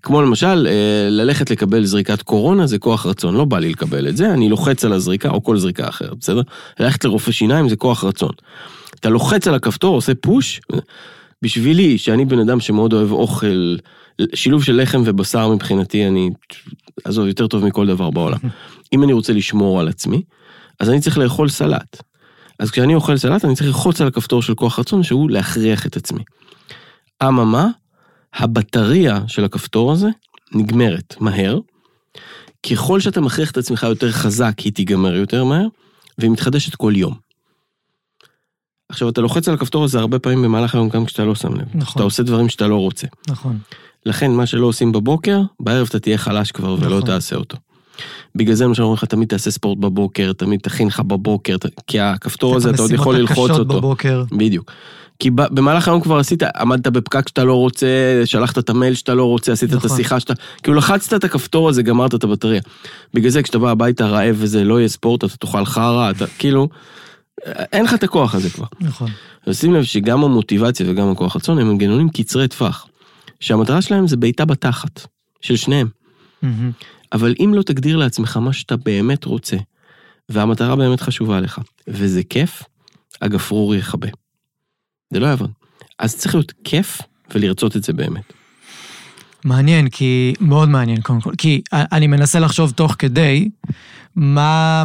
כמו 0.03 0.23
למשל, 0.23 0.67
אה, 0.71 1.11
ללכת 1.11 1.51
לקבל 1.51 1.85
זריקת 1.85 2.23
קורונה 2.23 2.67
זה 2.67 2.79
כוח 2.79 3.07
רצון, 3.07 3.35
לא 3.35 3.45
בא 3.45 3.59
לי 3.59 3.69
לקבל 3.69 4.09
את 4.09 4.17
זה, 4.17 4.33
אני 4.33 4.49
לוחץ 4.49 4.85
על 4.85 4.93
הזריקה, 4.93 5.31
או 5.31 5.43
כל 5.43 5.59
זריקה 5.59 5.89
אחרת, 5.89 6.19
בסדר? 6.21 6.43
ללכת 6.81 7.05
לרופא 7.05 7.33
שיניים 7.33 7.69
זה 7.69 7.77
כוח 7.77 8.05
רצון. 8.05 8.33
אתה 8.95 9.09
לוחץ 9.09 9.49
על 9.49 9.55
הכפתור, 9.55 9.95
עושה 9.95 10.15
פוש, 10.15 10.61
בשבילי, 11.43 11.99
שאני 11.99 12.25
בן 12.25 12.39
אדם 12.39 12.61
שמאוד 12.61 12.93
אוהב 12.93 13.13
אוכל, 13.13 13.77
שילוב 14.35 14.65
של 14.65 14.83
לחם 14.83 15.03
ובשר 15.05 15.49
מבחינתי, 15.49 16.09
אני, 16.09 16.31
עזוב, 17.05 17.27
יותר 17.27 17.47
טוב 17.47 17.65
מכל 17.65 17.87
דבר 17.87 18.11
בעולם. 18.11 18.39
אם 18.93 19.03
אני 19.03 19.13
רוצה 19.13 19.33
לשמור 19.33 19.81
על 19.81 19.89
עצמי, 19.89 20.23
אז 20.81 20.91
אני 20.91 21.01
צריך 21.01 21.19
לאכול 21.19 21.49
סלט. 21.49 22.03
אז 22.59 22.71
כשאני 22.71 22.95
אוכל 22.95 23.17
סלט, 23.17 23.45
אני 23.45 23.55
צריך 23.55 23.67
ללחוץ 23.67 24.01
על 24.01 24.09
הכפתור 24.09 24.43
של 24.43 24.55
כוח 24.55 24.79
רצון, 24.79 25.03
שהוא 25.03 25.31
להכריח 25.31 25.87
את 25.87 25.97
עצמי. 25.97 26.23
אממה, 27.23 27.69
הבטריה 28.35 29.21
של 29.27 29.45
הכפתור 29.45 29.93
הזה 29.93 30.09
נגמרת 30.55 31.15
מהר. 31.21 31.59
ככל 32.71 33.01
שאתה 33.01 33.21
מכריח 33.21 33.51
את 33.51 33.57
עצמך 33.57 33.83
יותר 33.83 34.13
חזק, 34.13 34.59
היא 34.59 34.73
תיגמר 34.73 35.15
יותר 35.15 35.45
מהר, 35.45 35.67
והיא 36.19 36.31
מתחדשת 36.31 36.75
כל 36.75 36.93
יום. 36.97 37.15
עכשיו, 38.93 39.09
אתה 39.09 39.21
לוחץ 39.21 39.49
על 39.49 39.55
הכפתור 39.55 39.85
הזה 39.85 39.99
הרבה 39.99 40.19
פעמים 40.19 40.43
במהלך 40.43 40.75
היום, 40.75 40.89
גם 40.89 41.05
כשאתה 41.05 41.25
לא 41.25 41.35
שם 41.35 41.55
לב. 41.55 41.65
נכון. 41.75 41.93
אתה 41.95 42.03
עושה 42.03 42.23
דברים 42.23 42.49
שאתה 42.49 42.67
לא 42.69 42.77
רוצה. 42.77 43.07
נכון. 43.29 43.59
לכן, 44.07 44.31
מה 44.31 44.47
שלא 44.47 44.67
עושים 44.67 44.93
בבוקר, 44.93 45.41
בערב 45.61 45.87
אתה 45.91 45.99
תהיה 45.99 46.19
חלש 46.19 46.53
כבר 46.53 46.77
ולא 46.81 46.87
נכון. 46.97 47.01
תעשה 47.07 47.37
אותו. 47.37 47.57
בגלל 48.35 48.55
זה 48.55 48.65
למשל 48.65 48.83
אומרים 48.83 48.97
לך, 48.97 49.05
תמיד 49.05 49.29
תעשה 49.29 49.51
ספורט 49.51 49.79
בבוקר, 49.79 50.33
תמיד 50.33 50.61
תכין 50.61 50.87
לך 50.89 51.01
בבוקר, 51.01 51.57
ת- 51.57 51.67
כי 51.87 52.01
הכפתור 52.01 52.57
הזה, 52.57 52.71
אתה 52.71 52.83
עוד 52.83 52.93
יכול 52.93 53.17
ללחוץ 53.17 53.51
אותו. 53.51 53.65
בבוקר. 53.65 54.25
בדיוק. 54.33 54.71
כי 55.19 55.31
ב- 55.31 55.55
במהלך 55.55 55.89
היום 55.89 56.01
כבר 56.01 56.19
עשית, 56.19 56.43
עמדת 56.43 56.87
בפקק 56.87 57.29
שאתה 57.29 57.45
לא 57.45 57.55
רוצה, 57.55 57.87
שלחת 58.25 58.59
את 58.59 58.71
המייל 58.71 58.95
שאתה 58.95 59.15
לא 59.15 59.25
רוצה, 59.25 59.53
עשית 59.53 59.71
את 59.71 59.75
נכון. 59.77 59.91
השיחה 59.93 60.21
שאתה... 60.21 60.33
כאילו 60.63 60.77
לחצת 60.77 61.15
את 61.15 61.25
הכפתור 61.25 61.69
הזה, 61.69 61.83
גמרת 61.83 62.15
את 62.15 62.25
הבטריה. 62.25 62.61
בגלל 63.15 63.31
זה 63.31 63.43
כשאתה 63.43 63.59
בא 63.59 63.71
הביתה 63.71 64.07
רעב 64.07 64.37
וזה, 64.39 64.65
לא 64.65 64.79
יהיה 64.79 64.89
ספורט, 64.89 65.25
אתה 65.25 65.37
תאכל 65.37 65.65
חרא, 65.65 66.11
אתה 66.11 66.25
כאילו... 66.39 66.69
אין 67.47 67.85
לך 67.85 67.95
את 67.95 68.03
הכוח 68.03 68.35
הזה 68.35 68.51
כבר. 68.51 68.67
נכון. 68.81 69.11
אז 69.47 69.61
שים 69.61 69.75
לב 69.75 69.83
שגם 69.85 70.25
המוטיבציה 70.25 70.91
וגם 70.91 71.11
הכוח 71.11 71.37
רצון 71.37 71.59
הם 71.59 71.69
מנגנונים 71.69 72.09
קצרי 72.09 72.49
טווח. 72.49 72.87
שהמטרה 73.41 73.83
שלהם 73.83 74.07
זה 74.07 74.17
בעיטה 74.17 74.45
בתחת, 74.45 75.07
של 75.41 75.57
שניהם. 75.57 75.89
אבל 77.13 77.35
אם 77.41 77.53
לא 77.55 77.63
תגדיר 77.63 77.97
לעצמך 77.97 78.37
מה 78.37 78.53
שאתה 78.53 78.77
באמת 78.77 79.25
רוצה, 79.25 79.57
והמטרה 80.29 80.77
באמת 80.77 81.01
חשובה 81.01 81.41
לך, 81.41 81.61
וזה 81.89 82.23
כיף, 82.23 82.63
הגפרור 83.23 83.75
יכבה. 83.75 84.09
זה 85.13 85.21
לא 85.21 85.27
יעבוד. 85.27 85.51
אז 85.99 86.17
צריך 86.17 86.35
להיות 86.35 86.53
כיף 86.65 87.01
ולרצות 87.35 87.77
את 87.77 87.85
זה 87.85 87.93
באמת. 87.93 88.33
מעניין, 89.45 89.89
כי... 89.89 90.35
מאוד 90.41 90.69
מעניין, 90.69 91.01
קודם 91.01 91.21
כל. 91.21 91.33
כי 91.39 91.63
אני 91.73 92.07
מנסה 92.07 92.39
לחשוב 92.39 92.71
תוך 92.71 92.97
כדי 92.99 93.49
מה, 94.17 94.83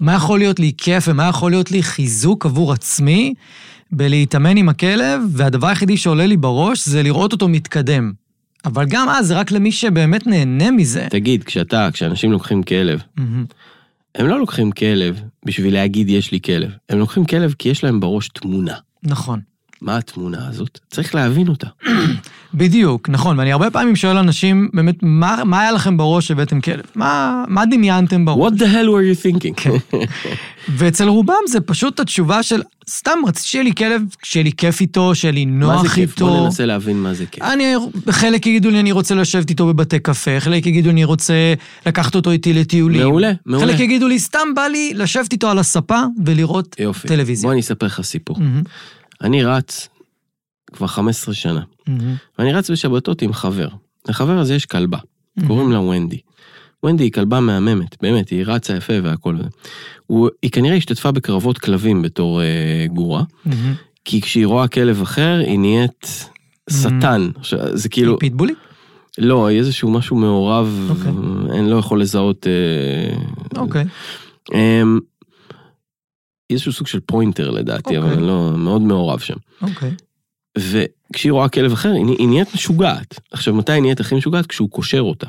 מה 0.00 0.14
יכול 0.14 0.38
להיות 0.38 0.60
לי 0.60 0.72
כיף 0.78 1.04
ומה 1.08 1.28
יכול 1.28 1.50
להיות 1.50 1.70
לי 1.70 1.82
חיזוק 1.82 2.46
עבור 2.46 2.72
עצמי 2.72 3.34
בלהתאמן 3.92 4.56
עם 4.56 4.68
הכלב, 4.68 5.20
והדבר 5.30 5.66
היחידי 5.66 5.96
שעולה 5.96 6.26
לי 6.26 6.36
בראש 6.36 6.88
זה 6.88 7.02
לראות 7.02 7.32
אותו 7.32 7.48
מתקדם. 7.48 8.12
אבל 8.64 8.86
גם 8.88 9.08
אז, 9.08 9.26
זה 9.26 9.38
רק 9.38 9.50
למי 9.50 9.72
שבאמת 9.72 10.26
נהנה 10.26 10.70
מזה. 10.70 11.06
תגיד, 11.10 11.44
כשאתה, 11.44 11.88
כשאנשים 11.92 12.32
לוקחים 12.32 12.62
כלב. 12.62 13.02
הם 14.14 14.26
לא 14.26 14.38
לוקחים 14.38 14.72
כלב 14.72 15.20
בשביל 15.44 15.74
להגיד 15.74 16.08
יש 16.08 16.32
לי 16.32 16.40
כלב, 16.40 16.70
הם 16.88 16.98
לוקחים 16.98 17.24
כלב 17.24 17.54
כי 17.58 17.68
יש 17.68 17.84
להם 17.84 18.00
בראש 18.00 18.28
תמונה. 18.28 18.74
נכון. 19.02 19.40
מה 19.82 19.96
התמונה 19.96 20.48
הזאת? 20.48 20.78
צריך 20.90 21.14
להבין 21.14 21.48
אותה. 21.48 21.66
בדיוק, 22.54 23.08
נכון, 23.08 23.38
ואני 23.38 23.52
הרבה 23.52 23.70
פעמים 23.70 23.96
שואל 23.96 24.16
אנשים, 24.16 24.68
באמת, 24.74 24.94
מה, 25.02 25.42
מה 25.44 25.60
היה 25.60 25.72
לכם 25.72 25.96
בראש 25.96 26.28
שהבאתם 26.28 26.60
כלב? 26.60 26.84
מה, 26.94 27.44
מה 27.48 27.66
דמיינתם 27.66 28.24
בראש? 28.24 28.52
What 28.52 28.56
the 28.56 28.64
hell 28.64 28.88
were 28.88 29.04
you 29.12 29.26
thinking? 29.26 29.54
כן. 29.56 29.70
ואצל 30.68 31.08
רובם 31.08 31.34
זה 31.48 31.60
פשוט 31.60 32.00
התשובה 32.00 32.42
של, 32.42 32.62
סתם 32.88 33.18
רציתי 33.26 33.48
שיהיה 33.48 33.64
לי 33.64 33.74
כלב, 33.74 34.02
שיהיה 34.22 34.44
לי 34.44 34.52
כיף 34.52 34.80
איתו, 34.80 35.14
שיהיה 35.14 35.32
לי 35.32 35.44
מה 35.46 35.66
נוח 35.66 35.82
זה 35.82 35.88
כיף? 35.88 36.10
איתו. 36.10 36.26
בוא 36.26 36.44
ננסה 36.44 36.66
להבין 36.66 36.96
מה 36.96 37.14
זה 37.14 37.26
כיף. 37.26 37.44
אני, 37.44 37.74
חלק 38.10 38.46
יגידו 38.46 38.70
לי, 38.70 38.80
אני 38.80 38.92
רוצה 38.92 39.14
לשבת 39.14 39.50
איתו 39.50 39.66
בבתי 39.66 39.98
קפה, 39.98 40.40
חלק 40.40 40.66
יגידו, 40.66 40.90
אני 40.90 41.04
רוצה 41.04 41.54
לקחת 41.86 42.14
אותו 42.14 42.30
איתי 42.30 42.52
לטיולים. 42.52 43.00
מעולה, 43.00 43.32
מעולה. 43.46 43.66
חלק 43.66 43.80
יגידו 43.80 44.08
לי, 44.08 44.18
סתם 44.18 44.48
בא 44.56 44.62
לי 44.62 44.92
לשבת 44.94 45.32
איתו 45.32 45.50
על 45.50 45.58
הספה 45.58 46.00
ולראות 46.24 46.76
יופי. 46.78 47.08
טלוויזיה. 47.08 47.46
בוא 47.46 47.52
אני 47.52 47.60
אספר 47.60 47.86
לך 47.86 48.00
סיפור. 48.00 48.38
מהמם, 48.38 48.62
אני 49.22 49.44
רץ 49.44 49.88
כבר 50.72 50.86
15 50.86 51.34
שנה, 51.34 51.60
מהמם, 51.86 52.14
ואני 52.38 52.52
רץ 52.52 52.70
בשבתות 52.70 53.22
עם 53.22 53.32
חבר. 53.32 53.68
לחבר 54.08 54.38
הזה 54.38 54.54
יש 54.54 54.66
כלבה, 54.66 54.98
מהמם. 55.36 55.48
קוראים 55.48 55.72
לה 55.72 55.80
ונדי. 55.80 56.18
ונדי 56.84 57.04
היא 57.04 57.12
כלבה 57.12 57.40
מהממת, 57.40 58.02
באמת, 58.02 58.28
היא 58.28 58.44
רצה 58.46 58.76
יפה 58.76 58.92
והכל. 59.02 59.36
הוא, 60.06 60.28
היא 60.42 60.50
כנראה 60.50 60.76
השתתפה 60.76 61.10
בקרבות 61.10 61.58
כלבים 61.58 62.02
בתור 62.02 62.42
אה, 62.42 62.86
גורה, 62.92 63.22
מהמם. 63.44 63.74
כי 64.04 64.20
כשהיא 64.20 64.46
רואה 64.46 64.68
כלב 64.68 65.02
אחר, 65.02 65.42
היא 65.46 65.58
נהיית 65.58 66.30
שטן. 66.70 67.30
עכשיו, 67.36 67.76
זה 67.76 67.88
כאילו, 67.88 68.12
היא 68.12 68.20
פיטבולית? 68.20 68.58
לא, 69.18 69.46
היא 69.46 69.58
איזשהו 69.58 69.90
משהו 69.90 70.16
מעורב, 70.16 70.90
אוקיי. 70.90 71.12
אני 71.58 71.70
לא 71.70 71.76
יכול 71.76 72.00
לזהות... 72.00 72.46
אה, 72.46 73.60
אוקיי. 73.60 73.84
אמ, 74.54 74.98
איזשהו 76.50 76.72
סוג 76.72 76.86
של 76.86 77.00
פוינטר 77.00 77.50
לדעתי, 77.50 77.98
אבל 77.98 78.04
אוקיי. 78.06 78.18
אני 78.18 78.26
לא, 78.26 78.52
מאוד 78.56 78.82
מעורב 78.82 79.18
שם. 79.18 79.36
אוקיי. 79.62 79.90
וכשהיא 80.58 81.32
רואה 81.32 81.48
כלב 81.48 81.72
אחר, 81.72 81.92
היא, 81.92 82.06
היא 82.18 82.28
נהיית 82.28 82.54
משוגעת. 82.54 83.20
עכשיו, 83.32 83.54
מתי 83.54 83.72
היא 83.72 83.82
נהיית 83.82 84.00
הכי 84.00 84.14
משוגעת? 84.14 84.46
כשהוא 84.46 84.70
קושר 84.70 85.00
אותה. 85.00 85.26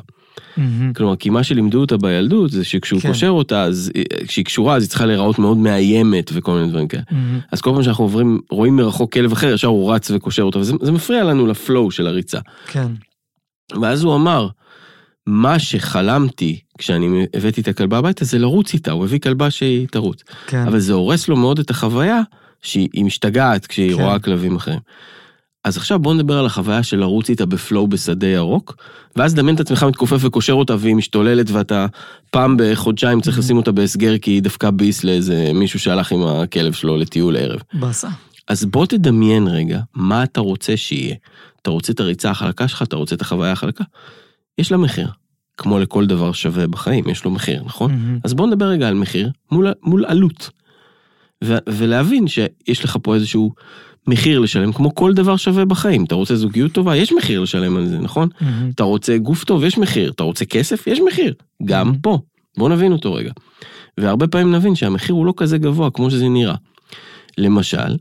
מהמם. 0.57 0.93
כלומר, 0.93 1.15
כי 1.15 1.30
מה 1.30 1.43
שלימדו 1.43 1.82
אותה 1.82 1.97
בילדות 1.97 2.51
זה 2.51 2.65
שכשהוא 2.65 3.01
כן. 3.01 3.07
קושר 3.07 3.30
אותה, 3.30 3.63
אז 3.63 3.91
אה, 3.95 4.26
כשהיא 4.28 4.45
קשורה, 4.45 4.76
אז 4.76 4.84
היא 4.84 4.89
צריכה 4.89 5.05
להיראות 5.05 5.39
מאוד 5.39 5.57
מאיימת 5.57 6.32
וכל 6.34 6.51
מיני 6.51 6.70
דברים 6.70 6.88
כאלה. 6.88 7.03
מהמם. 7.11 7.39
אז 7.51 7.61
כל 7.61 7.72
פעם 7.74 7.84
שאנחנו 7.84 8.03
עוברים, 8.03 8.39
רואים 8.51 8.76
מרחוק 8.76 9.13
כלב 9.13 9.32
אחר, 9.32 9.53
ישר 9.53 9.67
הוא 9.67 9.93
רץ 9.93 10.11
וקושר 10.11 10.43
אותה, 10.43 10.59
וזה 10.59 10.74
זה 10.82 10.91
מפריע 10.91 11.24
לנו 11.24 11.47
לפלואו 11.47 11.91
של 11.91 12.07
הריצה. 12.07 12.39
כן. 12.67 12.88
ואז 13.82 14.03
הוא 14.03 14.15
אמר, 14.15 14.47
מה 15.30 15.59
שחלמתי 15.59 16.59
כשאני 16.77 17.25
הבאתי 17.34 17.61
את 17.61 17.67
הכלבה 17.67 17.97
הביתה 17.97 18.25
זה 18.25 18.39
לרוץ 18.39 18.73
איתה, 18.73 18.91
הוא 18.91 19.03
הביא 19.05 19.19
כלבה 19.19 19.51
שהיא 19.51 19.88
תרוץ. 19.88 20.23
כן. 20.47 20.67
אבל 20.67 20.80
זה 20.80 20.93
הורס 20.93 21.27
לו 21.27 21.36
מאוד 21.36 21.59
את 21.59 21.69
החוויה 21.69 22.21
שהיא 22.61 22.89
היא 22.93 23.05
משתגעת 23.05 23.67
כשהיא 23.67 23.95
כן. 23.95 24.01
רואה 24.01 24.19
כלבים 24.19 24.55
אחרים. 24.55 24.80
אז 25.63 25.77
עכשיו 25.77 25.99
בוא 25.99 26.13
נדבר 26.13 26.38
על 26.38 26.45
החוויה 26.45 26.84
של 26.84 26.97
לרוץ 26.99 27.30
איתה 27.30 27.45
בפלואו 27.45 27.88
בשדה 27.88 28.27
ירוק, 28.27 28.75
ואז 29.15 29.34
דמיין 29.36 29.55
את 29.55 29.59
עצמך 29.59 29.84
מתכופף 29.84 30.17
וקושר 30.21 30.53
אותה 30.53 30.75
והיא 30.80 30.95
משתוללת 30.95 31.51
ואתה 31.51 31.86
פעם 32.32 32.55
בחודשיים 32.59 33.21
צריך 33.21 33.38
Mhm. 33.38 33.39
לשים 33.39 33.57
אותה 33.57 33.71
בהסגר 33.71 34.17
כי 34.17 34.32
היא 34.32 34.41
דפקה 34.41 34.71
ביס 34.71 35.03
לאיזה 35.03 35.51
מישהו 35.53 35.80
שהלך 35.80 36.11
עם 36.11 36.23
הכלב 36.27 36.73
שלו 36.73 36.97
לטיול 36.97 37.38
ערב. 37.38 37.59
באסה. 37.73 38.07
אז 38.47 38.65
בוא 38.65 38.86
תדמיין 38.86 39.47
רגע 39.47 39.80
מה 39.93 40.23
אתה 40.23 40.41
רוצה 40.41 40.77
שיהיה. 40.77 41.15
אתה 41.61 41.69
רוצה 41.69 41.93
את 41.93 41.99
הריצה 41.99 42.30
החלקה 42.32 42.67
שלך, 42.67 42.82
אתה 42.82 42.95
רוצה 42.95 43.15
את 43.15 43.21
החוויה 43.21 43.51
החלקה? 43.51 43.84
יש 44.58 44.72
לה 44.72 44.78
מחיר. 44.78 45.08
כמו 45.58 45.80
לכל 45.80 46.06
דבר 46.06 46.32
שווה 46.32 46.68
בחיים, 46.68 47.10
יש 47.10 47.26
לו 47.26 47.32
מחיר, 47.32 47.64
נכון? 47.66 47.91
מהמם. 47.91 48.20
אז 48.24 48.34
בוא 48.34 48.47
נדבר 48.47 48.66
רגע 48.66 48.88
על 48.88 48.93
מחיר 48.93 49.30
מול, 49.52 49.68
מול 49.84 50.06
עלות. 50.06 50.50
ו, 51.43 51.58
ולהבין 51.70 52.28
שיש 52.28 52.84
לך 52.86 52.97
פה 53.04 53.16
איזשהו 53.16 53.54
מחיר 54.08 54.39
לשלם, 54.39 54.74
כמו 54.74 54.95
כל 54.95 55.14
דבר 55.14 55.36
שווה 55.38 55.66
בחיים. 55.66 56.04
אתה 56.06 56.16
רוצה 56.16 56.36
זוגיות 56.36 56.72
טובה, 56.72 56.95
יש 56.95 57.14
מחיר 57.14 57.39
לשלם 57.41 57.78
על 57.78 57.86
זה, 57.88 57.97
נכון? 58.00 58.30
מהמם. 58.41 58.70
אתה 58.76 58.84
רוצה 58.84 59.18
גוף 59.18 59.43
טוב, 59.43 59.64
יש 59.64 59.78
מחיר. 59.78 60.12
אתה 60.12 60.24
רוצה 60.24 60.45
כסף, 60.45 60.88
יש 60.88 61.00
מחיר. 61.08 61.34
גם 61.66 61.89
Mhm. 61.91 61.95
פה. 62.02 62.20
בוא 62.58 62.70
נבין 62.70 62.91
אותו 62.91 63.14
רגע. 63.14 63.32
והרבה 63.97 64.28
פעמים 64.28 64.56
נבין 64.56 64.76
שהמחיר 64.76 65.16
הוא 65.16 65.26
לא 65.26 65.34
כזה 65.38 65.58
גבוה 65.58 65.91
כמו 65.91 66.12
שזה 66.12 66.30
נראה. 66.30 66.56
למשל, 67.38 67.95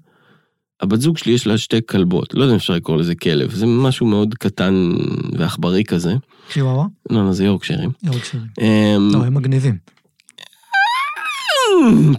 הבת 0.80 1.00
זוג 1.00 1.18
שלי 1.18 1.32
יש 1.32 1.46
לה 1.46 1.58
שתי 1.58 1.78
כלבות, 1.88 2.34
לא 2.34 2.42
יודע 2.42 2.52
אם 2.52 2.56
אפשר 2.56 2.74
לקרוא 2.74 2.96
לזה 2.96 3.14
כלב, 3.14 3.50
זה 3.50 3.66
משהו 3.66 4.06
מאוד 4.06 4.34
קטן 4.34 4.92
ועכברי 5.32 5.84
כזה. 5.84 6.14
chihuahua? 6.50 6.88
לא, 7.10 7.26
לא, 7.26 7.32
זה 7.32 7.44
יורקשרים. 7.44 7.90
יורקשירים. 8.02 8.46
אמ, 8.60 9.10
לא, 9.12 9.24
הם 9.24 9.34
מגניבים. 9.34 9.78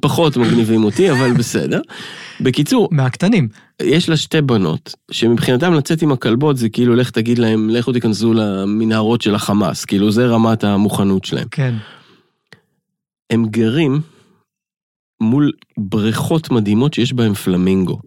פחות 0.01 0.37
מגניבים 0.37 0.83
אותי, 0.83 1.11
אבל 1.11 1.33
בסדר. 1.33 1.81
בקיצור, 2.41 2.89
מהקטנים. 2.91 3.47
יש 3.81 4.09
לה 4.09 4.17
שתי 4.17 4.41
בנות, 4.41 4.95
שמבחינתם 5.11 5.73
לצאת 5.73 6.01
עם 6.01 6.11
הכלבות 6.11 6.57
זה 6.57 6.69
כאילו 6.69 6.95
לך 6.95 7.09
תגיד 7.09 7.39
להם, 7.39 7.69
לכו 7.69 7.91
תיכנסו 7.91 8.33
למנהרות 8.33 9.21
של 9.21 9.35
החמאס, 9.35 9.85
כאילו 9.85 10.11
זה 10.11 10.27
רמת 10.27 10.63
המוכנות 10.63 11.25
שלהם. 11.25 11.47
כן. 11.51 11.75
הם 13.29 13.45
גרים 13.45 14.01
מול 15.21 15.51
בריכות 15.77 16.51
מדהימות 16.51 16.93
שיש 16.93 17.13
בהם 17.13 17.33
פלמינגו. 17.33 17.99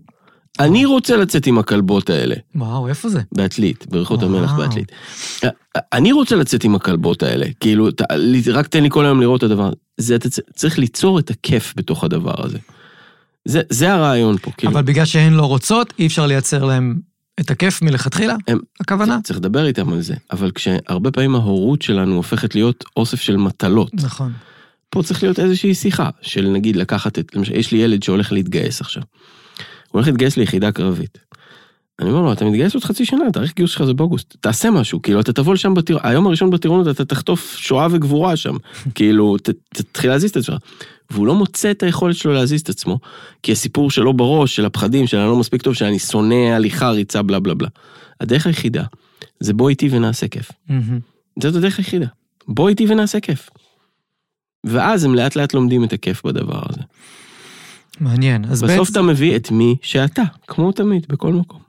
אני 0.61 0.85
רוצה 0.85 1.17
לצאת 1.17 1.47
עם 1.47 1.59
הכלבות 1.59 2.11
האלה, 2.11 2.35
וואו, 2.55 2.89
איפה 2.89 3.09
זה? 3.09 3.21
בעתלית, 3.33 3.87
בריכות 3.91 4.23
המלח. 4.23 4.53
בעתלית. 4.53 4.93
אני 5.93 6.13
רוצה 6.13 6.37
לצאת 6.37 6.65
עם 6.65 6.75
הכלבות 6.75 7.23
האלה, 7.23 7.47
כאילו, 7.61 7.91
ת- 7.91 8.03
רק 8.53 8.67
תן 8.67 8.83
לי 8.83 8.89
כל 8.91 9.05
היום 9.05 9.21
לראות 9.21 9.39
את 9.45 9.51
הדבר. 9.51 9.71
זה, 9.99 10.15
אתה 10.17 10.29
צריך 10.55 10.79
ליצור 10.79 11.19
את 11.19 11.31
הכיף 11.31 11.75
בתוך 11.77 12.05
הדבר 12.05 12.45
הזה. 12.47 12.59
זה, 13.45 13.61
זה 13.71 13.93
הרעיון 13.93 14.37
פה, 14.39 14.51
כאילו. 14.57 14.73
אבל 14.73 14.83
בגלל 14.83 15.05
שהן 15.05 15.33
לא 15.33 15.43
רוצות, 15.47 15.95
אי 15.99 16.07
אפשר 16.07 16.27
לייצר 16.27 16.65
להם 16.65 16.99
את 17.41 17.51
הכיף 17.51 17.83
מלכתחילה? 17.83 18.37
הם- 18.49 18.59
הכוונה? 18.81 19.19
צריך 19.25 19.39
לדבר 19.39 19.67
איתם 19.67 19.93
על 19.93 20.01
זה, 20.01 20.15
אבל 20.33 20.51
כשהרבה 20.51 21.11
פעמים 21.11 21.35
ההורות 21.35 21.83
שלנו 21.83 22.15
הופכת 22.17 22.55
להיות 22.55 22.85
אוסף 22.97 23.21
של 23.21 23.37
מטלות, 23.37 23.91
נכון. 23.95 24.33
פה 24.91 25.03
צריך 25.03 25.23
להיות 25.23 25.39
איזושהי 25.39 25.75
שיחה 25.75 26.11
של 26.23 26.49
נגיד 26.49 26.77
לקחת 26.77 27.19
את, 27.19 27.35
למשל, 27.35 27.55
יש 27.55 27.73
לי 27.73 27.79
ילד 27.79 28.03
שהולך 28.03 28.33
להתגייס 28.33 28.81
עכשיו. 28.81 29.03
הוא 29.93 29.99
הולך 29.99 30.07
להתגייס 30.07 30.37
ליחידה 30.37 30.73
קרבית. 30.73 31.19
אני 32.01 32.11
אומר 32.11 32.21
לו, 32.23 32.33
אתה 32.33 32.45
מתגייס 32.45 32.75
עוד 32.75 32.85
חצי 32.85 33.05
שנה, 33.05 33.25
תאריך 33.33 33.53
גיוס 33.57 33.71
שלך 33.71 33.85
זה 33.85 33.95
באוגוסט, 33.95 34.37
תעשה 34.41 34.71
משהו, 34.71 35.03
כאילו, 35.03 35.21
אתה 35.21 35.33
תבוא 35.33 35.55
לשם 35.55 35.75
בטירונות, 35.75 36.07
היום 36.07 36.27
הראשון 36.27 36.51
בטירונות 36.51 36.89
אתה 36.89 37.05
תחטוף 37.05 37.57
שואה 37.57 37.87
וגבורה 37.91 38.37
שם, 38.37 38.57
כאילו, 38.95 39.37
ת- 39.39 39.51
תתחיל 39.75 40.11
להזיז 40.11 40.31
את 40.31 40.37
עצמך. 40.37 40.57
והוא 41.11 41.27
לא 41.27 41.35
מוצא 41.35 41.71
את 41.71 41.83
היכולת 41.83 42.17
שלו 42.17 42.33
להזיז 42.33 42.61
את 42.61 42.69
עצמו, 42.69 42.99
כי 43.43 43.53
הסיפור 43.53 43.91
שלו 43.91 44.13
בראש, 44.13 44.57
של 44.57 44.65
הפחדים, 44.65 45.07
של 45.07 45.17
אני 45.17 45.27
לא 45.27 45.37
מספיק 45.37 45.63
טוב, 45.63 45.75
שאני 45.75 45.99
שונא 45.99 46.35
הליכה, 46.35 46.91
ריצה, 46.91 47.23
בלה 47.23 47.41
בלה 47.41 47.55
בלה. 47.55 47.69
הדרך 48.21 48.47
היחידה, 48.47 48.85
זה 49.41 49.53
בוא 49.55 49.71
איתי 49.71 49.89
ונעשה 49.93 50.29
כיף. 50.29 50.51
זאת 51.43 51.55
הדרך 51.57 51.79
היחידה. 51.79 52.07
בוא 52.49 52.69
איתי 52.69 52.87
ונעשה 52.89 53.21
כיף. 53.21 53.51
ואז 54.67 55.05
הם 55.05 55.15
לאט 55.15 55.37
לאט 55.37 55.55
לומדים 55.55 55.85
את 55.85 55.93
הכיף 55.93 56.27
בדבר 56.27 56.63
הזה. 56.69 56.81
מעניין. 58.03 58.45
אז 58.45 58.63
בסוף 58.63 58.79
בעצם- 58.79 58.93
אתה 58.93 59.03
מביא 59.03 59.37
את 59.37 59.51
מי 59.51 59.77
שאתה, 59.83 60.23
כמו 60.47 60.73
תמיד, 60.73 61.07
בכל 61.09 61.33
מקום. 61.33 61.61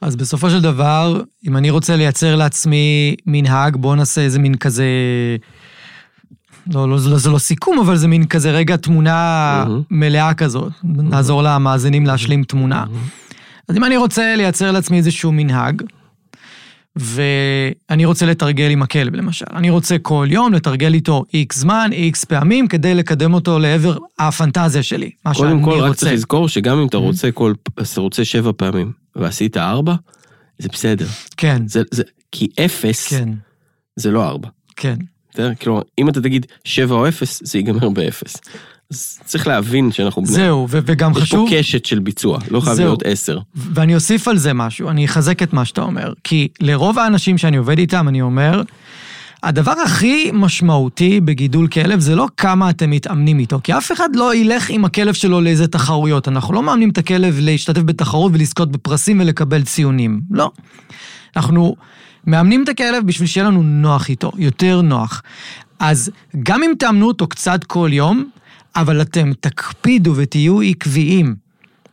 אז 0.00 0.16
בסופו 0.16 0.50
של 0.50 0.60
דבר, 0.60 1.20
אם 1.48 1.56
אני 1.56 1.70
רוצה 1.70 1.96
לייצר 1.96 2.36
לעצמי 2.36 3.14
מנהג, 3.26 3.76
בואו 3.76 3.94
נעשה 3.94 4.20
איזה 4.20 4.38
מין 4.38 4.54
כזה... 4.54 4.84
לא, 6.74 6.88
לא, 6.88 6.98
זה 6.98 7.10
לא- 7.10 7.18
זה 7.18 7.30
לא 7.30 7.38
סיכום, 7.38 7.78
אבל 7.78 7.96
זה 7.96 8.08
מין 8.08 8.26
כזה 8.26 8.50
רגע 8.50 8.76
תמונה 8.76 9.12
מהמם. 9.68 9.82
מלאה 9.90 10.34
כזאת. 10.34 10.72
נעזור 10.84 11.42
למאזינים 11.42 12.06
להשלים 12.06 12.44
תמונה. 12.44 12.84
אז 13.68 13.76
אם 13.76 13.84
אני 13.84 13.96
רוצה 13.96 14.36
לייצר 14.36 14.70
לעצמי 14.70 14.96
איזשהו 14.96 15.32
מנהג, 15.32 15.82
ואני 16.98 18.04
רוצה 18.04 18.26
לתרגל 18.26 18.70
עם 18.70 18.82
הכלב, 18.82 19.14
למשל. 19.14 19.44
אני 19.52 19.70
רוצה 19.70 19.98
כל 19.98 20.26
יום 20.30 20.52
לתרגל 20.52 20.94
איתו 20.94 21.24
איקס 21.34 21.58
זמן, 21.58 21.90
איקס 21.92 22.24
פעמים, 22.24 22.68
כדי 22.68 22.94
לקדם 22.94 23.34
אותו 23.34 23.58
לעבר 23.58 23.96
הפנטזיה 24.18 24.82
שלי, 24.82 25.10
מה 25.24 25.34
שאני 25.34 25.48
קודם 25.48 25.62
כל, 25.62 25.80
רק 25.80 25.88
רוצה. 25.88 26.00
צריך 26.00 26.12
לזכור 26.12 26.48
שגם 26.48 26.78
אם 26.78 26.86
אתה 26.86 26.96
רוצה 26.96 27.30
כל, 27.30 27.52
אתה 27.74 28.00
רוצה 28.00 28.24
שבע 28.24 28.52
פעמים, 28.56 28.92
ועשית 29.16 29.56
ארבע, 29.56 29.94
זה 30.58 30.68
בסדר. 30.72 31.06
כן, 31.36 31.62
זה, 31.66 31.82
זה, 31.90 32.02
כי 32.32 32.48
אפס, 32.64 33.08
כן, 33.08 33.28
זה 33.96 34.10
לא 34.10 34.24
ארבע. 34.24 34.48
כן. 34.76 34.96
כלומר, 35.60 35.82
אם 35.98 36.08
אתה 36.08 36.20
תגיד 36.20 36.46
שבע 36.64 36.94
או 36.94 37.08
אפס, 37.08 37.42
זה 37.44 37.58
ייגמר 37.58 37.88
באפס. 37.88 38.36
אז 38.92 39.18
צריך 39.24 39.46
להבין 39.46 39.92
שאנחנו 39.92 40.22
בני... 40.22 40.32
זהו, 40.32 40.66
ו- 40.70 40.78
וגם 40.84 41.10
יש 41.10 41.16
פה 41.16 41.22
חשוב, 41.22 41.48
קשת 41.52 41.84
של 41.84 41.98
ביצוע, 41.98 42.38
לא 42.50 42.60
חייב 42.60 42.76
זהו. 42.76 42.86
להיות 42.86 43.02
עשר. 43.04 43.38
ואני 43.54 43.94
אוסיף 43.94 44.28
על 44.28 44.38
זה 44.38 44.52
משהו, 44.52 44.88
אני 44.90 45.04
אחזק 45.04 45.42
את 45.42 45.52
מה 45.52 45.64
שאתה 45.64 45.82
אומר. 45.82 46.12
כי 46.24 46.48
לרוב 46.60 46.98
האנשים 46.98 47.38
שאני 47.38 47.56
עובד 47.56 47.78
איתם, 47.78 48.08
אני 48.08 48.22
אומר, 48.22 48.62
הדבר 49.42 49.74
הכי 49.84 50.30
משמעותי 50.32 51.20
בגידול 51.20 51.68
כלב 51.68 52.00
זה 52.00 52.14
לא 52.16 52.28
כמה 52.36 52.70
אתם 52.70 52.90
מתאמנים 52.90 53.38
איתו, 53.38 53.60
כי 53.64 53.76
אף 53.76 53.92
אחד 53.92 54.16
לא 54.16 54.34
ילך 54.34 54.70
עם 54.70 54.84
הכלב 54.84 55.14
שלו 55.14 55.40
לאיזה 55.40 55.68
תחרויות. 55.68 56.28
אנחנו 56.28 56.54
לא 56.54 56.62
מאמנים 56.62 56.90
את 56.90 56.98
הכלב 56.98 57.36
להשתתף 57.40 57.82
בתחרות 57.82 58.32
ולזכות 58.34 58.72
בפרסים 58.72 59.20
ולקבל 59.20 59.62
ציונים. 59.62 60.20
לא. 60.30 60.50
אנחנו 61.36 61.76
מאמנים 62.26 62.62
את 62.64 62.68
הכלב 62.68 63.06
בשביל 63.06 63.28
שיהיה 63.28 63.46
לנו 63.46 63.62
נוח 63.62 64.08
איתו, 64.08 64.32
יותר 64.38 64.80
נוח. 64.80 65.22
אז 65.78 66.10
גם 66.42 66.62
אם 66.62 66.72
תאמנו 66.78 67.06
אותו 67.06 67.26
קצת 67.26 67.64
כל 67.64 67.90
יום, 67.92 68.30
אבל 68.80 69.02
אתם 69.02 69.32
תקפידו 69.40 70.12
ותהיו 70.16 70.60
עקביים. 70.60 71.34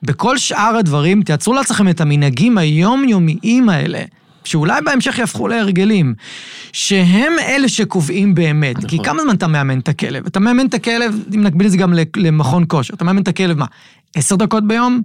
בכל 0.04 0.38
שאר 0.38 0.76
הדברים, 0.80 1.24
תייצרו 1.24 1.54
לעצמכם 1.54 1.90
את 1.90 2.02
המנהגים 2.02 2.58
היומיומיים 2.58 3.70
האלה, 3.70 4.04
שאולי 4.44 4.82
בהמשך 4.82 5.20
יהפכו 5.20 5.48
להרגלים, 5.48 6.14
שהם 6.72 7.34
אלה 7.40 7.70
שקובעים 7.70 8.36
באמת. 8.36 8.78
נכון. 8.78 8.90
כי 8.90 8.98
כמה 9.04 9.22
זמן 9.24 9.36
אתה 9.36 9.48
מאמן 9.48 9.80
את 9.80 9.88
הכלב? 9.88 10.26
אתה 10.26 10.40
מאמן 10.40 10.66
את 10.66 10.74
הכלב, 10.74 11.24
אם 11.36 11.42
נקביל 11.42 11.68
את 11.68 11.72
זה 11.72 11.78
גם 11.78 11.94
למכון 12.18 12.66
כושר, 12.68 12.94
אתה 12.94 13.04
מאמן 13.04 13.22
את 13.22 13.28
הכלב, 13.28 13.58
מה, 13.58 13.66
עשר 14.16 14.36
דקות 14.36 14.68
ביום? 14.68 15.02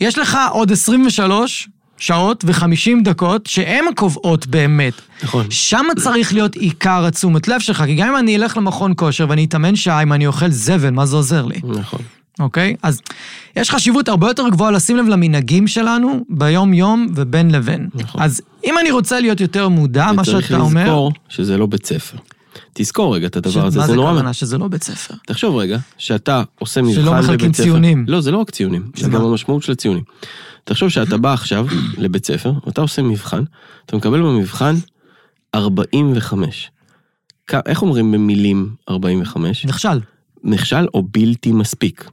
יש 0.00 0.18
לך 0.18 0.38
עוד 0.50 0.72
23 0.72 1.68
שעות 1.98 2.44
ו-50 2.46 3.02
דקות 3.04 3.46
שהן 3.46 3.84
הקובעות 3.92 4.46
באמת. 4.46 4.92
נכון. 5.22 5.46
שם 5.50 5.84
צריך 5.96 6.32
להיות 6.32 6.54
עיקר 6.54 7.06
התשומת 7.06 7.48
לב 7.48 7.60
שלך, 7.60 7.84
כי 7.86 7.94
גם 7.94 8.08
אם 8.08 8.16
אני 8.16 8.36
אלך 8.36 8.56
למכון 8.56 8.92
כושר 8.96 9.26
ואני 9.28 9.44
אתאמן 9.44 9.76
שעה, 9.76 10.02
אם 10.02 10.12
אני 10.12 10.26
אוכל 10.26 10.50
זבל, 10.50 10.90
מה 10.90 11.06
זה 11.06 11.16
עוזר 11.16 11.46
לי? 11.46 11.60
נכון. 11.64 12.00
אוקיי? 12.40 12.76
אז 12.82 13.00
יש 13.56 13.70
חשיבות 13.70 14.08
הרבה 14.08 14.28
יותר 14.28 14.48
גבוהה 14.48 14.70
לשים 14.70 14.96
לב 14.96 15.08
למנהגים 15.08 15.66
שלנו 15.66 16.24
ביום-יום 16.28 17.06
ובין 17.14 17.50
לבין. 17.50 17.88
נכון. 17.94 18.22
אז 18.22 18.40
אם 18.64 18.74
אני 18.80 18.90
רוצה 18.90 19.20
להיות 19.20 19.40
יותר 19.40 19.68
מודע, 19.68 20.12
מה 20.12 20.22
וצריך 20.22 20.46
שאתה 20.46 20.60
אומר... 20.60 20.82
לזכור 20.82 21.12
שזה 21.28 21.56
לא 21.56 21.66
בית 21.66 21.86
ספר. 21.86 22.16
תזכור 22.72 23.14
רגע 23.14 23.26
את 23.26 23.36
הדבר 23.36 23.66
הזה, 23.66 23.78
מה 23.78 23.86
זה 23.86 23.92
זה 23.92 23.96
נורא... 23.96 24.12
כוונה 24.12 24.32
שזה 24.32 24.58
לא 24.58 24.68
בית 24.68 24.82
ספר? 24.82 25.14
תחשוב 25.26 25.56
רגע, 25.56 25.78
שאתה 25.98 26.42
עושה 26.58 26.82
מבחן 26.82 26.94
שלא 27.02 27.12
מחלקים 27.14 27.36
בבית 27.38 27.54
ספר. 27.56 27.62
ציונים. 27.64 28.04
לא, 28.08 28.20
זה 28.20 28.30
לא 28.30 28.38
רק 28.38 28.50
ציונים, 28.50 28.90
זה? 28.96 29.08
גם 29.10 29.22
המשמעות 29.24 29.62
של 29.62 29.72
הציונים. 29.72 30.02
תחשוב 30.64 30.88
שאתה 30.88 31.16
בא 31.16 31.32
עכשיו 31.32 31.66
לבית 31.98 32.26
ספר, 32.26 32.52
ואתה 32.66 32.80
עושה 32.80 33.02
מבחן, 33.02 33.42
אתה 33.86 33.96
מקבל 33.96 34.22
במבחן 34.22 34.74
45. 35.54 36.70
כ- 37.46 37.54
איך 37.66 37.82
אומרים 37.82 38.12
במילים 38.12 38.70
45? 38.88 39.66
נכשל. 39.66 40.00
נכשל 40.44 40.86
או 40.94 41.02
בלתי 41.10 41.52
מספיק. 41.52 42.10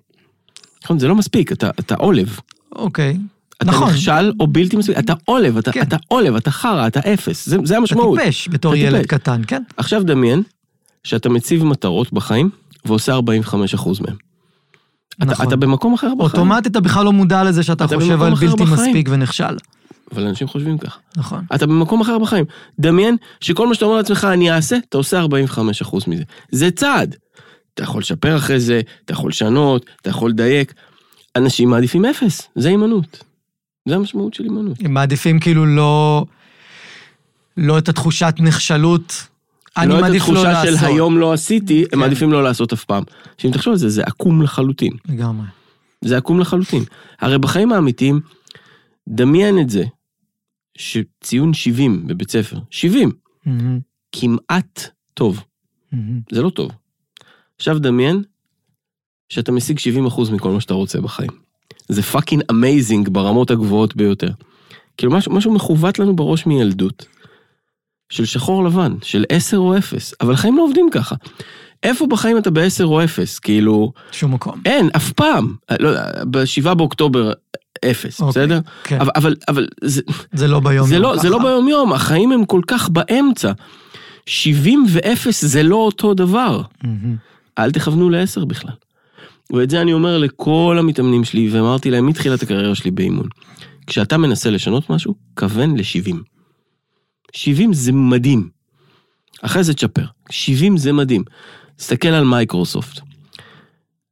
נכון, 0.83 0.99
זה 0.99 1.07
לא 1.07 1.15
מספיק, 1.15 1.51
אתה, 1.51 1.69
אתה 1.79 1.95
עולב. 1.95 2.39
אוקיי. 2.75 3.17
אתה 3.57 3.65
נכון. 3.65 3.89
נכשל 3.89 4.31
או 4.39 4.47
בלתי 4.47 4.77
מספיק, 4.77 4.99
אתה 4.99 5.13
עולב, 5.25 5.57
אתה, 5.57 5.71
כן. 5.71 5.81
אתה 5.81 5.97
עולב, 6.07 6.35
אתה 6.35 6.51
חרא, 6.51 6.87
אתה 6.87 6.99
אפס, 6.99 7.45
זה, 7.49 7.57
זה 7.63 7.73
אתה 7.73 7.77
המשמעות. 7.77 8.19
טיפש 8.19 8.49
בתור 8.51 8.73
אתה 8.73 8.79
ילד 8.81 9.01
טיפש. 9.01 9.07
קטן, 9.13 9.41
כן? 9.47 9.63
עכשיו 9.77 10.03
דמיין 10.03 10.43
שאתה 11.03 11.29
מציב 11.29 11.63
מטרות 11.63 12.13
בחיים 12.13 12.49
ועושה 12.85 13.17
45% 13.17 13.21
מהם. 14.01 14.15
אתה, 15.17 15.25
נכון. 15.25 15.47
אתה 15.47 15.55
במקום 15.55 15.93
אחר 15.93 16.07
בחיים. 16.07 16.21
אוטומטית 16.21 16.71
אתה 16.71 16.79
בכלל 16.79 17.05
לא 17.05 17.13
מודע 17.13 17.43
לזה 17.43 17.63
שאתה 17.63 17.85
אתה 17.85 17.95
חושב 17.95 18.21
על 18.21 18.33
בלתי 18.33 18.63
בחיים. 18.63 18.89
מספיק 18.89 19.09
ונכשל. 19.11 19.55
אבל 20.11 20.27
אנשים 20.27 20.47
חושבים 20.47 20.77
ככה. 20.77 20.99
נכון. 21.17 21.43
אתה 21.55 21.67
במקום 21.67 22.01
אחר 22.01 22.19
בחיים. 22.19 22.45
דמיין 22.79 23.17
שכל 23.41 23.67
מה 23.67 23.73
שאתה 23.73 23.85
אומר 23.85 23.97
לעצמך 23.97 24.27
אני 24.33 24.51
אעשה, 24.51 24.77
אתה 24.89 24.97
עושה 24.97 25.21
45% 25.23 25.25
מזה. 26.07 26.23
זה 26.51 26.71
צעד. 26.71 27.15
אתה 27.73 27.83
יכול 27.83 28.01
לשפר 28.01 28.35
אחרי 28.37 28.59
זה, 28.59 28.81
אתה 29.05 29.13
יכול 29.13 29.29
לשנות, 29.29 29.85
אתה 30.01 30.09
יכול 30.09 30.29
לדייק. 30.29 30.73
אנשים 31.35 31.69
מעדיפים 31.69 32.05
אפס, 32.05 32.47
זה 32.55 32.69
הימנעות. 32.69 33.23
זה 33.85 33.95
המשמעות 33.95 34.33
של 34.33 34.43
הימנעות. 34.43 34.77
הם 34.79 34.93
מעדיפים 34.93 35.39
כאילו 35.39 35.65
לא... 35.65 36.25
לא 37.57 37.77
את 37.77 37.89
התחושת 37.89 38.33
נכשלות. 38.39 39.27
אני 39.77 39.89
לא 39.89 39.95
את 39.95 40.01
מעדיף 40.01 40.21
לא 40.21 40.33
התחושה 40.33 40.51
לעשות. 40.51 40.79
של 40.79 40.85
היום 40.85 41.17
לא 41.17 41.33
עשיתי, 41.33 41.83
כן. 41.83 41.89
הם 41.93 41.99
מעדיפים 41.99 42.31
לא 42.31 42.43
לעשות 42.43 42.73
אף 42.73 42.83
פעם. 42.83 43.03
שאם 43.37 43.51
תחשוב 43.51 43.71
על 43.71 43.77
זה, 43.77 43.89
זה 43.89 44.03
עקום 44.03 44.41
לחלוטין. 44.41 44.93
לגמרי. 45.09 45.45
זה 46.01 46.17
עקום 46.17 46.39
לחלוטין. 46.39 46.83
הרי 47.19 47.37
בחיים 47.37 47.71
האמיתיים, 47.71 48.19
דמיין 49.07 49.59
את 49.59 49.69
זה, 49.69 49.83
שציון 50.77 51.53
70 51.53 52.07
בבית 52.07 52.31
ספר, 52.31 52.59
70, 52.69 53.11
מהמם, 53.45 53.79
כמעט 54.11 54.89
טוב, 55.13 55.43
מהמם. 55.91 56.19
זה 56.31 56.41
לא 56.41 56.49
טוב. 56.49 56.71
עכשיו 57.55 57.79
דמיין 57.79 58.23
שאתה 59.29 59.51
משיג 59.51 59.79
70% 59.79 60.31
מכל 60.31 60.51
מה 60.51 60.61
שאתה 60.61 60.73
רוצה 60.73 61.01
בחיים. 61.01 61.44
זה 61.89 62.01
fucking 62.01 62.43
amazing 62.51 63.09
ברמות 63.09 63.51
הגבוהות 63.51 63.95
ביותר. 63.95 64.29
כאילו 64.97 65.11
משהו, 65.11 65.31
משהו 65.31 65.53
מכוות 65.53 65.99
לנו 65.99 66.15
בראש 66.15 66.45
מילדות, 66.45 67.05
של 68.09 68.25
שחור 68.25 68.63
לבן, 68.63 68.93
של 69.01 69.25
10 69.29 69.57
או 69.57 69.77
0, 69.77 70.13
אבל 70.21 70.33
החיים 70.33 70.57
לא 70.57 70.63
עובדים 70.63 70.89
ככה. 70.91 71.15
איפה 71.83 72.07
בחיים 72.07 72.37
אתה 72.37 72.51
ב-10 72.51 72.83
או 72.83 73.03
0? 73.03 73.39
כאילו, 73.39 73.91
שום 74.11 74.33
מקום. 74.33 74.61
אין, 74.65 74.89
אף 74.95 75.11
פעם. 75.11 75.55
לא, 75.79 75.91
ב-7 76.23 76.73
באוקטובר, 76.73 77.31
אפס, 77.85 78.21
אוקיי, 78.21 78.43
בסדר? 78.43 78.59
כן. 78.83 79.01
אבל, 79.01 79.11
אבל, 79.15 79.35
אבל 79.47 79.67
זה, 79.81 80.01
זה 80.33 80.47
לא 80.47 80.59
ביום 80.59 80.87
זה, 80.87 80.99
לא, 80.99 81.17
זה 81.17 81.29
לא 81.29 81.37
ככה. 81.37 81.47
ביום 81.47 81.67
יום, 81.67 81.93
החיים 81.93 82.31
הם 82.31 82.45
כל 82.45 82.61
כך 82.67 82.89
באמצע. 82.89 83.51
70 84.25 84.85
ו-0 84.89 85.27
זה 85.31 85.63
לא 85.63 85.75
אותו 85.75 86.13
דבר. 86.13 86.61
מהמם. 86.83 87.15
אל 87.57 87.71
תכוונו 87.71 88.09
לעשר 88.09 88.45
בכלל. 88.45 88.71
ואת 89.53 89.69
זה 89.69 89.81
אני 89.81 89.93
אומר 89.93 90.17
לכל 90.17 90.77
המתאמנים 90.79 91.23
שלי, 91.23 91.49
ואמרתי 91.49 91.91
להם 91.91 92.05
מתחילת 92.05 92.43
הקריירה 92.43 92.75
שלי 92.75 92.91
באימון. 92.91 93.27
כשאתה 93.87 94.17
מנסה 94.17 94.49
לשנות 94.49 94.89
משהו, 94.89 95.15
כוון 95.39 95.77
ל-70. 95.77 96.15
70 97.33 97.73
זה 97.73 97.91
מדהים. 97.91 98.49
אחרי 99.41 99.63
זה 99.63 99.73
תשפר. 99.73 100.05
70 100.29 100.77
זה 100.77 100.93
מדהים. 100.93 101.23
תסתכל 101.75 102.07
על 102.07 102.23
מייקרוסופט. 102.23 102.99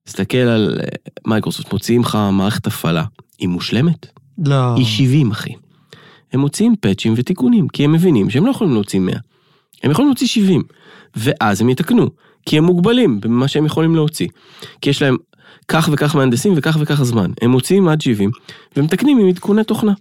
תסתכל 0.03 0.37
על 0.37 0.79
אה, 0.79 0.85
מייקרוסופט, 1.27 1.73
מוציאים 1.73 2.01
לך 2.01 2.17
מערכת 2.31 2.67
הפעלה. 2.67 3.03
היא 3.39 3.47
מושלמת? 3.47 4.05
לא. 4.45 4.75
היא 4.75 4.85
70, 4.85 5.31
אחי. 5.31 5.53
הם 6.33 6.39
מוציאים 6.39 6.75
פאצ'ים 6.81 7.13
ותיקונים, 7.17 7.67
כי 7.67 7.83
הם 7.83 7.91
מבינים 7.91 8.29
שהם 8.29 8.45
לא 8.45 8.51
יכולים 8.51 8.73
להוציא 8.73 8.99
100. 8.99 9.15
הם 9.83 9.91
יכולים 9.91 10.09
להוציא 10.09 10.27
70, 10.27 10.63
ואז 11.15 11.61
הם 11.61 11.69
יתקנו, 11.69 12.09
כי 12.45 12.57
הם 12.57 12.63
מוגבלים 12.63 13.21
במה 13.21 13.47
שהם 13.47 13.65
יכולים 13.65 13.95
להוציא. 13.95 14.27
כי 14.81 14.89
יש 14.89 15.01
להם 15.01 15.17
כך 15.67 15.89
וכך 15.91 16.15
מהנדסים 16.15 16.53
וכך 16.55 16.77
וכך 16.79 17.03
זמן. 17.03 17.31
הם 17.41 17.51
מוציאים 17.51 17.87
עד 17.87 18.01
70, 18.01 18.31
ומתקנים 18.77 19.17
עם 19.17 19.27
עדכוני 19.27 19.63
תוכנה. 19.63 19.93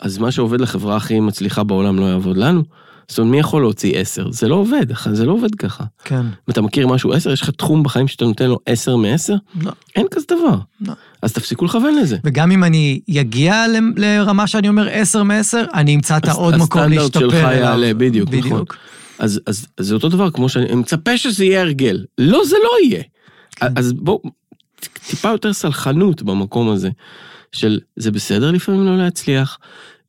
אז 0.00 0.18
מה 0.18 0.30
שעובד 0.30 0.60
לחברה 0.60 0.96
הכי 0.96 1.20
מצליחה 1.20 1.62
בעולם 1.62 1.98
לא 1.98 2.04
יעבוד 2.04 2.36
לנו? 2.36 2.62
זאת 3.08 3.18
אומרת, 3.18 3.30
מי 3.30 3.38
יכול 3.38 3.62
להוציא 3.62 3.98
10? 3.98 4.30
זה 4.30 4.48
לא 4.48 4.54
עובד, 4.54 4.86
זה 5.12 5.24
לא 5.24 5.32
עובד 5.32 5.54
ככה. 5.54 5.84
כן. 6.04 6.20
אם 6.20 6.50
אתה 6.50 6.62
מכיר 6.62 6.86
משהו 6.88 7.12
10, 7.12 7.32
יש 7.32 7.42
לך 7.42 7.50
תחום 7.50 7.82
בחיים 7.82 8.08
שאתה 8.08 8.24
נותן 8.24 8.46
לו 8.46 8.58
10 8.66 8.96
מ-10? 8.96 9.34
לא. 9.62 9.72
אין 9.96 10.06
כזה 10.10 10.26
דבר. 10.28 10.56
לא. 10.80 10.92
אז 11.22 11.32
תפסיקו 11.32 11.64
לכוון 11.64 11.94
לזה. 11.94 12.16
וגם 12.24 12.50
אם 12.50 12.64
אני 12.64 13.00
אגיע 13.20 13.64
לרמה 13.96 14.46
שאני 14.46 14.68
אומר 14.68 14.88
10 14.90 15.22
מ-10, 15.22 15.54
אני 15.74 15.94
אמצא 15.94 16.16
את 16.16 16.28
העוד 16.28 16.56
מקום 16.56 16.80
הסטנדרט 16.80 17.02
להשתפר 17.02 17.30
שלך 17.30 17.34
אליו. 17.34 17.58
יעלה, 17.58 17.94
בדיוק, 17.94 18.34
נכון. 18.34 18.64
אז, 19.18 19.40
אז, 19.46 19.66
אז 19.78 19.86
זה 19.86 19.94
אותו 19.94 20.08
דבר 20.08 20.30
כמו 20.30 20.48
שאני 20.48 20.74
מצפה 20.74 21.18
שזה 21.18 21.44
יהיה 21.44 21.60
הרגל. 21.60 22.04
לא, 22.18 22.44
זה 22.44 22.56
לא 22.64 22.70
יהיה. 22.84 23.02
כן. 23.56 23.66
אז 23.76 23.92
בואו, 23.92 24.22
טיפה 25.06 25.28
יותר 25.28 25.52
סלחנות 25.52 26.22
במקום 26.22 26.70
הזה, 26.70 26.90
של 27.52 27.80
זה 27.96 28.10
בסדר 28.10 28.50
לפעמים 28.50 28.86
לא 28.86 28.98
להצליח, 28.98 29.58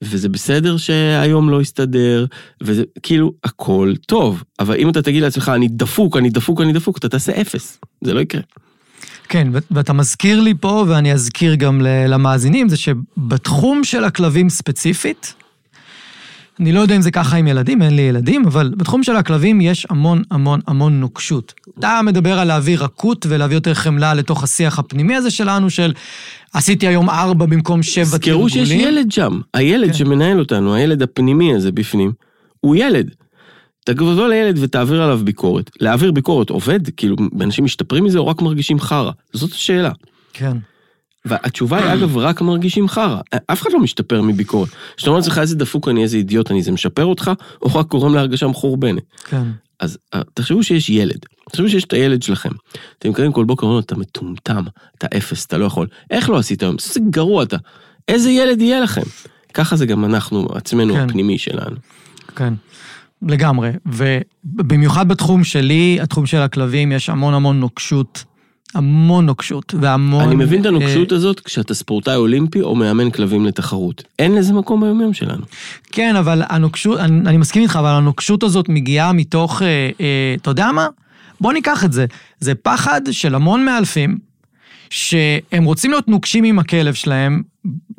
וזה 0.02 0.30
בסדר 0.30 0.78
שהיום 0.78 1.50
לא 1.50 1.62
יסתדר, 1.62 2.26
וזה 2.62 2.84
כאילו 3.04 3.34
הכל 3.44 3.94
טוב. 4.06 4.44
אבל 4.60 4.76
אם 4.76 4.90
אתה 4.90 5.02
תגיד 5.02 5.24
לעצמך, 5.24 5.52
אני 5.56 5.68
דפוק, 5.68 6.18
אני 6.18 6.30
דפוק, 6.30 6.62
אני 6.62 6.74
דפוק, 6.74 6.98
אתה 6.98 7.10
תעשה 7.10 7.42
אפס. 7.42 7.80
זה 8.02 8.14
לא 8.14 8.20
יקרה. 8.20 8.42
כן, 9.30 9.48
ואתה 9.72 9.94
מזכיר 9.94 10.42
לי 10.42 10.54
פה, 10.60 10.86
ואני 10.88 11.14
אזכיר 11.14 11.56
גם 11.56 11.82
למאזינים, 11.82 12.70
זה 12.70 12.78
שבתחום 12.78 13.84
של 13.84 14.04
הכלבים 14.04 14.50
ספציפית, 14.50 15.34
אני 16.60 16.72
לא 16.72 16.80
יודע 16.80 16.96
אם 16.96 17.02
זה 17.02 17.12
ככה 17.12 17.38
עם 17.38 17.48
ילדים, 17.48 17.82
אין 17.82 17.96
לי 17.96 18.02
ילדים, 18.02 18.46
אבל 18.46 18.74
בתחום 18.78 19.04
של 19.04 19.16
הכלבים 19.16 19.62
יש 19.62 19.88
המון 19.90 20.22
המון 20.32 20.60
המון 20.68 21.00
נוקשות. 21.00 21.54
אתה 21.80 22.00
מדבר 22.04 22.40
על 22.40 22.48
להביא 22.48 22.78
רכות 22.80 23.26
ולהביא 23.30 23.58
יותר 23.58 23.74
חמלה 23.74 24.14
לתוך 24.14 24.44
השיח 24.44 24.80
הפנימי 24.80 25.16
הזה 25.16 25.32
שלנו, 25.32 25.70
של 25.70 25.94
עשיתי 26.54 26.88
היום 26.88 27.10
ארבע 27.10 27.46
במקום 27.46 27.84
שבע 27.84 28.18
תרגולים. 28.18 28.48
תזכרו 28.48 28.50
שיש 28.50 28.72
ילד 28.72 29.12
שם. 29.12 29.40
הילד 29.54 29.88
כן. 29.88 29.94
שמנהל 29.94 30.40
אותנו, 30.40 30.76
הילד 30.76 31.02
הפנימי 31.02 31.56
הזה 31.56 31.72
בפנים, 31.72 32.12
הוא 32.60 32.76
ילד. 32.76 33.12
תבוא 33.86 34.28
לילד 34.28 34.58
ותעביר 34.62 35.04
עליו 35.04 35.20
ביקורת. 35.24 35.72
להעביר 35.82 36.12
ביקורת 36.12 36.50
עובד? 36.50 36.80
כאילו, 36.90 37.16
אנשים 37.42 37.66
משתפרים 37.66 38.04
מזה 38.04 38.20
או 38.20 38.28
רק 38.28 38.42
מרגישים 38.42 38.80
חרא? 38.80 39.12
זאת 39.34 39.52
השאלה. 39.52 39.92
כן, 40.34 40.58
והתשובה 41.28 41.78
היא, 41.78 41.94
אגב, 41.94 42.18
רק 42.18 42.42
מרגישים 42.42 42.88
חרא. 42.88 43.20
אף 43.48 43.62
אחד 43.62 43.70
לא 43.74 43.80
משתפר 43.80 44.22
מביקורת. 44.22 44.70
כשאתה 44.98 45.10
אומר 45.10 45.20
לעצמך 45.20 45.38
איזה 45.38 45.56
דפוק 45.56 45.88
אני, 45.88 46.04
איזה 46.04 46.18
אידיוט 46.18 46.52
אני, 46.52 46.64
זה 46.64 46.72
משפר 46.72 47.06
אותך, 47.06 47.32
או 47.62 47.80
רק 47.80 47.88
גורם 47.88 48.14
להרגשה 48.14 48.48
מחורבנת? 48.48 49.04
כן. 49.24 49.44
אז 49.80 49.98
אה, 50.14 50.22
תחשבו 50.34 50.64
שיש 50.64 50.90
ילד, 50.90 51.20
תחשבו 51.50 51.70
שיש 51.70 51.84
את 51.84 51.94
הילד 51.94 52.24
שלכם. 52.24 52.50
אתם 53.00 53.14
קמים 53.14 53.32
כל 53.32 53.46
בוקר 53.46 53.66
ואומרים, 53.66 53.84
אתה 53.84 53.96
מטומטם, 53.96 54.64
אתה 54.98 55.08
אפס, 55.18 55.46
אתה 55.46 55.58
לא 55.58 55.66
יכול. 55.66 55.88
איך 56.10 56.30
לא 56.30 56.38
עשית 56.38 56.64
היום? 56.64 56.76
איזה 56.88 57.00
גרוע 57.10 57.44
אתה. 57.44 57.58
איזה 58.08 58.32
ילד 58.32 58.62
יהיה 58.62 58.80
לכם? 58.80 59.02
ככה 59.54 59.76
זה 59.76 59.86
גם 59.86 60.06
אנחנו, 60.06 60.48
עצמנו 60.56 60.94
כן. 60.94 61.00
הפנימי 61.00 61.38
שלנו. 61.38 61.76
כן, 62.36 62.54
לגמרי. 63.22 63.72
ובמיוחד 63.86 65.08
בתחום 65.08 65.44
שלי, 65.44 65.98
התחום 66.02 66.26
של 66.26 66.38
הכלבים, 66.38 66.92
יש 66.92 67.10
המון 67.10 67.34
המון 67.34 67.60
נוקשות. 67.60 68.24
המון 68.76 69.26
נוקשות, 69.26 69.74
והמון... 69.82 70.24
אני 70.24 70.36
מבין 70.36 70.62
את 70.62 70.66
אה, 70.66 70.72
הנוקשות 70.72 71.12
הזאת 71.12 71.40
כשאתה 71.40 71.74
ספורטאי 71.74 72.16
אולימפי 72.16 72.62
או 72.62 72.76
מאמן 72.76 73.12
כלבים 73.12 73.46
לתחרות. 73.46 74.04
אין 74.20 74.36
לזה 74.36 74.54
מקום 74.54 74.82
ביומיום 74.82 75.14
שלנו. 75.14 75.44
כן, 75.92 76.16
אבל 76.16 76.42
הנוקשות, 76.50 77.00
אני, 77.00 77.30
אני 77.30 77.38
מסכים 77.38 77.62
איתך, 77.62 77.76
אבל 77.76 77.90
הנוקשות 77.90 78.44
הזאת 78.44 78.70
מגיעה 78.70 79.14
מתוך, 79.14 79.62
אה, 79.62 79.68
אה, 80.02 80.36
אתה 80.42 80.50
יודע 80.50 80.72
מה? 80.72 80.88
בוא 81.42 81.54
ניקח 81.54 81.86
את 81.86 81.94
זה. 81.94 82.06
זה 82.40 82.56
פחד 82.56 83.02
של 83.12 83.36
המון 83.36 83.66
מאלפים, 83.66 84.18
שהם 84.90 85.64
רוצים 85.64 85.92
להיות 85.92 86.08
נוקשים 86.08 86.44
עם 86.44 86.60
הכלב 86.60 86.94
שלהם, 86.94 87.42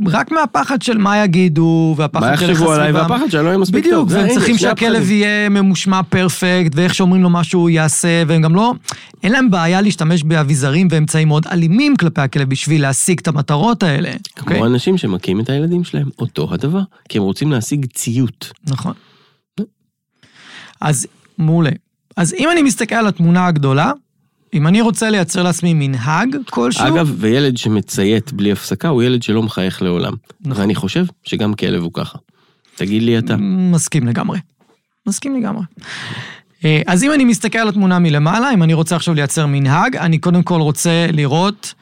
רק 0.06 0.32
מהפחד 0.32 0.82
של 0.82 0.98
מה 0.98 1.24
יגידו, 1.24 1.94
והפחד 1.98 2.30
מה 2.30 2.36
של 2.36 2.50
יחשבו 2.50 2.72
עליי 2.72 2.88
הסביבה. 2.88 3.06
והפחד 3.08 3.30
שאני 3.30 3.42
לא 3.42 3.48
אהיה 3.48 3.58
מספיק 3.58 3.84
טוב. 3.84 4.08
בדיוק, 4.08 4.22
והם 4.22 4.34
צריכים 4.34 4.58
שהכלב. 4.58 5.10
יהיה 5.10 5.48
ממושמע 5.48 6.00
פרפקט, 6.02 6.72
ואיך 6.74 6.94
שאומרים 6.94 7.22
לו 7.22 7.30
משהו 7.30 7.60
הוא 7.60 7.70
יעשה, 7.70 8.22
והם 8.26 8.42
גם 8.42 8.54
לא, 8.54 8.74
אין 9.22 9.32
להם 9.32 9.50
בעיה 9.50 9.80
להשתמש 9.80 10.22
באביזרים 10.22 10.88
ואמצעים 10.90 11.28
מאוד 11.28 11.46
אלימים 11.46 11.96
כלפי 11.96 12.20
הכלב 12.20 12.50
בשביל 12.50 12.82
להשיג 12.82 13.18
את 13.18 13.28
המטרות 13.28 13.82
האלה. 13.82 14.12
אוקיי? 14.40 14.56
כמו 14.56 14.66
אנשים 14.66 14.98
שמכים 14.98 15.40
את 15.40 15.48
הילדים 15.48 15.84
שלהם, 15.84 16.08
אותו 16.18 16.48
הדבר. 16.52 16.80
כי 17.08 17.18
הם 17.18 17.24
רוצים 17.24 17.52
להשיג 17.52 17.86
ציות. 17.94 18.52
נכון. 18.66 18.92
אז 20.80 21.06
מעולה. 21.38 21.70
אז 22.16 22.34
אם 22.38 22.50
אני 22.50 22.62
מסתכל 22.62 22.94
על 22.94 23.06
התמונה 23.06 23.46
הגדולה, 23.46 23.92
אם 24.54 24.66
אני 24.66 24.80
רוצה 24.80 25.10
לייצר 25.10 25.42
לעצמי 25.42 25.74
מנהג 25.74 26.36
כלשהו, 26.50 26.86
אגב, 26.86 27.14
וילד 27.16 27.56
שמציית 27.56 28.32
בלי 28.32 28.52
הפסקה 28.52 28.88
הוא 28.88 29.02
ילד 29.02 29.22
שלא 29.22 29.42
מחייך 29.42 29.82
לעולם. 29.82 30.12
נכון. 30.40 30.62
ואני 30.62 30.74
חושב 30.74 31.04
שגם 31.24 31.54
כלב 31.54 31.82
הוא 31.82 31.90
ככה. 31.94 32.18
תגיד 32.74 33.02
לי 33.02 33.18
אתה. 33.18 33.36
מסכים 33.40 34.06
לגמרי. 34.06 34.38
מסכים 35.06 35.36
לגמרי. 35.36 35.62
אה, 36.64 36.82
אז 36.86 37.04
אם 37.04 37.12
אני 37.12 37.24
מסתכל 37.24 37.58
על 37.58 37.68
התמונה 37.68 37.98
מלמעלה, 37.98 38.54
אם 38.54 38.62
אני 38.62 38.74
רוצה 38.74 38.96
עכשיו 38.96 39.14
לייצר 39.14 39.46
מנהג, 39.46 39.96
אני 39.96 40.18
קודם 40.18 40.42
כל 40.42 40.60
רוצה 40.60 41.06
לראות 41.12 41.74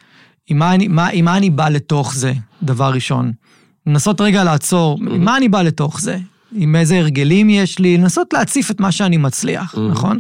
עם 0.48 0.58
מה 0.58 0.74
אני, 0.74 0.88
מה, 0.88 1.06
עם 1.06 1.24
מה 1.24 1.36
אני 1.36 1.50
בא 1.50 1.68
לתוך 1.68 2.14
זה, 2.14 2.32
דבר 2.62 2.90
ראשון. 2.90 3.32
לנסות 3.86 4.20
רגע 4.20 4.44
לעצור, 4.44 4.98
עם 5.10 5.24
מה 5.24 5.36
אני 5.36 5.48
בא 5.48 5.62
לתוך 5.62 6.00
זה? 6.00 6.18
עם 6.52 6.76
איזה 6.76 6.98
הרגלים 6.98 7.50
יש 7.50 7.78
לי, 7.78 7.96
לנסות 7.96 8.32
להציף 8.32 8.70
את 8.70 8.80
מה 8.80 8.92
שאני 8.92 9.16
מצליח, 9.16 9.74
נכון? 9.90 10.18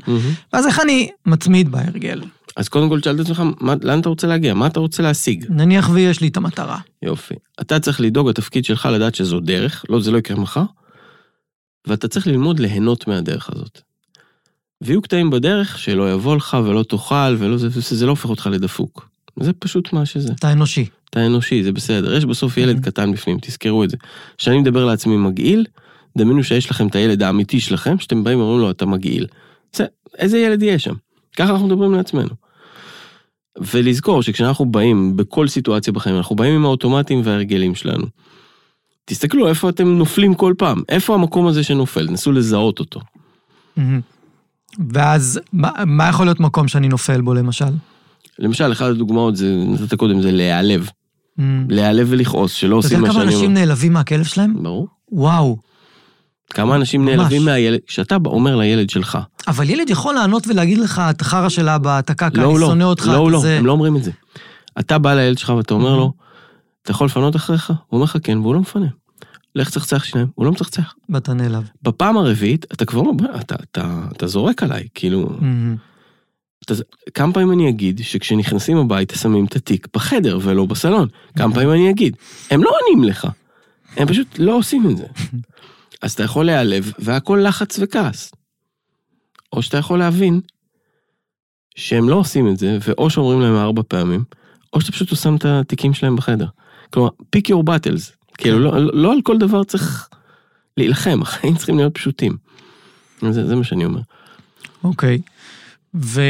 ואז 0.52 0.66
איך 0.66 0.80
אני 0.80 1.08
מתמיד 1.26 1.68
בהרגל? 1.68 2.22
אז 2.56 2.68
קודם 2.68 2.88
כל 2.88 3.00
תשאל 3.00 3.14
את 3.14 3.20
עצמך, 3.20 3.42
מה- 3.60 3.74
לאן 3.82 4.00
אתה 4.00 4.08
רוצה 4.08 4.26
להגיע? 4.26 4.54
מה 4.54 4.66
אתה 4.66 4.80
רוצה 4.80 5.02
להשיג? 5.02 5.44
נניח 5.48 5.90
ויש 5.92 6.20
לי 6.20 6.28
את 6.28 6.36
המטרה. 6.36 6.78
יופי. 7.02 7.34
אתה 7.60 7.80
צריך 7.80 8.00
לדאוג, 8.00 8.28
התפקיד 8.28 8.64
שלך 8.64 8.88
לדעת 8.92 9.14
שזו 9.14 9.40
דרך, 9.40 9.84
לא, 9.88 10.00
זה 10.00 10.10
לא 10.10 10.18
יקרה 10.18 10.36
מחר, 10.36 10.62
ואתה 11.86 12.08
צריך 12.08 12.26
ללמוד 12.26 12.60
ליהנות 12.60 13.08
מהדרך 13.08 13.50
הזאת. 13.52 13.80
ויהיו 14.80 15.02
קטעים 15.02 15.30
בדרך 15.30 15.78
שלא 15.78 16.12
יבוא 16.12 16.36
לך 16.36 16.56
ולא 16.64 16.82
תאכל, 16.82 17.36
ולא 17.38 17.56
זה, 17.56 17.68
זה, 17.68 17.96
זה 17.96 18.06
לא 18.06 18.10
הופך 18.10 18.28
אותך 18.30 18.48
לדפוק. 18.52 19.08
זה 19.40 19.52
פשוט 19.52 19.92
מה 19.92 20.06
שזה. 20.06 20.32
אתה 20.32 20.52
אנושי. 20.52 20.86
אתה 21.10 21.26
אנושי, 21.26 21.62
זה 21.62 21.72
בסדר. 21.72 22.14
יש 22.16 22.24
בסוף 22.24 22.56
ילד 22.56 22.84
קטן 22.84 23.12
בפנים, 23.12 23.38
תזכרו 23.42 23.84
את 23.84 23.90
זה. 23.90 23.96
כשאני 24.38 24.58
מדבר 24.58 24.84
לעצמי 24.84 25.16
מגעיל, 25.16 25.66
דמיינו 26.18 26.44
שיש 26.44 26.70
לכם 26.70 26.86
את 26.86 26.94
הילד 26.94 27.22
האמיתי 27.22 27.60
שלכם, 27.60 27.98
שאתם 27.98 28.24
באים 28.24 28.38
ואומרים 28.38 28.60
לו, 28.60 28.70
אתה 28.70 28.86
מגעיל. 28.86 29.26
זה, 29.76 29.84
איזה 30.18 30.38
ילד 30.38 30.62
יהיה 30.62 30.78
שם? 30.78 30.94
ככה 31.36 31.50
אנחנו 31.50 31.66
מדברים 31.66 31.92
לעצמנו. 31.94 32.45
ולזכור 33.60 34.22
שכשאנחנו 34.22 34.66
באים 34.66 35.16
בכל 35.16 35.48
סיטואציה 35.48 35.92
בחיים, 35.92 36.16
אנחנו 36.16 36.36
באים 36.36 36.54
עם 36.54 36.64
האוטומטים 36.64 37.20
וההרגלים 37.24 37.74
שלנו. 37.74 38.06
תסתכלו 39.04 39.48
איפה 39.48 39.68
אתם 39.68 39.88
נופלים 39.88 40.34
כל 40.34 40.54
פעם, 40.58 40.82
איפה 40.88 41.14
המקום 41.14 41.46
הזה 41.46 41.62
שנופל, 41.62 42.08
נסו 42.10 42.32
לזהות 42.32 42.78
אותו. 42.78 43.00
ואז, 44.92 45.40
מה, 45.52 45.70
מה 45.86 46.08
יכול 46.08 46.26
להיות 46.26 46.40
מקום 46.40 46.68
שאני 46.68 46.88
נופל 46.88 47.20
בו, 47.20 47.34
למשל? 47.34 47.64
למשל, 48.38 48.72
אחת 48.72 48.86
הדוגמאות, 48.86 49.36
זה, 49.36 49.54
נתת 49.68 49.94
קודם, 49.94 50.22
זה 50.22 50.32
להיעלב. 50.32 50.90
מהמם. 51.38 51.66
להיעלב 51.70 52.06
ולכעוס, 52.10 52.52
שלא 52.52 52.68
אתה 52.68 52.86
עושים 52.86 52.98
יודע 52.98 53.08
מה 53.08 53.14
כמה 53.14 53.22
שאני 53.22 53.34
אנשים 53.34 53.50
אומר. 53.50 53.60
נעלבים 53.60 53.92
מהכלב 53.92 54.24
שלהם? 54.24 54.62
ברור. 54.62 54.88
וואו. 55.12 55.56
כמה 56.50 56.76
אנשים 56.76 57.04
ממש. 57.04 57.14
נעלבים 57.16 57.44
מהילד, 57.44 57.80
כשאתה 57.86 58.16
אומר 58.26 58.56
לילד 58.56 58.90
שלך, 58.90 59.18
אבל 59.48 59.70
ילד 59.70 59.90
יכול 59.90 60.14
לענות 60.14 60.46
ולהגיד 60.48 60.78
לך, 60.78 61.02
אתה 61.10 61.24
חרא 61.24 61.48
של 61.48 61.68
אבא, 61.68 61.98
אתה 61.98 62.14
קקה, 62.14 62.28
לא, 62.42 62.50
אני 62.50 62.60
לא, 62.60 62.66
שונא 62.66 62.84
אותך, 62.84 63.06
לא, 63.06 63.22
אתה 63.22 63.32
לא, 63.32 63.40
זה... 63.40 63.58
הם 63.58 63.66
לא 63.66 63.72
אומרים 63.72 63.96
את 63.96 64.04
זה. 64.04 64.10
אתה 64.80 64.98
בא 64.98 65.14
לילד 65.14 65.38
שלך 65.38 65.48
ואתה 65.48 65.74
אומר 65.74 65.96
לו, 65.96 66.12
אתה 66.82 66.90
יכול 66.90 67.06
לפנות 67.06 67.36
אחריך? 67.36 67.70
הוא 67.70 67.76
אומר 67.92 68.04
לך 68.04 68.16
כן, 68.22 68.38
והוא 68.38 68.54
לא 68.54 68.60
מפנה. 68.60 68.86
לך 69.54 69.70
צחצח 69.70 70.04
שניים, 70.04 70.26
הוא 70.34 70.44
לא 70.46 70.52
מצחצח. 70.52 70.94
ואתה 71.08 71.32
נעלב. 71.34 71.70
בפעם 71.82 72.16
הרביעית, 72.16 72.64
אתה 72.72 72.84
כבר 72.84 73.00
אומר, 73.00 73.12
"בוא, 73.12 73.26
אתה, 73.40 73.54
אתה, 73.54 74.00
אתה 74.12 74.26
זורק 74.26 74.62
עליי, 74.62 74.86
כאילו, 74.94 75.30
מהמם. 75.40 75.76
אתה, 76.64 76.74
כמה 77.14 77.32
פעמים 77.32 77.52
אני 77.52 77.68
אגיד 77.68 78.00
שכשנכנסים 78.04 78.76
הביתה 78.76 79.18
שמים 79.18 79.44
את 79.44 79.56
התיק 79.56 79.88
בחדר 79.94 80.38
ולא 80.42 80.66
בסלון? 80.66 81.08
כמה 81.36 81.54
פעמים 81.54 81.70
אני 81.72 81.90
אגיד? 81.90 82.16
הם 82.50 82.62
לא 82.62 82.70
עונים 82.80 83.04
לך, 83.04 83.28
הם 83.96 84.08
פשוט 84.08 84.38
לא 84.38 84.56
עושים 84.56 84.90
את 84.90 84.96
זה. 84.96 85.04
אז 86.02 86.12
אתה 86.12 86.22
יכול 86.22 86.46
להיעלב, 86.46 86.92
והכל 86.98 87.40
לחץ 87.44 87.78
וכעס. 87.82 88.32
או 89.52 89.62
שאתה 89.62 89.76
יכול 89.76 89.98
להבין 89.98 90.40
שהם 91.76 92.08
לא 92.08 92.16
עושים 92.16 92.48
את 92.48 92.58
זה, 92.58 92.78
ואו 92.88 93.10
שאומרים 93.10 93.40
להם 93.40 93.56
ארבע 93.56 93.82
פעמים, 93.88 94.24
או 94.72 94.80
שאתה 94.80 94.92
פשוט 94.92 95.16
שם 95.16 95.36
את 95.36 95.44
התיקים 95.44 95.94
שלהם 95.94 96.16
בחדר. 96.16 96.46
כלומר, 96.90 97.08
pick 97.36 97.50
your 97.50 97.62
battles. 97.62 98.16
כאילו, 98.38 98.58
לא, 98.58 98.72
לא 98.92 99.12
על 99.12 99.22
כל 99.22 99.38
דבר 99.38 99.64
צריך 99.64 100.08
להילחם, 100.76 101.18
החיים 101.22 101.56
צריכים 101.56 101.76
להיות 101.76 101.94
פשוטים. 101.94 102.36
זה, 103.30 103.46
זה 103.46 103.56
מה 103.56 103.64
שאני 103.64 103.84
אומר. 103.84 104.00
אוקיי. 104.84 105.18
ו... 105.94 106.20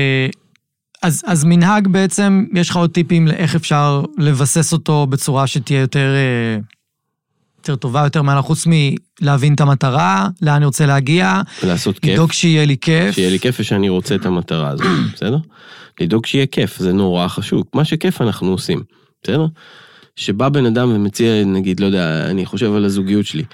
אז, 1.02 1.22
אז 1.26 1.44
מנהג 1.44 1.88
בעצם, 1.88 2.44
יש 2.54 2.70
לך 2.70 2.76
עוד 2.76 2.90
טיפים 2.90 3.28
לאיך 3.28 3.54
אפשר 3.54 4.02
לבסס 4.18 4.72
אותו 4.72 5.06
בצורה 5.06 5.46
שתהיה 5.46 5.80
יותר, 5.80 6.14
אה, 6.14 6.58
יותר 7.68 7.80
טובה, 7.80 8.00
יותר 8.04 8.22
מעלה, 8.22 8.42
חוץ 8.42 8.64
מלהבין 8.66 9.54
את 9.54 9.60
המטרה, 9.60 10.28
לאן 10.42 10.54
אני 10.54 10.64
רוצה 10.64 10.86
להגיע, 10.86 11.40
לעשות 11.62 11.98
כיף. 11.98 12.12
לדאוג 12.12 12.32
שיהיה 12.32 12.64
לי 12.64 12.76
כיף. 12.80 13.14
שיהיה 13.14 13.30
לי 13.30 13.38
כיף 13.38 13.56
ושאני 13.60 13.88
רוצה 13.88 14.14
את 14.14 14.26
המטרה 14.26 14.68
הזאת, 14.68 14.86
בסדר? 15.14 15.38
לדאוג 16.00 16.26
שיהיה 16.26 16.46
כיף, 16.46 16.78
זה 16.78 16.92
נורא 16.92 17.28
חשוב. 17.28 17.62
מה 17.74 17.84
שכיף 17.84 18.20
אנחנו 18.20 18.50
עושים, 18.50 18.82
בסדר? 19.22 19.46
שבא 20.16 20.48
בן 20.48 20.66
אדם 20.66 20.92
ומציע, 20.94 21.44
נגיד, 21.44 21.80
לא 21.80 21.86
יודע, 21.86 22.30
אני 22.30 22.46
חושב 22.46 22.74
על 22.74 22.84
הזוגיות 22.84 23.26
שלי. 23.26 23.44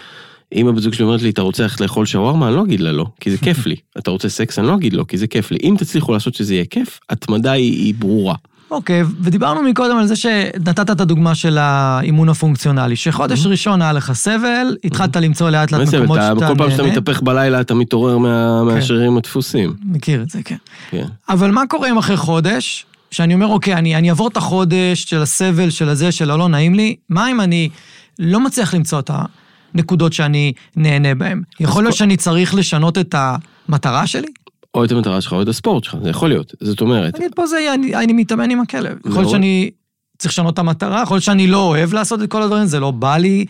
אם 0.54 0.68
הבת 0.68 0.82
זוג 0.82 0.94
שלי 0.94 1.04
אומרת 1.04 1.22
לי, 1.22 1.30
אתה 1.30 1.42
רוצה 1.42 1.62
ללכת 1.62 1.80
לאכול 1.80 2.06
שווארמה? 2.06 2.48
אני 2.48 2.56
לא 2.56 2.62
אגיד 2.62 2.80
לה 2.80 2.92
לא, 2.92 3.06
כי 3.20 3.30
זה 3.30 3.38
כיף 3.38 3.66
לי. 3.66 3.76
אתה 3.98 4.10
רוצה 4.10 4.28
סקס? 4.28 4.58
אני 4.58 4.66
לא 4.66 4.74
אגיד 4.74 4.92
לא, 4.92 5.04
כי 5.08 5.18
זה 5.18 5.26
כיף 5.26 5.50
לי. 5.50 5.58
אם 5.62 5.74
תצליחו 5.78 6.12
לעשות 6.12 6.34
שזה 6.34 6.54
יהיה 6.54 6.64
כיף, 6.64 7.00
התמדה 7.10 7.52
היא, 7.52 7.72
היא 7.72 7.94
ברורה. 7.98 8.34
אוקיי, 8.70 9.02
ודיברנו 9.20 9.62
מקודם 9.62 9.96
על 9.96 10.06
זה 10.06 10.16
שנתת 10.16 10.90
את 10.90 11.00
הדוגמה 11.00 11.34
של 11.34 11.58
האימון 11.58 12.28
הפונקציונלי, 12.28 12.96
שחודש 12.96 13.46
ראשון 13.46 13.82
היה 13.82 13.92
לך 13.92 14.12
סבל, 14.12 14.76
התחלת 14.84 15.16
למצוא 15.16 15.50
לאט 15.50 15.72
לאט 15.72 15.94
מקומות 15.94 16.18
אתה- 16.18 16.30
שאתה 16.34 16.48
כל 16.48 16.54
פעם 16.58 16.70
שאתה 16.70 16.82
נהנה. 16.82 16.94
מתהפך 17.00 17.22
בלילה, 17.22 17.60
אתה 17.60 17.74
מתעורר 17.74 18.18
מה- 18.18 18.64
מהשרירים 18.64 19.16
הדפוסים. 19.16 19.74
מכיר 19.84 20.22
את 20.22 20.30
זה, 20.30 20.42
כן. 20.44 20.56
כן. 20.90 21.04
אבל 21.28 21.50
מה 21.50 21.62
קורה 21.68 21.90
אם 21.90 21.98
אחרי 21.98 22.16
חודש, 22.16 22.86
שאני 23.10 23.34
אומר, 23.34 23.46
אוקיי, 23.46 23.74
אני, 23.74 23.96
אני 23.96 24.10
אעבור 24.10 24.28
את 24.28 24.36
החודש 24.36 25.02
של 25.02 25.22
הסבל, 25.22 25.70
של 25.70 25.88
הזה, 25.88 26.12
של 26.12 26.30
הלא 26.30 26.48
נעים 26.48 26.74
לי, 26.74 26.96
מה 27.08 27.30
אם 27.30 27.40
אני 27.40 27.68
לא 28.18 28.40
מצליח 28.40 28.74
למצוא 28.74 28.98
את 28.98 29.10
הנקודות 29.74 30.12
שאני 30.12 30.52
נהנה 30.76 31.14
בהן? 31.14 31.42
יכול 31.60 31.82
להיות 31.82 31.96
שאני 31.96 32.16
צריך 32.16 32.54
לשנות 32.54 32.98
את 32.98 33.14
המטרה 33.68 34.06
שלי? 34.06 34.28
או 34.74 34.84
את 34.84 34.92
המטרה 34.92 35.20
שלך 35.20 35.32
או 35.32 35.42
את 35.42 35.48
הספורט 35.48 35.84
שלך, 35.84 35.96
זה 36.02 36.10
יכול 36.10 36.28
להיות. 36.28 36.54
זאת 36.60 36.80
אומרת, 36.80 37.18
נגיד, 37.18 37.32
פה 37.36 37.46
זה 37.46 37.60
יהיה, 37.60 37.74
אני, 37.74 37.94
אני 37.94 38.12
מתאמן 38.12 38.50
עם 38.50 38.60
הכלב. 38.60 38.98
יכול 38.98 39.10
להיות 39.10 39.24
לא. 39.24 39.30
שאני 39.30 39.70
צריך 40.18 40.32
לשנות 40.32 40.54
את 40.54 40.58
המטרה, 40.58 41.02
יכול 41.02 41.14
להיות 41.14 41.24
שאני 41.24 41.46
לא 41.46 41.62
אוהב 41.62 41.92
לעשות 41.94 42.22
את 42.22 42.30
כל 42.30 42.42
הדברים, 42.42 42.64
זה 42.64 42.80
לא 42.80 42.90
בא 42.90 43.16
לי, 43.16 43.44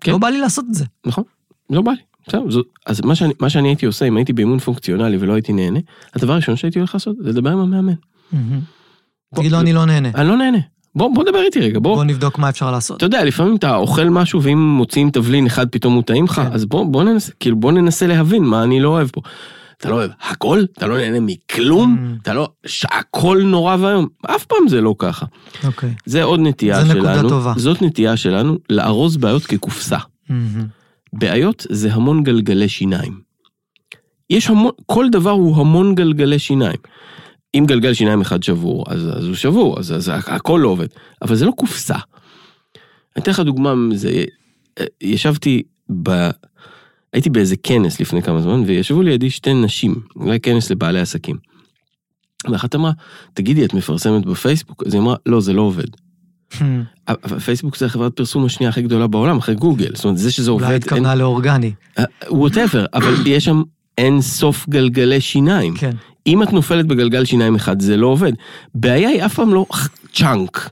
כן. 0.00 0.12
לא 0.12 0.18
בא 0.18 0.28
לי 0.28 0.40
לעשות 0.40 0.64
את 0.68 0.74
זה. 0.74 0.84
נכון, 1.06 1.24
לא 1.70 1.82
בא 1.82 1.90
לי. 1.90 1.98
בסדר, 2.28 2.62
אז 2.86 3.00
מה 3.00 3.14
שאני, 3.14 3.32
מה 3.40 3.50
שאני 3.50 3.68
הייתי 3.68 3.86
עושה, 3.86 4.04
אם 4.04 4.16
הייתי 4.16 4.32
באימון 4.32 4.58
פונקציונלי 4.58 5.16
ולא 5.16 5.32
הייתי 5.32 5.52
נהנה, 5.52 5.80
הדבר 6.14 6.32
הראשון 6.32 6.56
שהייתי 6.56 6.78
הולך 6.78 6.94
לעשות 6.94 7.16
זה 7.20 7.28
לדבר 7.28 7.50
עם 7.50 7.58
המאמן. 7.58 7.92
תגיד 9.34 9.52
לו, 9.52 9.60
אני 9.60 9.72
לא 9.72 9.84
נהנה. 9.84 10.08
אני 10.14 10.28
לא 10.28 10.36
נהנה. 10.36 10.58
בוא, 10.94 11.14
בוא 11.14 11.24
דבר 11.24 11.42
איתי 11.42 11.60
רגע, 11.60 11.78
בוא. 11.78 11.94
בוא 11.94 12.04
נבדוק 12.04 12.38
מה 12.38 12.48
אפשר 12.48 12.70
לעשות. 12.70 12.96
אתה 12.96 13.06
יודע, 13.06 13.24
לפעמים 13.24 13.56
אתה 13.56 13.76
אוכל 13.76 14.08
משהו 14.08 14.42
ואם 14.42 14.58
מוציאים 14.58 15.10
תבלין 15.10 15.46
אחד 15.46 15.68
פתאום 15.68 15.94
הוא 15.94 16.02
טעים 16.02 16.24
לך, 16.24 16.34
כן. 16.34 16.52
אז 16.52 16.64
בוא, 16.64 16.86
בוא 16.86 17.04
ננסה, 17.04 17.32
כאילו 17.40 17.56
בוא 17.56 17.72
ננסה 17.72 18.06
להבין 18.06 18.44
מה 18.44 18.62
אני 18.62 18.80
לא 18.80 18.88
אוהב 18.88 19.08
פה. 19.08 19.20
אתה 19.76 19.90
לא 19.90 19.94
אוהב 19.94 20.10
הכל? 20.20 20.64
אתה 20.72 20.86
לא 20.86 20.96
נהנה 20.96 21.20
מכלום? 21.20 21.96
Mm. 21.96 22.22
אתה 22.22 22.34
לא, 22.34 22.48
שהכל 22.66 23.42
נורא 23.44 23.76
ואיום? 23.80 24.06
אף 24.26 24.44
פעם 24.44 24.68
זה 24.68 24.80
לא 24.80 24.94
ככה. 24.98 25.26
אוקיי. 25.64 25.94
זה 26.06 26.22
עוד 26.22 26.40
נטייה 26.40 26.84
זה 26.84 26.92
שלנו. 26.92 26.98
נקודה 26.98 27.28
טובה. 27.28 27.52
זאת 27.56 27.82
נטייה 27.82 28.16
שלנו 28.16 28.58
לארוז 28.70 29.16
בעיות 29.16 29.46
כקופסה. 29.46 29.98
בעיות 31.12 31.66
זה 31.70 31.94
המון 31.94 32.22
גלגלי 32.22 32.68
שיניים. 32.68 33.20
יש 34.30 34.50
המון, 34.50 34.70
כל 34.86 35.10
דבר 35.10 35.30
הוא 35.30 35.56
המון 35.56 35.94
גלגלי 35.94 36.38
שיניים. 36.38 36.76
אם 37.54 37.64
גלגל 37.68 37.94
שיניים 37.94 38.20
אחד 38.20 38.42
שבור, 38.42 38.84
אז, 38.88 39.08
אז 39.18 39.26
הוא 39.26 39.34
שבור, 39.34 39.78
אז, 39.78 39.92
אז 39.92 40.12
הכל 40.26 40.60
לא 40.62 40.68
עובד. 40.68 40.86
אבל 41.22 41.34
זה 41.34 41.46
לא 41.46 41.52
קופסה. 41.56 41.94
אני 41.94 43.22
אתן 43.22 43.30
לך 43.30 43.40
דוגמה, 43.40 43.74
זה, 43.94 44.24
ישבתי 45.00 45.62
ב... 46.02 46.30
הייתי 47.16 47.30
באיזה 47.30 47.56
כנס 47.62 48.00
לפני 48.00 48.22
כמה 48.22 48.40
זמן, 48.40 48.62
וישבו 48.66 49.02
לידי 49.02 49.30
שתי 49.30 49.54
נשים, 49.54 49.94
אולי 50.16 50.40
כנס 50.40 50.70
לבעלי 50.70 51.00
עסקים. 51.00 51.36
ואחת 52.50 52.74
אמרה, 52.74 52.92
תגידי, 53.34 53.64
את 53.64 53.74
מפרסמת 53.74 54.26
בפייסבוק? 54.26 54.82
אז 54.86 54.94
היא 54.94 55.02
אמרה, 55.02 55.16
לא, 55.26 55.40
זה 55.40 55.52
לא 55.52 55.62
עובד. 55.62 55.84
אבל 57.08 57.38
פייסבוק 57.38 57.76
זה 57.76 57.88
חברת 57.88 58.12
פרסום 58.12 58.44
השנייה 58.44 58.70
הכי 58.70 58.82
גדולה 58.82 59.06
בעולם, 59.06 59.38
אחרי 59.38 59.54
גוגל. 59.54 59.90
זאת 59.94 60.04
אומרת, 60.04 60.18
זה 60.18 60.32
שזה 60.32 60.50
עובד... 60.50 60.64
אולי 60.64 60.76
התכוונה 60.76 61.14
לאורגני. 61.14 61.72
whatever, 62.28 62.86
אבל 62.94 63.14
יש 63.26 63.44
שם 63.44 63.62
אין 63.98 64.20
סוף 64.20 64.68
גלגלי 64.68 65.20
שיניים. 65.20 65.74
כן. 65.76 65.92
אם 66.26 66.42
את 66.42 66.52
נופלת 66.52 66.86
בגלגל 66.86 67.24
שיניים 67.24 67.54
אחד, 67.54 67.80
זה 67.80 67.96
לא 67.96 68.06
עובד. 68.06 68.32
בעיה 68.74 69.08
היא 69.08 69.24
אף 69.26 69.34
פעם 69.34 69.54
לא 69.54 69.66
chunk. 70.12 70.70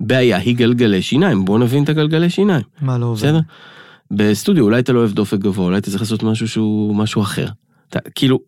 בעיה 0.00 0.36
היא 0.36 0.56
גלגלי 0.56 1.02
שיניים, 1.02 1.44
בוא 1.44 1.58
נבין 1.58 1.84
את 1.84 1.88
הגלגלי 1.88 2.30
שיניים, 2.30 2.62
מה 2.80 2.98
לא 2.98 3.06
עובד? 3.06 3.22
בסדר? 3.22 3.40
בסטודיו 4.16 4.64
אולי 4.64 4.80
אתה 4.80 4.92
לא 4.92 4.98
אוהב 4.98 5.12
דופק 5.12 5.38
גבוה, 5.38 5.64
אולי 5.64 5.78
אתה 5.78 5.90
צריך 5.90 6.02
לעשות 6.02 6.22
משהו 6.22 6.48
שהוא 6.48 6.96
משהו 6.96 7.22
אחר. 7.22 7.46
אתה, 7.88 7.98
כאילו, 8.14 8.40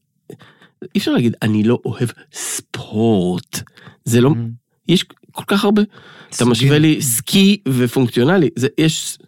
אי 0.83 0.99
אפשר 0.99 1.13
להגיד, 1.13 1.35
אני 1.43 1.63
לא 1.63 1.79
אוהב 1.85 2.09
ספורט. 2.33 3.61
זה 4.05 4.21
לא, 4.21 4.31
מהמם. 4.31 4.51
יש 4.89 5.05
כל 5.33 5.45
כך 5.47 5.65
הרבה. 5.65 5.83
אתה 5.83 6.37
סוגים. 6.37 6.53
משווה 6.53 6.79
לי 6.79 7.03
סקי 7.03 7.61
ופונקציונלי, 7.69 8.49
זה 8.57 8.69
יש, 8.79 9.19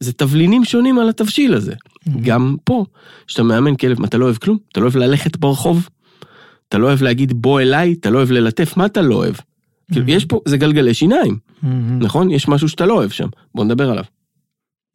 זה 0.00 0.12
תבלינים 0.12 0.64
שונים 0.64 0.98
על 0.98 1.08
התבשיל 1.08 1.54
הזה. 1.54 1.74
גם 2.22 2.56
פה, 2.64 2.84
כשאתה 3.26 3.42
מאמן 3.42 3.76
כלב, 3.76 4.04
אתה 4.04 4.18
לא 4.18 4.24
אוהב 4.24 4.36
כלום? 4.36 4.58
אתה 4.72 4.80
לא 4.80 4.84
אוהב 4.84 4.96
ללכת 4.96 5.36
ברחוב? 5.36 5.88
אתה 6.68 6.78
לא 6.78 6.86
אוהב 6.86 7.02
להגיד 7.02 7.32
בוא 7.32 7.60
אליי? 7.60 7.92
אתה 8.00 8.10
לא 8.10 8.18
אוהב 8.18 8.30
ללטף? 8.30 8.76
מה 8.76 8.86
אתה 8.86 9.02
לא 9.02 9.14
אוהב? 9.14 9.34
כאילו, 9.92 10.08
יש 10.08 10.24
פה, 10.24 10.40
זה 10.48 10.56
גלגלי 10.56 10.94
שיניים, 10.94 11.38
מהמם. 11.62 11.98
נכון? 12.02 12.30
יש 12.30 12.48
משהו 12.48 12.68
שאתה 12.68 12.86
לא 12.86 12.94
אוהב 12.94 13.10
שם, 13.10 13.28
בוא 13.54 13.64
נדבר 13.64 13.90
עליו. 13.90 14.04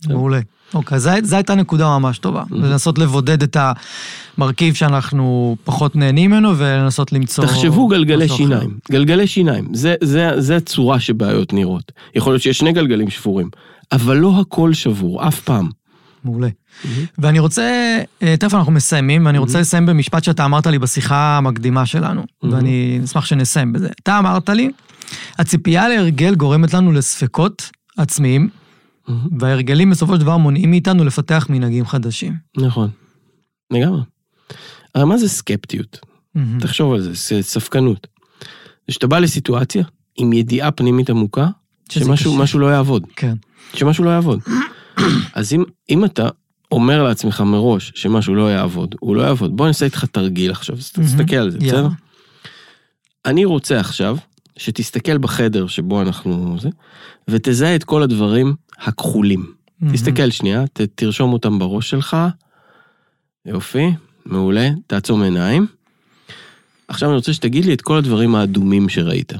מעולה. 0.08 0.40
אוקיי, 0.74 1.00
זו 1.00 1.12
זו 1.24 1.36
הייתה 1.36 1.56
נקודה 1.56 2.00
ממש 2.00 2.18
טובה. 2.18 2.44
לנסות 2.52 2.98
לבודד 2.98 3.44
את 3.44 3.58
המרכיב 4.38 4.74
שאנחנו 4.74 5.56
פחות 5.64 5.96
נהנים 5.96 6.32
ממנו 6.32 6.58
ולנסות 6.58 7.14
למצוא... 7.14 7.46
תחשבו 7.46 7.88
גלגלי 7.88 8.26
משהו 8.26 8.36
אחר. 8.36 8.44
שיניים, 8.44 8.78
גלגלי 8.92 9.28
שיניים, 9.28 9.68
זה, 9.74 9.96
זה, 10.04 10.32
זה 10.38 10.56
הצורה 10.56 11.00
שבעיות 11.00 11.54
נראות. 11.54 11.92
יכול 12.16 12.34
להיות 12.34 12.42
שיש 12.42 12.58
שני 12.58 12.72
גלגלים 12.72 13.10
שבורים, 13.10 13.50
אבל 13.92 14.18
לא 14.18 14.34
הכל 14.42 14.74
שבור, 14.74 15.28
אף 15.28 15.40
פעם. 15.40 15.70
מעולה. 16.24 16.50
ואני 17.18 17.40
רוצה, 17.40 17.98
אה, 18.24 18.38
תכף 18.38 18.54
אנחנו 18.54 18.72
מסיימים, 18.72 19.26
ואני 19.26 19.38
רוצה 19.38 19.60
לסיים 19.60 19.86
במשפט 19.86 20.24
שאתה 20.24 20.46
אמרת 20.46 20.68
לי 20.68 20.80
בשיחה 20.80 21.38
המקדימה 21.38 21.86
שלנו, 21.86 22.24
ואני 22.44 23.00
אשמח 23.04 23.26
שנסיים 23.26 23.74
בזה. 23.74 23.90
אתה 24.04 24.20
אמרת 24.20 24.50
לי, 24.50 24.72
הציפייה 25.40 25.88
להרגל 25.90 26.36
גורמת 26.36 26.74
לנו 26.74 26.92
לספקות 26.92 27.70
עצמיים, 27.98 28.50
וההרגלים 29.40 29.90
בסופו 29.90 30.14
של 30.16 30.22
דבר 30.22 30.38
מונעים 30.38 30.72
מאיתנו 30.72 31.06
לפתח 31.06 31.48
מנהגים 31.50 31.86
חדשים. 31.86 32.36
נכון, 32.58 32.90
לגמרי. 33.72 34.02
הרי 34.96 35.06
מה 35.06 35.18
זה 35.18 35.30
סקפטיות? 35.30 36.00
תחשוב 36.60 36.94
על 36.94 37.02
זה, 37.02 37.12
זה 37.14 37.42
ספקנות. 37.42 38.08
זה 38.88 38.94
שאתה 38.94 39.08
בא 39.08 39.20
לסיטואציה 39.20 39.84
עם 40.16 40.34
ידיעה 40.34 40.72
פנימית 40.72 41.10
עמוקה, 41.10 41.48
שמשהו 41.90 42.60
לא 42.60 42.66
יעבוד. 42.66 43.04
כן. 43.16 43.36
שמשהו 43.74 44.04
לא 44.04 44.10
יעבוד. 44.10 44.40
אז 45.34 45.54
אם, 45.54 45.64
אם 45.90 46.06
אתה 46.06 46.30
אומר 46.72 47.04
לעצמך 47.04 47.42
מראש 47.42 47.92
שמשהו 47.96 48.36
לא 48.36 48.52
יעבוד, 48.52 48.96
הוא 49.00 49.16
לא 49.16 49.22
יעבוד. 49.22 49.58
בוא 49.58 49.68
נעשה 49.68 49.86
איתך 49.86 50.06
תרגיל 50.06 50.52
עכשיו, 50.52 50.76
אז 50.76 50.92
תסתכל 50.92 51.36
על 51.36 51.50
זה, 51.52 51.58
יאללה. 51.62 51.82
בסדר? 51.82 51.90
אני 53.26 53.46
רוצה 53.46 53.80
עכשיו 53.80 54.18
שתסתכל 54.58 55.18
בחדר 55.18 55.68
שבו 55.68 56.02
אנחנו 56.02 56.58
זה, 56.60 56.70
ותזהה 57.28 57.76
את 57.76 57.84
כל 57.84 58.04
הדברים 58.04 58.56
הכחולים. 58.78 59.46
תסתכל 59.94 60.30
שנייה, 60.30 60.68
ת, 60.74 60.82
תרשום 60.96 61.34
אותם 61.34 61.60
בראש 61.60 61.90
שלך. 61.90 62.18
יופי, 63.46 63.94
מעולה, 64.26 64.70
תעצום 64.88 65.22
עיניים. 65.22 65.68
עכשיו 66.88 67.10
אני 67.10 67.16
רוצה 67.16 67.34
שתגיד 67.34 67.66
לי 67.66 67.74
את 67.74 67.82
כל 67.82 67.98
הדברים 67.98 68.36
האדומים 68.36 68.90
שראית. 68.90 69.34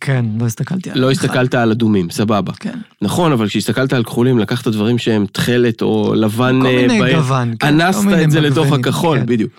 כן, 0.00 0.24
לא 0.40 0.46
הסתכלתי 0.46 0.90
על 0.90 0.98
לא 0.98 1.12
אחד. 1.12 1.24
הסתכלת 1.24 1.54
על 1.54 1.70
אדומים, 1.70 2.10
סבבה. 2.10 2.52
כן. 2.52 2.78
נכון, 3.02 3.32
אבל 3.32 3.48
כשהסתכלת 3.48 3.92
על 3.92 4.04
כחולים, 4.04 4.38
לקחת 4.38 4.68
דברים 4.68 4.98
שהם 4.98 5.26
תכלת 5.32 5.82
או 5.82 6.14
לבן 6.14 6.60
כל 6.60 6.66
אה, 6.66 6.76
מיני 6.76 7.00
בהיר, 7.00 7.16
גוון. 7.16 7.54
כן, 7.58 7.80
אנסת 7.80 8.06
את 8.22 8.30
זה 8.30 8.40
לתוך 8.40 8.66
מגוונים, 8.66 8.84
הכחול, 8.84 9.18
כן. 9.18 9.26
בדיוק. 9.26 9.52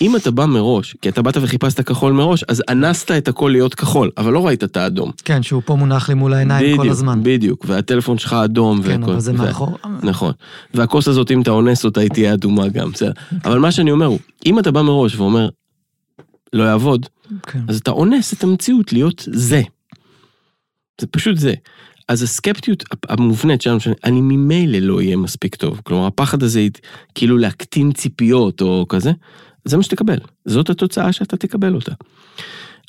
אם 0.00 0.16
אתה 0.16 0.30
בא 0.30 0.46
מראש, 0.46 0.96
כי 1.02 1.08
אתה 1.08 1.22
באת 1.22 1.36
וחיפשת 1.36 1.80
כחול 1.80 2.12
מראש, 2.12 2.44
אז 2.48 2.62
אנסת 2.70 3.10
את 3.10 3.28
הכל 3.28 3.48
להיות 3.52 3.74
כחול, 3.74 4.10
אבל 4.18 4.32
לא 4.32 4.46
ראית 4.46 4.64
את 4.64 4.76
האדום. 4.76 5.10
כן, 5.24 5.42
שהוא 5.42 5.62
פה 5.64 5.76
מונח 5.76 6.08
לי 6.08 6.14
מול 6.14 6.34
העיניים 6.34 6.76
כל 6.76 6.82
בדיוק, 6.82 6.92
הזמן. 6.92 7.20
בדיוק, 7.22 7.64
והטלפון 7.68 8.18
שלך 8.18 8.32
אדום. 8.32 8.82
כן, 8.82 8.88
והכל, 8.88 9.10
אבל 9.12 9.20
זה 9.20 9.32
ו- 9.32 9.36
מאחור. 9.36 9.78
נכון. 10.02 10.32
והכוס 10.74 11.08
הזאת, 11.08 11.30
אם 11.30 11.42
אתה 11.42 11.50
אונס 11.50 11.84
אותה, 11.84 12.00
היא 12.00 12.10
תהיה 12.10 12.34
אדומה 12.34 12.68
גם, 12.68 12.90
בסדר. 12.90 13.12
אבל 13.44 13.58
מה 13.58 13.72
שאני 13.72 13.90
אומר 13.90 14.06
הוא, 14.06 14.18
אם 14.46 14.58
אתה 14.58 14.70
בא 14.70 14.82
מראש 14.82 15.16
ואומר, 15.16 15.48
לא 16.52 16.64
יעבוד, 16.64 17.06
כן. 17.42 17.60
אז 17.68 17.78
אתה 17.78 17.90
אונס 17.90 18.32
את 18.32 18.44
המציאות 18.44 18.92
להיות 18.92 19.28
זה. 19.32 19.62
זה 21.00 21.06
פשוט 21.06 21.36
זה. 21.36 21.54
אז 22.08 22.22
הסקפטיות 22.22 22.84
המובנית 23.08 23.62
שלנו, 23.62 23.80
שאני 23.80 24.20
ממילא 24.20 24.78
לא 24.78 24.96
אהיה 24.96 25.16
מספיק 25.16 25.54
טוב. 25.54 25.80
כלומר, 25.84 26.06
הפחד 26.06 26.42
הזה, 26.42 26.66
כאילו 27.14 27.38
להקטין 27.38 27.92
ציפיות 27.92 28.60
או 28.60 28.86
כזה, 28.88 29.12
זה 29.68 29.76
מה 29.76 29.82
שתקבל. 29.82 30.18
זאת 30.44 30.70
התוצאה 30.70 31.12
שאתה 31.12 31.36
תקבל 31.36 31.74
אותה. 31.74 31.92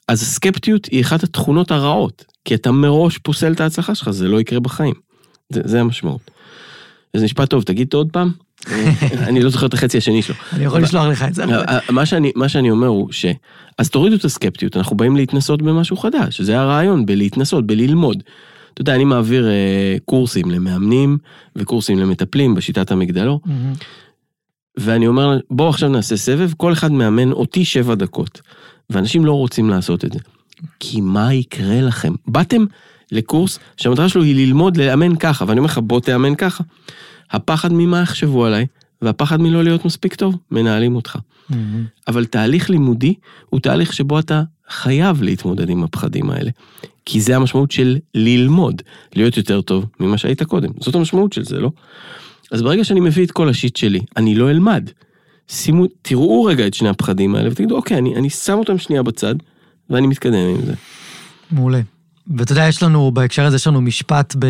אז 0.08 0.22
הסקפטיות 0.22 0.86
היא 0.86 1.02
אחת 1.02 1.24
התכונות 1.24 1.72
הרעות, 1.72 2.26
כי 2.46 2.56
אתה 2.56 2.72
מראש 2.72 3.18
פוסל 3.18 3.52
את 3.52 3.62
ההצלחה 3.62 3.96
שלך, 3.96 4.10
זה 4.10 4.28
לא 4.28 4.42
יקרה 4.42 4.60
בחיים. 4.60 4.94
זה, 5.50 5.62
זה 5.66 5.82
המשמעות. 5.82 6.32
זה 7.16 7.26
משפט 7.26 7.50
טוב, 7.50 7.64
תגיד 7.64 7.86
אותו 7.86 7.98
עוד 7.98 8.10
פעם. 8.12 8.32
אני 9.28 9.42
לא 9.42 9.50
זוכר 9.50 9.66
את 9.66 9.74
החצי 9.74 9.98
השני 9.98 10.22
שלו. 10.22 10.36
אני 10.54 10.64
יכול 10.64 10.82
לשלוח 10.82 11.06
לך 11.06 11.24
את 11.24 11.36
זה. 11.36 11.44
מה 11.90 12.06
שאני, 12.06 12.32
מה 12.36 12.50
שאני 12.50 12.72
אומר 12.72 12.88
הוא 12.88 13.12
ש... 13.12 13.26
אז 13.78 13.90
תורידו 13.90 14.16
את 14.16 14.26
הסקפטיות, 14.26 14.78
אנחנו 14.78 14.98
באים 14.98 15.16
להתנסות 15.16 15.62
במשהו 15.62 15.98
חדש, 15.98 16.42
זה 16.42 16.60
הרעיון, 16.60 17.06
בלהתנסות, 17.06 17.68
בללמוד. 17.68 18.24
אתה 18.74 18.82
יודע, 18.82 18.96
אני 18.96 19.04
מעביר 19.04 19.48
אה, 19.48 19.98
קורסים 20.06 20.52
למאמנים 20.52 21.18
וקורסים 21.56 22.00
למטפלים 22.00 22.56
בשיטת 22.56 22.92
המגדלור. 22.92 23.42
ואני 24.80 25.08
אומר, 25.08 25.40
בואו 25.52 25.70
עכשיו 25.70 25.90
נעשה 25.90 26.18
סבב, 26.18 26.52
כל 26.58 26.74
אחד 26.74 26.92
מאמן 26.92 27.32
אותי 27.32 27.66
שבע 27.66 27.96
דקות. 27.96 28.42
ואנשים 28.90 29.26
לא 29.26 29.34
רוצים 29.34 29.70
לעשות 29.70 30.06
את 30.06 30.14
זה. 30.14 30.20
כי 30.80 31.02
מה 31.02 31.34
יקרה 31.34 31.82
לכם? 31.82 32.14
באתם 32.28 32.66
לקורס 33.12 33.60
שהמטרה 33.78 34.10
שלו 34.10 34.24
היא 34.24 34.36
ללמוד 34.48 34.78
לאמן 34.78 35.16
ככה, 35.16 35.46
ואני 35.48 35.60
אומר 35.60 35.70
לך, 35.70 35.80
בוא 35.84 36.00
תאמן 36.00 36.36
ככה. 36.36 36.64
הפחד 37.32 37.74
ממה 37.74 38.02
יחשבו 38.02 38.46
עליי, 38.46 38.66
והפחד 39.02 39.42
מלא 39.42 39.64
להיות 39.64 39.86
מספיק 39.86 40.16
טוב, 40.16 40.36
מנהלים 40.52 40.96
אותך. 40.96 41.18
מהמם. 41.50 41.86
אבל 42.08 42.26
תהליך 42.26 42.70
לימודי 42.70 43.14
הוא 43.50 43.60
תהליך 43.60 43.94
שבו 43.94 44.20
אתה 44.20 44.44
חייב 44.70 45.22
להתמודד 45.22 45.70
עם 45.70 45.84
הפחדים 45.84 46.30
האלה. 46.30 46.52
כי 47.06 47.22
זה 47.22 47.36
המשמעות 47.36 47.72
של 47.72 47.98
ללמוד, 48.16 48.82
להיות 49.16 49.38
יותר 49.38 49.62
טוב 49.62 49.86
ממה 50.00 50.18
שהיית 50.18 50.44
קודם. 50.44 50.70
זאת 50.80 50.96
המשמעות 50.96 51.34
של 51.34 51.44
זה, 51.44 51.60
לא? 51.60 51.72
אז 52.52 52.62
ברגע 52.62 52.84
שאני 52.84 53.00
מביא 53.00 53.26
את 53.26 53.32
כל 53.32 53.50
השיט 53.50 53.76
שלי, 53.76 54.00
אני 54.18 54.36
לא 54.36 54.50
אלמד. 54.50 54.90
שימו, 55.48 55.86
תראו 56.02 56.44
רגע 56.44 56.68
את 56.68 56.74
שני 56.74 56.90
הפחדים 56.90 57.36
האלה 57.36 57.50
ותגידו, 57.52 57.76
אוקיי, 57.76 57.98
אני, 57.98 58.16
אני 58.16 58.30
שם 58.30 58.58
אותם 58.58 58.78
שנייה 58.78 59.04
בצד, 59.04 59.36
ואני 59.90 60.08
מתקדם 60.08 60.50
עם 60.56 60.66
זה. 60.66 60.74
מעולה. 61.52 61.82
ואתה 62.38 62.52
יודע, 62.52 62.68
יש 62.68 62.84
לנו, 62.84 63.12
בהקשר 63.12 63.46
הזה 63.46 63.56
יש 63.56 63.68
לנו 63.68 63.82
משפט 63.82 64.36
ב... 64.40 64.46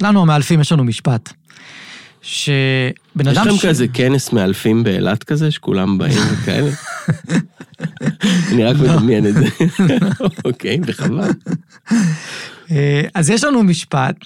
לנו 0.00 0.22
המאלפים 0.22 0.60
יש 0.60 0.72
לנו 0.72 0.84
משפט. 0.84 1.32
שבן 2.22 2.50
יש 3.20 3.38
אדם 3.38 3.48
לכם 3.48 3.68
כזה 3.68 3.88
כנס 3.88 4.32
מאלפים 4.32 4.84
באילת 4.84 5.24
כזה, 5.24 5.50
שכולם 5.50 5.98
באים 5.98 6.18
וכאלה? 6.32 6.70
אני 8.52 8.64
רק 8.64 8.76
מדמיין 8.76 9.26
את 9.26 9.34
זה. 9.34 9.46
אוקיי, 10.44 10.80
וחבל. 10.86 11.30
אה, 12.70 13.02
אז 13.14 13.30
יש 13.30 13.44
לנו 13.44 13.62
משפט 13.62 14.16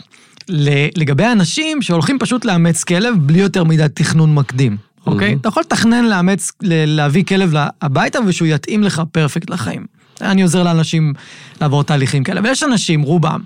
לגבי 0.97 1.27
אנשים 1.27 1.83
שהולכים 1.83 2.19
פשוט 2.19 2.45
לאמץ 2.45 2.85
כלב 2.85 3.15
בלי 3.19 3.39
יותר 3.39 3.65
מדי 3.65 3.87
תכנון 3.95 4.35
מקדים, 4.35 4.77
אוקיי? 5.07 5.33
Mhm. 5.35 5.37
אתה 5.41 5.49
יכול 5.49 5.63
לתכנן 5.67 6.05
לאמץ, 6.05 6.53
להביא 6.63 7.25
כלב 7.25 7.53
הביתה 7.83 8.19
ושהוא 8.27 8.49
יתאים 8.49 8.83
לך 8.83 9.03
פרפקט 9.13 9.51
לחיים. 9.51 9.87
אני 10.21 10.43
עוזר 10.43 10.63
לאנשים 10.63 11.13
לעבור 11.61 11.83
תהליכים 11.85 12.25
כאלה, 12.25 12.41
ויש 12.45 12.63
אנשים, 12.63 13.03
רובם, 13.03 13.41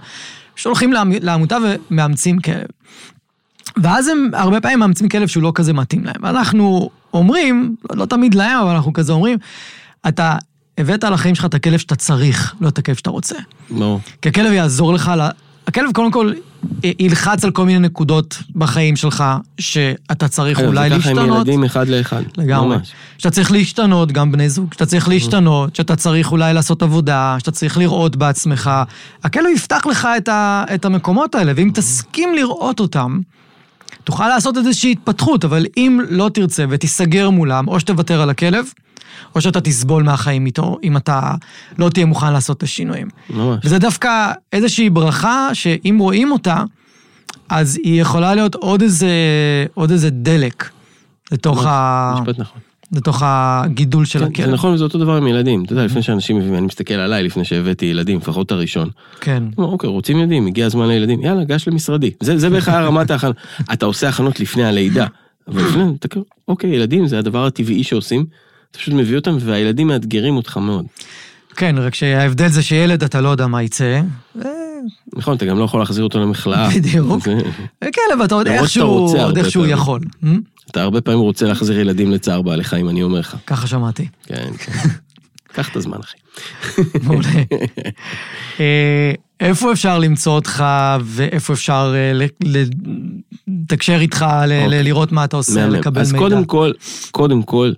שהולכים 0.56 0.92
לעמ- 0.92 1.20
לעמותה 1.20 1.56
ומאמצים 1.90 2.38
כלב. 2.38 2.66
ואז 3.76 4.08
הם 4.08 4.30
הרבה 4.34 4.60
פעמים 4.60 4.78
מאמצים 4.78 5.08
כלב 5.08 5.28
שהוא 5.28 5.42
לא 5.42 5.52
כזה 5.54 5.72
מתאים 5.72 6.04
להם. 6.04 6.16
ואנחנו 6.22 6.90
אומרים, 7.14 7.76
לא, 7.90 7.96
לא 7.96 8.06
תמיד 8.06 8.34
להם, 8.34 8.60
אבל 8.60 8.70
אנחנו 8.70 8.92
כזה 8.92 9.12
אומרים, 9.12 9.38
אתה 10.08 10.36
הבאת 10.78 11.04
לחיים 11.04 11.34
שלך 11.34 11.44
את 11.44 11.54
הכלב 11.54 11.78
שאתה 11.78 11.96
צריך, 11.96 12.54
לא 12.60 12.68
את 12.68 12.78
הכלב 12.78 12.96
שאתה 12.96 13.10
רוצה. 13.10 13.36
ברור. 13.70 14.00
כי 14.22 14.28
הכלב 14.28 14.52
יעזור 14.52 14.92
לך, 14.92 15.12
הכלב 15.68 15.92
קודם 15.92 16.10
כל 16.10 16.32
ילחץ 16.82 17.44
על 17.44 17.50
כל 17.50 17.66
מיני 17.66 17.78
נקודות 17.78 18.38
בחיים 18.56 18.96
שלך 18.96 19.24
שאתה 19.60 20.28
צריך 20.28 20.60
אולי 20.60 20.90
זה 20.90 20.98
ככה 20.98 21.10
עם 21.10 21.16
להשתנות. 21.16 21.46
ילדים 21.46 21.64
אחד 21.64 21.88
לאחד. 21.88 22.22
לגמרי. 22.38 22.76
ממש. 22.76 22.92
שאתה 23.18 23.30
צריך 23.30 23.52
להשתנות, 23.52 24.12
גם 24.12 24.32
בני 24.32 24.50
זוג, 24.50 24.72
שאתה 24.72 24.86
צריך 24.86 25.08
להשתנות, 25.08 25.76
שאתה 25.76 25.96
צריך 25.96 26.32
אולי 26.32 26.54
לעשות 26.54 26.82
עבודה, 26.82 27.36
שאתה 27.38 27.50
צריך 27.50 27.78
לראות 27.78 28.16
בעצמך. 28.16 28.70
הכלב 29.24 29.46
יפתח 29.54 29.86
לך 29.86 30.08
את, 30.16 30.28
ה, 30.28 30.64
את 30.74 30.84
המקומות 30.84 31.34
האלה, 31.34 31.52
ואם 31.56 31.70
תסכים 31.74 32.34
לראות 32.34 32.80
אותם, 32.80 33.20
תוכל 34.08 34.28
לעשות 34.28 34.56
איזושהי 34.56 34.92
התפתחות, 34.92 35.44
אבל 35.44 35.66
אם 35.76 36.00
לא 36.10 36.30
תרצה 36.34 36.64
ותיסגר 36.68 37.30
מולם, 37.30 37.68
או 37.68 37.80
שתוותר 37.80 38.22
על 38.22 38.30
הכלב, 38.30 38.72
או 39.34 39.40
שאתה 39.40 39.60
תסבול 39.60 40.02
מהחיים 40.02 40.46
איתו, 40.46 40.78
אם 40.82 40.96
אתה 40.96 41.34
לא 41.78 41.88
תהיה 41.88 42.06
מוכן 42.06 42.32
לעשות 42.32 42.56
את 42.56 42.62
השינויים. 42.62 43.08
ממש. 43.30 43.60
וזה 43.64 43.78
דווקא 43.78 44.32
איזושהי 44.52 44.90
ברכה 44.90 45.48
שאם 45.52 45.96
רואים 46.00 46.32
אותה, 46.32 46.62
אז 47.48 47.78
היא 47.84 48.00
יכולה 48.00 48.34
להיות 48.34 48.54
עוד 48.54 48.82
איזה, 48.82 49.10
עוד 49.74 49.90
איזה 49.90 50.10
דלק 50.10 50.70
לתוך, 51.32 51.66
ה... 51.66 52.14
משפט 52.20 52.38
נכון. 52.38 52.60
לתוך 52.92 53.22
הגידול 53.26 54.04
של 54.04 54.18
כן, 54.18 54.24
הכלב. 54.24 54.46
זה 54.46 54.52
נכון 54.52 54.72
וזה 54.74 54.84
אותו 54.84 54.98
דבר 54.98 55.16
עם 55.16 55.26
ילדים. 55.26 55.64
אתה 55.64 55.72
יודע, 55.72 55.84
לפני 55.84 56.02
שאנשים 56.02 56.36
מביאים, 56.36 56.54
אני 56.54 56.66
מסתכל 56.66 56.94
עליי 56.94 57.22
לפני 57.22 57.44
שהבאתי 57.44 57.86
ילדים, 57.86 58.18
לפחות 58.18 58.52
הראשון. 58.52 58.90
כן. 59.20 59.42
אוקיי, 59.58 59.90
רוצים 59.90 60.18
ילדים, 60.18 60.46
הגיע 60.46 60.66
הזמן 60.66 60.88
לילדים, 60.88 61.20
יאללה, 61.22 61.44
גש 61.44 61.68
למשרדי. 61.68 62.10
זה 62.20 62.38
זה 62.38 62.50
בערך 62.50 62.68
רמת 62.68 63.10
ההכנה. 63.10 63.30
אתה 63.72 63.86
עושה 63.86 64.08
הכנות 64.08 64.40
לפני 64.40 64.64
הלידה. 64.64 65.06
אבל 65.48 65.62
לפני, 65.62 65.82
אתה 65.98 66.08
כאילו, 66.08 66.24
אוקיי, 66.48 66.70
ילדים 66.70 67.06
זה 67.06 67.18
הדבר 67.18 67.46
הטבעי 67.46 67.82
שעושים. 67.84 68.24
אתה 68.70 68.78
פשוט 68.78 68.94
מביא 68.94 69.16
אותם 69.16 69.36
והילדים 69.40 69.86
מאתגרים 69.86 70.36
אותך 70.36 70.56
מאוד. 70.56 70.86
כן, 71.56 71.74
רק 71.78 71.94
שההבדל 71.94 72.48
זה 72.48 72.62
שילד 72.62 73.04
אתה 73.04 73.20
לא 73.20 73.28
יודע 73.28 73.46
מה 73.46 73.62
יצא. 73.62 74.00
אה, 74.44 74.50
נכון, 75.16 75.36
אתה 75.36 75.44
גם 75.46 75.58
לא 75.58 75.64
יכול 75.64 75.80
להחזיר 75.80 76.04
אותו 76.04 76.18
למכלאה. 76.20 76.68
בדיוק. 76.76 77.22
זה- 77.24 77.38
וכלב 77.84 78.22
אתה 78.24 78.34
עוד 78.34 78.48
איכשהו. 78.48 79.66
יכול. 79.66 80.00
אתה 80.70 80.82
הרבה 80.82 81.00
פעמים 81.00 81.20
רוצה 81.20 81.46
להחזיר 81.46 81.78
ילדים 81.78 82.10
לצער 82.10 82.42
בעלי 82.42 82.64
חיים, 82.64 82.88
אני 82.88 83.02
אומר 83.02 83.20
לך. 83.20 83.36
ככה 83.46 83.66
שמעתי. 83.66 84.08
כן, 84.26 84.50
כן. 84.58 84.72
קח 85.52 85.68
את 85.68 85.76
הזמן, 85.76 85.98
אחי. 86.00 86.16
מעולה. 87.02 87.28
אה, 88.60 89.12
איפה 89.40 89.72
אפשר 89.72 89.98
למצוא 89.98 90.32
אותך, 90.32 90.64
ואיפה 91.04 91.52
אפשר 91.52 91.94
אה, 91.96 92.26
לתקשר 93.46 93.98
איתך, 94.00 94.26
אוקיי. 94.42 94.82
לראות 94.82 95.12
מה 95.12 95.24
אתה 95.24 95.36
עושה. 95.36 95.66
לקבל 95.66 95.90
מידע? 95.90 96.00
אז 96.00 96.12
קודם 96.12 96.44
כל, 96.44 96.72
קודם 97.10 97.42
כל, 97.42 97.72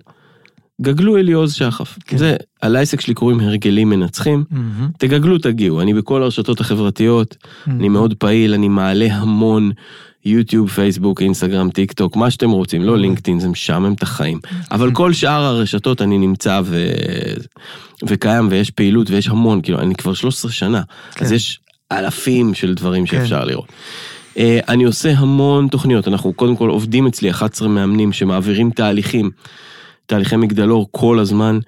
גגלו 0.81 1.17
אלי 1.17 1.31
עוז 1.31 1.53
שחף. 1.53 1.97
כן. 2.05 2.17
זה, 2.17 2.35
על 2.61 2.75
העסק 2.75 3.01
שלי 3.01 3.13
קוראים 3.13 3.39
הרגלים 3.39 3.89
מנצחים. 3.89 4.43
Mm-hmm. 4.51 4.97
תגגלו, 4.97 5.37
תגיעו. 5.37 5.81
אני 5.81 5.93
בכל 5.93 6.23
הרשתות 6.23 6.59
החברתיות, 6.59 7.37
mm-hmm. 7.41 7.71
אני 7.71 7.89
מאוד 7.89 8.13
פעיל, 8.13 8.53
אני 8.53 8.67
מעלה 8.67 9.15
המון. 9.15 9.71
יוטיוב, 10.25 10.69
פייסבוק, 10.69 11.21
אינסטגרם, 11.21 11.69
טיק 11.69 11.91
טוק, 11.91 12.15
מה 12.15 12.31
שאתם 12.31 12.49
רוצים, 12.49 12.83
לא 12.83 12.97
לינקדאין, 12.97 13.39
זה 13.39 13.47
משעמם 13.47 13.93
את 13.93 14.03
החיים. 14.03 14.39
אבל 14.71 14.91
כל 14.91 15.13
שאר 15.13 15.43
הרשתות 15.43 16.01
אני 16.01 16.17
נמצא 16.17 16.61
ו... 16.65 16.91
וקיים 18.07 18.47
ויש 18.51 18.71
פעילות 18.71 19.09
ויש 19.09 19.27
המון, 19.27 19.61
כאילו, 19.61 19.79
אני 19.79 19.95
כבר 19.95 20.13
13 20.13 20.51
שנה, 20.51 20.81
כן. 21.11 21.25
אז 21.25 21.31
יש 21.31 21.59
אלפים 21.91 22.53
של 22.53 22.73
דברים 22.73 23.05
כן. 23.05 23.17
שאפשר 23.17 23.45
לראות. 23.45 23.67
Uh, 24.35 24.37
אני 24.67 24.83
עושה 24.83 25.11
המון 25.17 25.67
תוכניות, 25.67 26.07
אנחנו 26.07 26.33
קודם 26.33 26.55
כל 26.55 26.69
עובדים 26.69 27.07
אצלי 27.07 27.31
11 27.31 27.67
מאמנים 27.67 28.13
שמעבירים 28.13 28.71
תהליכים, 28.71 29.31
תהליכי 30.05 30.35
מגדלור 30.35 30.87
כל 30.91 31.19
הזמן. 31.19 31.59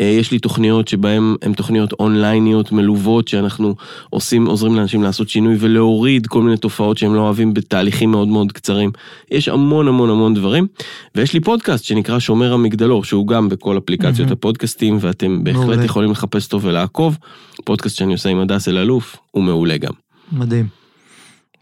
אה, 0.00 0.06
יש 0.06 0.32
לי 0.32 0.38
תוכניות 0.38 0.88
שבהן 0.88 1.34
הן 1.42 1.52
תוכניות 1.52 1.92
אונלייניות 1.92 2.72
מלוות, 2.72 3.28
שאנחנו 3.28 3.74
עושים, 4.10 4.46
עוזרים 4.46 4.76
לאנשים 4.76 5.02
לעשות 5.02 5.28
שינוי 5.28 5.56
ולהוריד 5.60 6.26
כל 6.26 6.42
מיני 6.42 6.56
תופעות 6.56 6.98
שהם 6.98 7.14
לא 7.14 7.20
אוהבים 7.20 7.54
בתהליכים 7.54 8.10
מאוד 8.10 8.28
מאוד 8.28 8.52
קצרים. 8.52 8.90
יש 9.30 9.48
המון 9.48 9.88
המון 9.88 10.10
המון 10.10 10.34
דברים, 10.34 10.66
ויש 11.14 11.34
לי 11.34 11.40
פודקאסט 11.40 11.84
שנקרא 11.84 12.18
שומר 12.18 12.52
המגדלור, 12.52 13.04
שהוא 13.04 13.26
גם 13.26 13.48
בכל 13.48 13.78
אפליקציות 13.78 14.28
mm-hmm. 14.28 14.32
הפודקאסטים, 14.32 14.98
ואתם 15.00 15.44
בהחלט 15.44 15.60
מעולה. 15.60 15.84
יכולים 15.84 16.10
לחפש 16.10 16.44
אותו 16.44 16.62
ולעקוב. 16.62 17.18
פודקאסט 17.64 17.96
שאני 17.96 18.12
עושה 18.12 18.28
עם 18.28 18.40
הדס 18.40 18.68
אלאלוף, 18.68 19.16
הוא 19.30 19.42
מעולה 19.42 19.76
גם. 19.76 19.92
מדהים, 20.32 20.66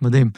מדהים. 0.03 0.31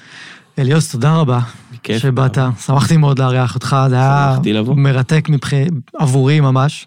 אליוס, 0.59 0.93
תודה 0.93 1.17
רבה. 1.17 1.41
בכיף. 1.73 2.03
שבאת, 2.03 2.39
שמחתי 2.67 2.97
מאוד 2.97 3.19
לארח 3.19 3.55
אותך, 3.55 3.77
זה 3.89 3.95
היה 3.95 4.39
מרתק 4.77 5.29
מבח... 5.29 5.51
עבורי 5.95 6.41
ממש. 6.41 6.87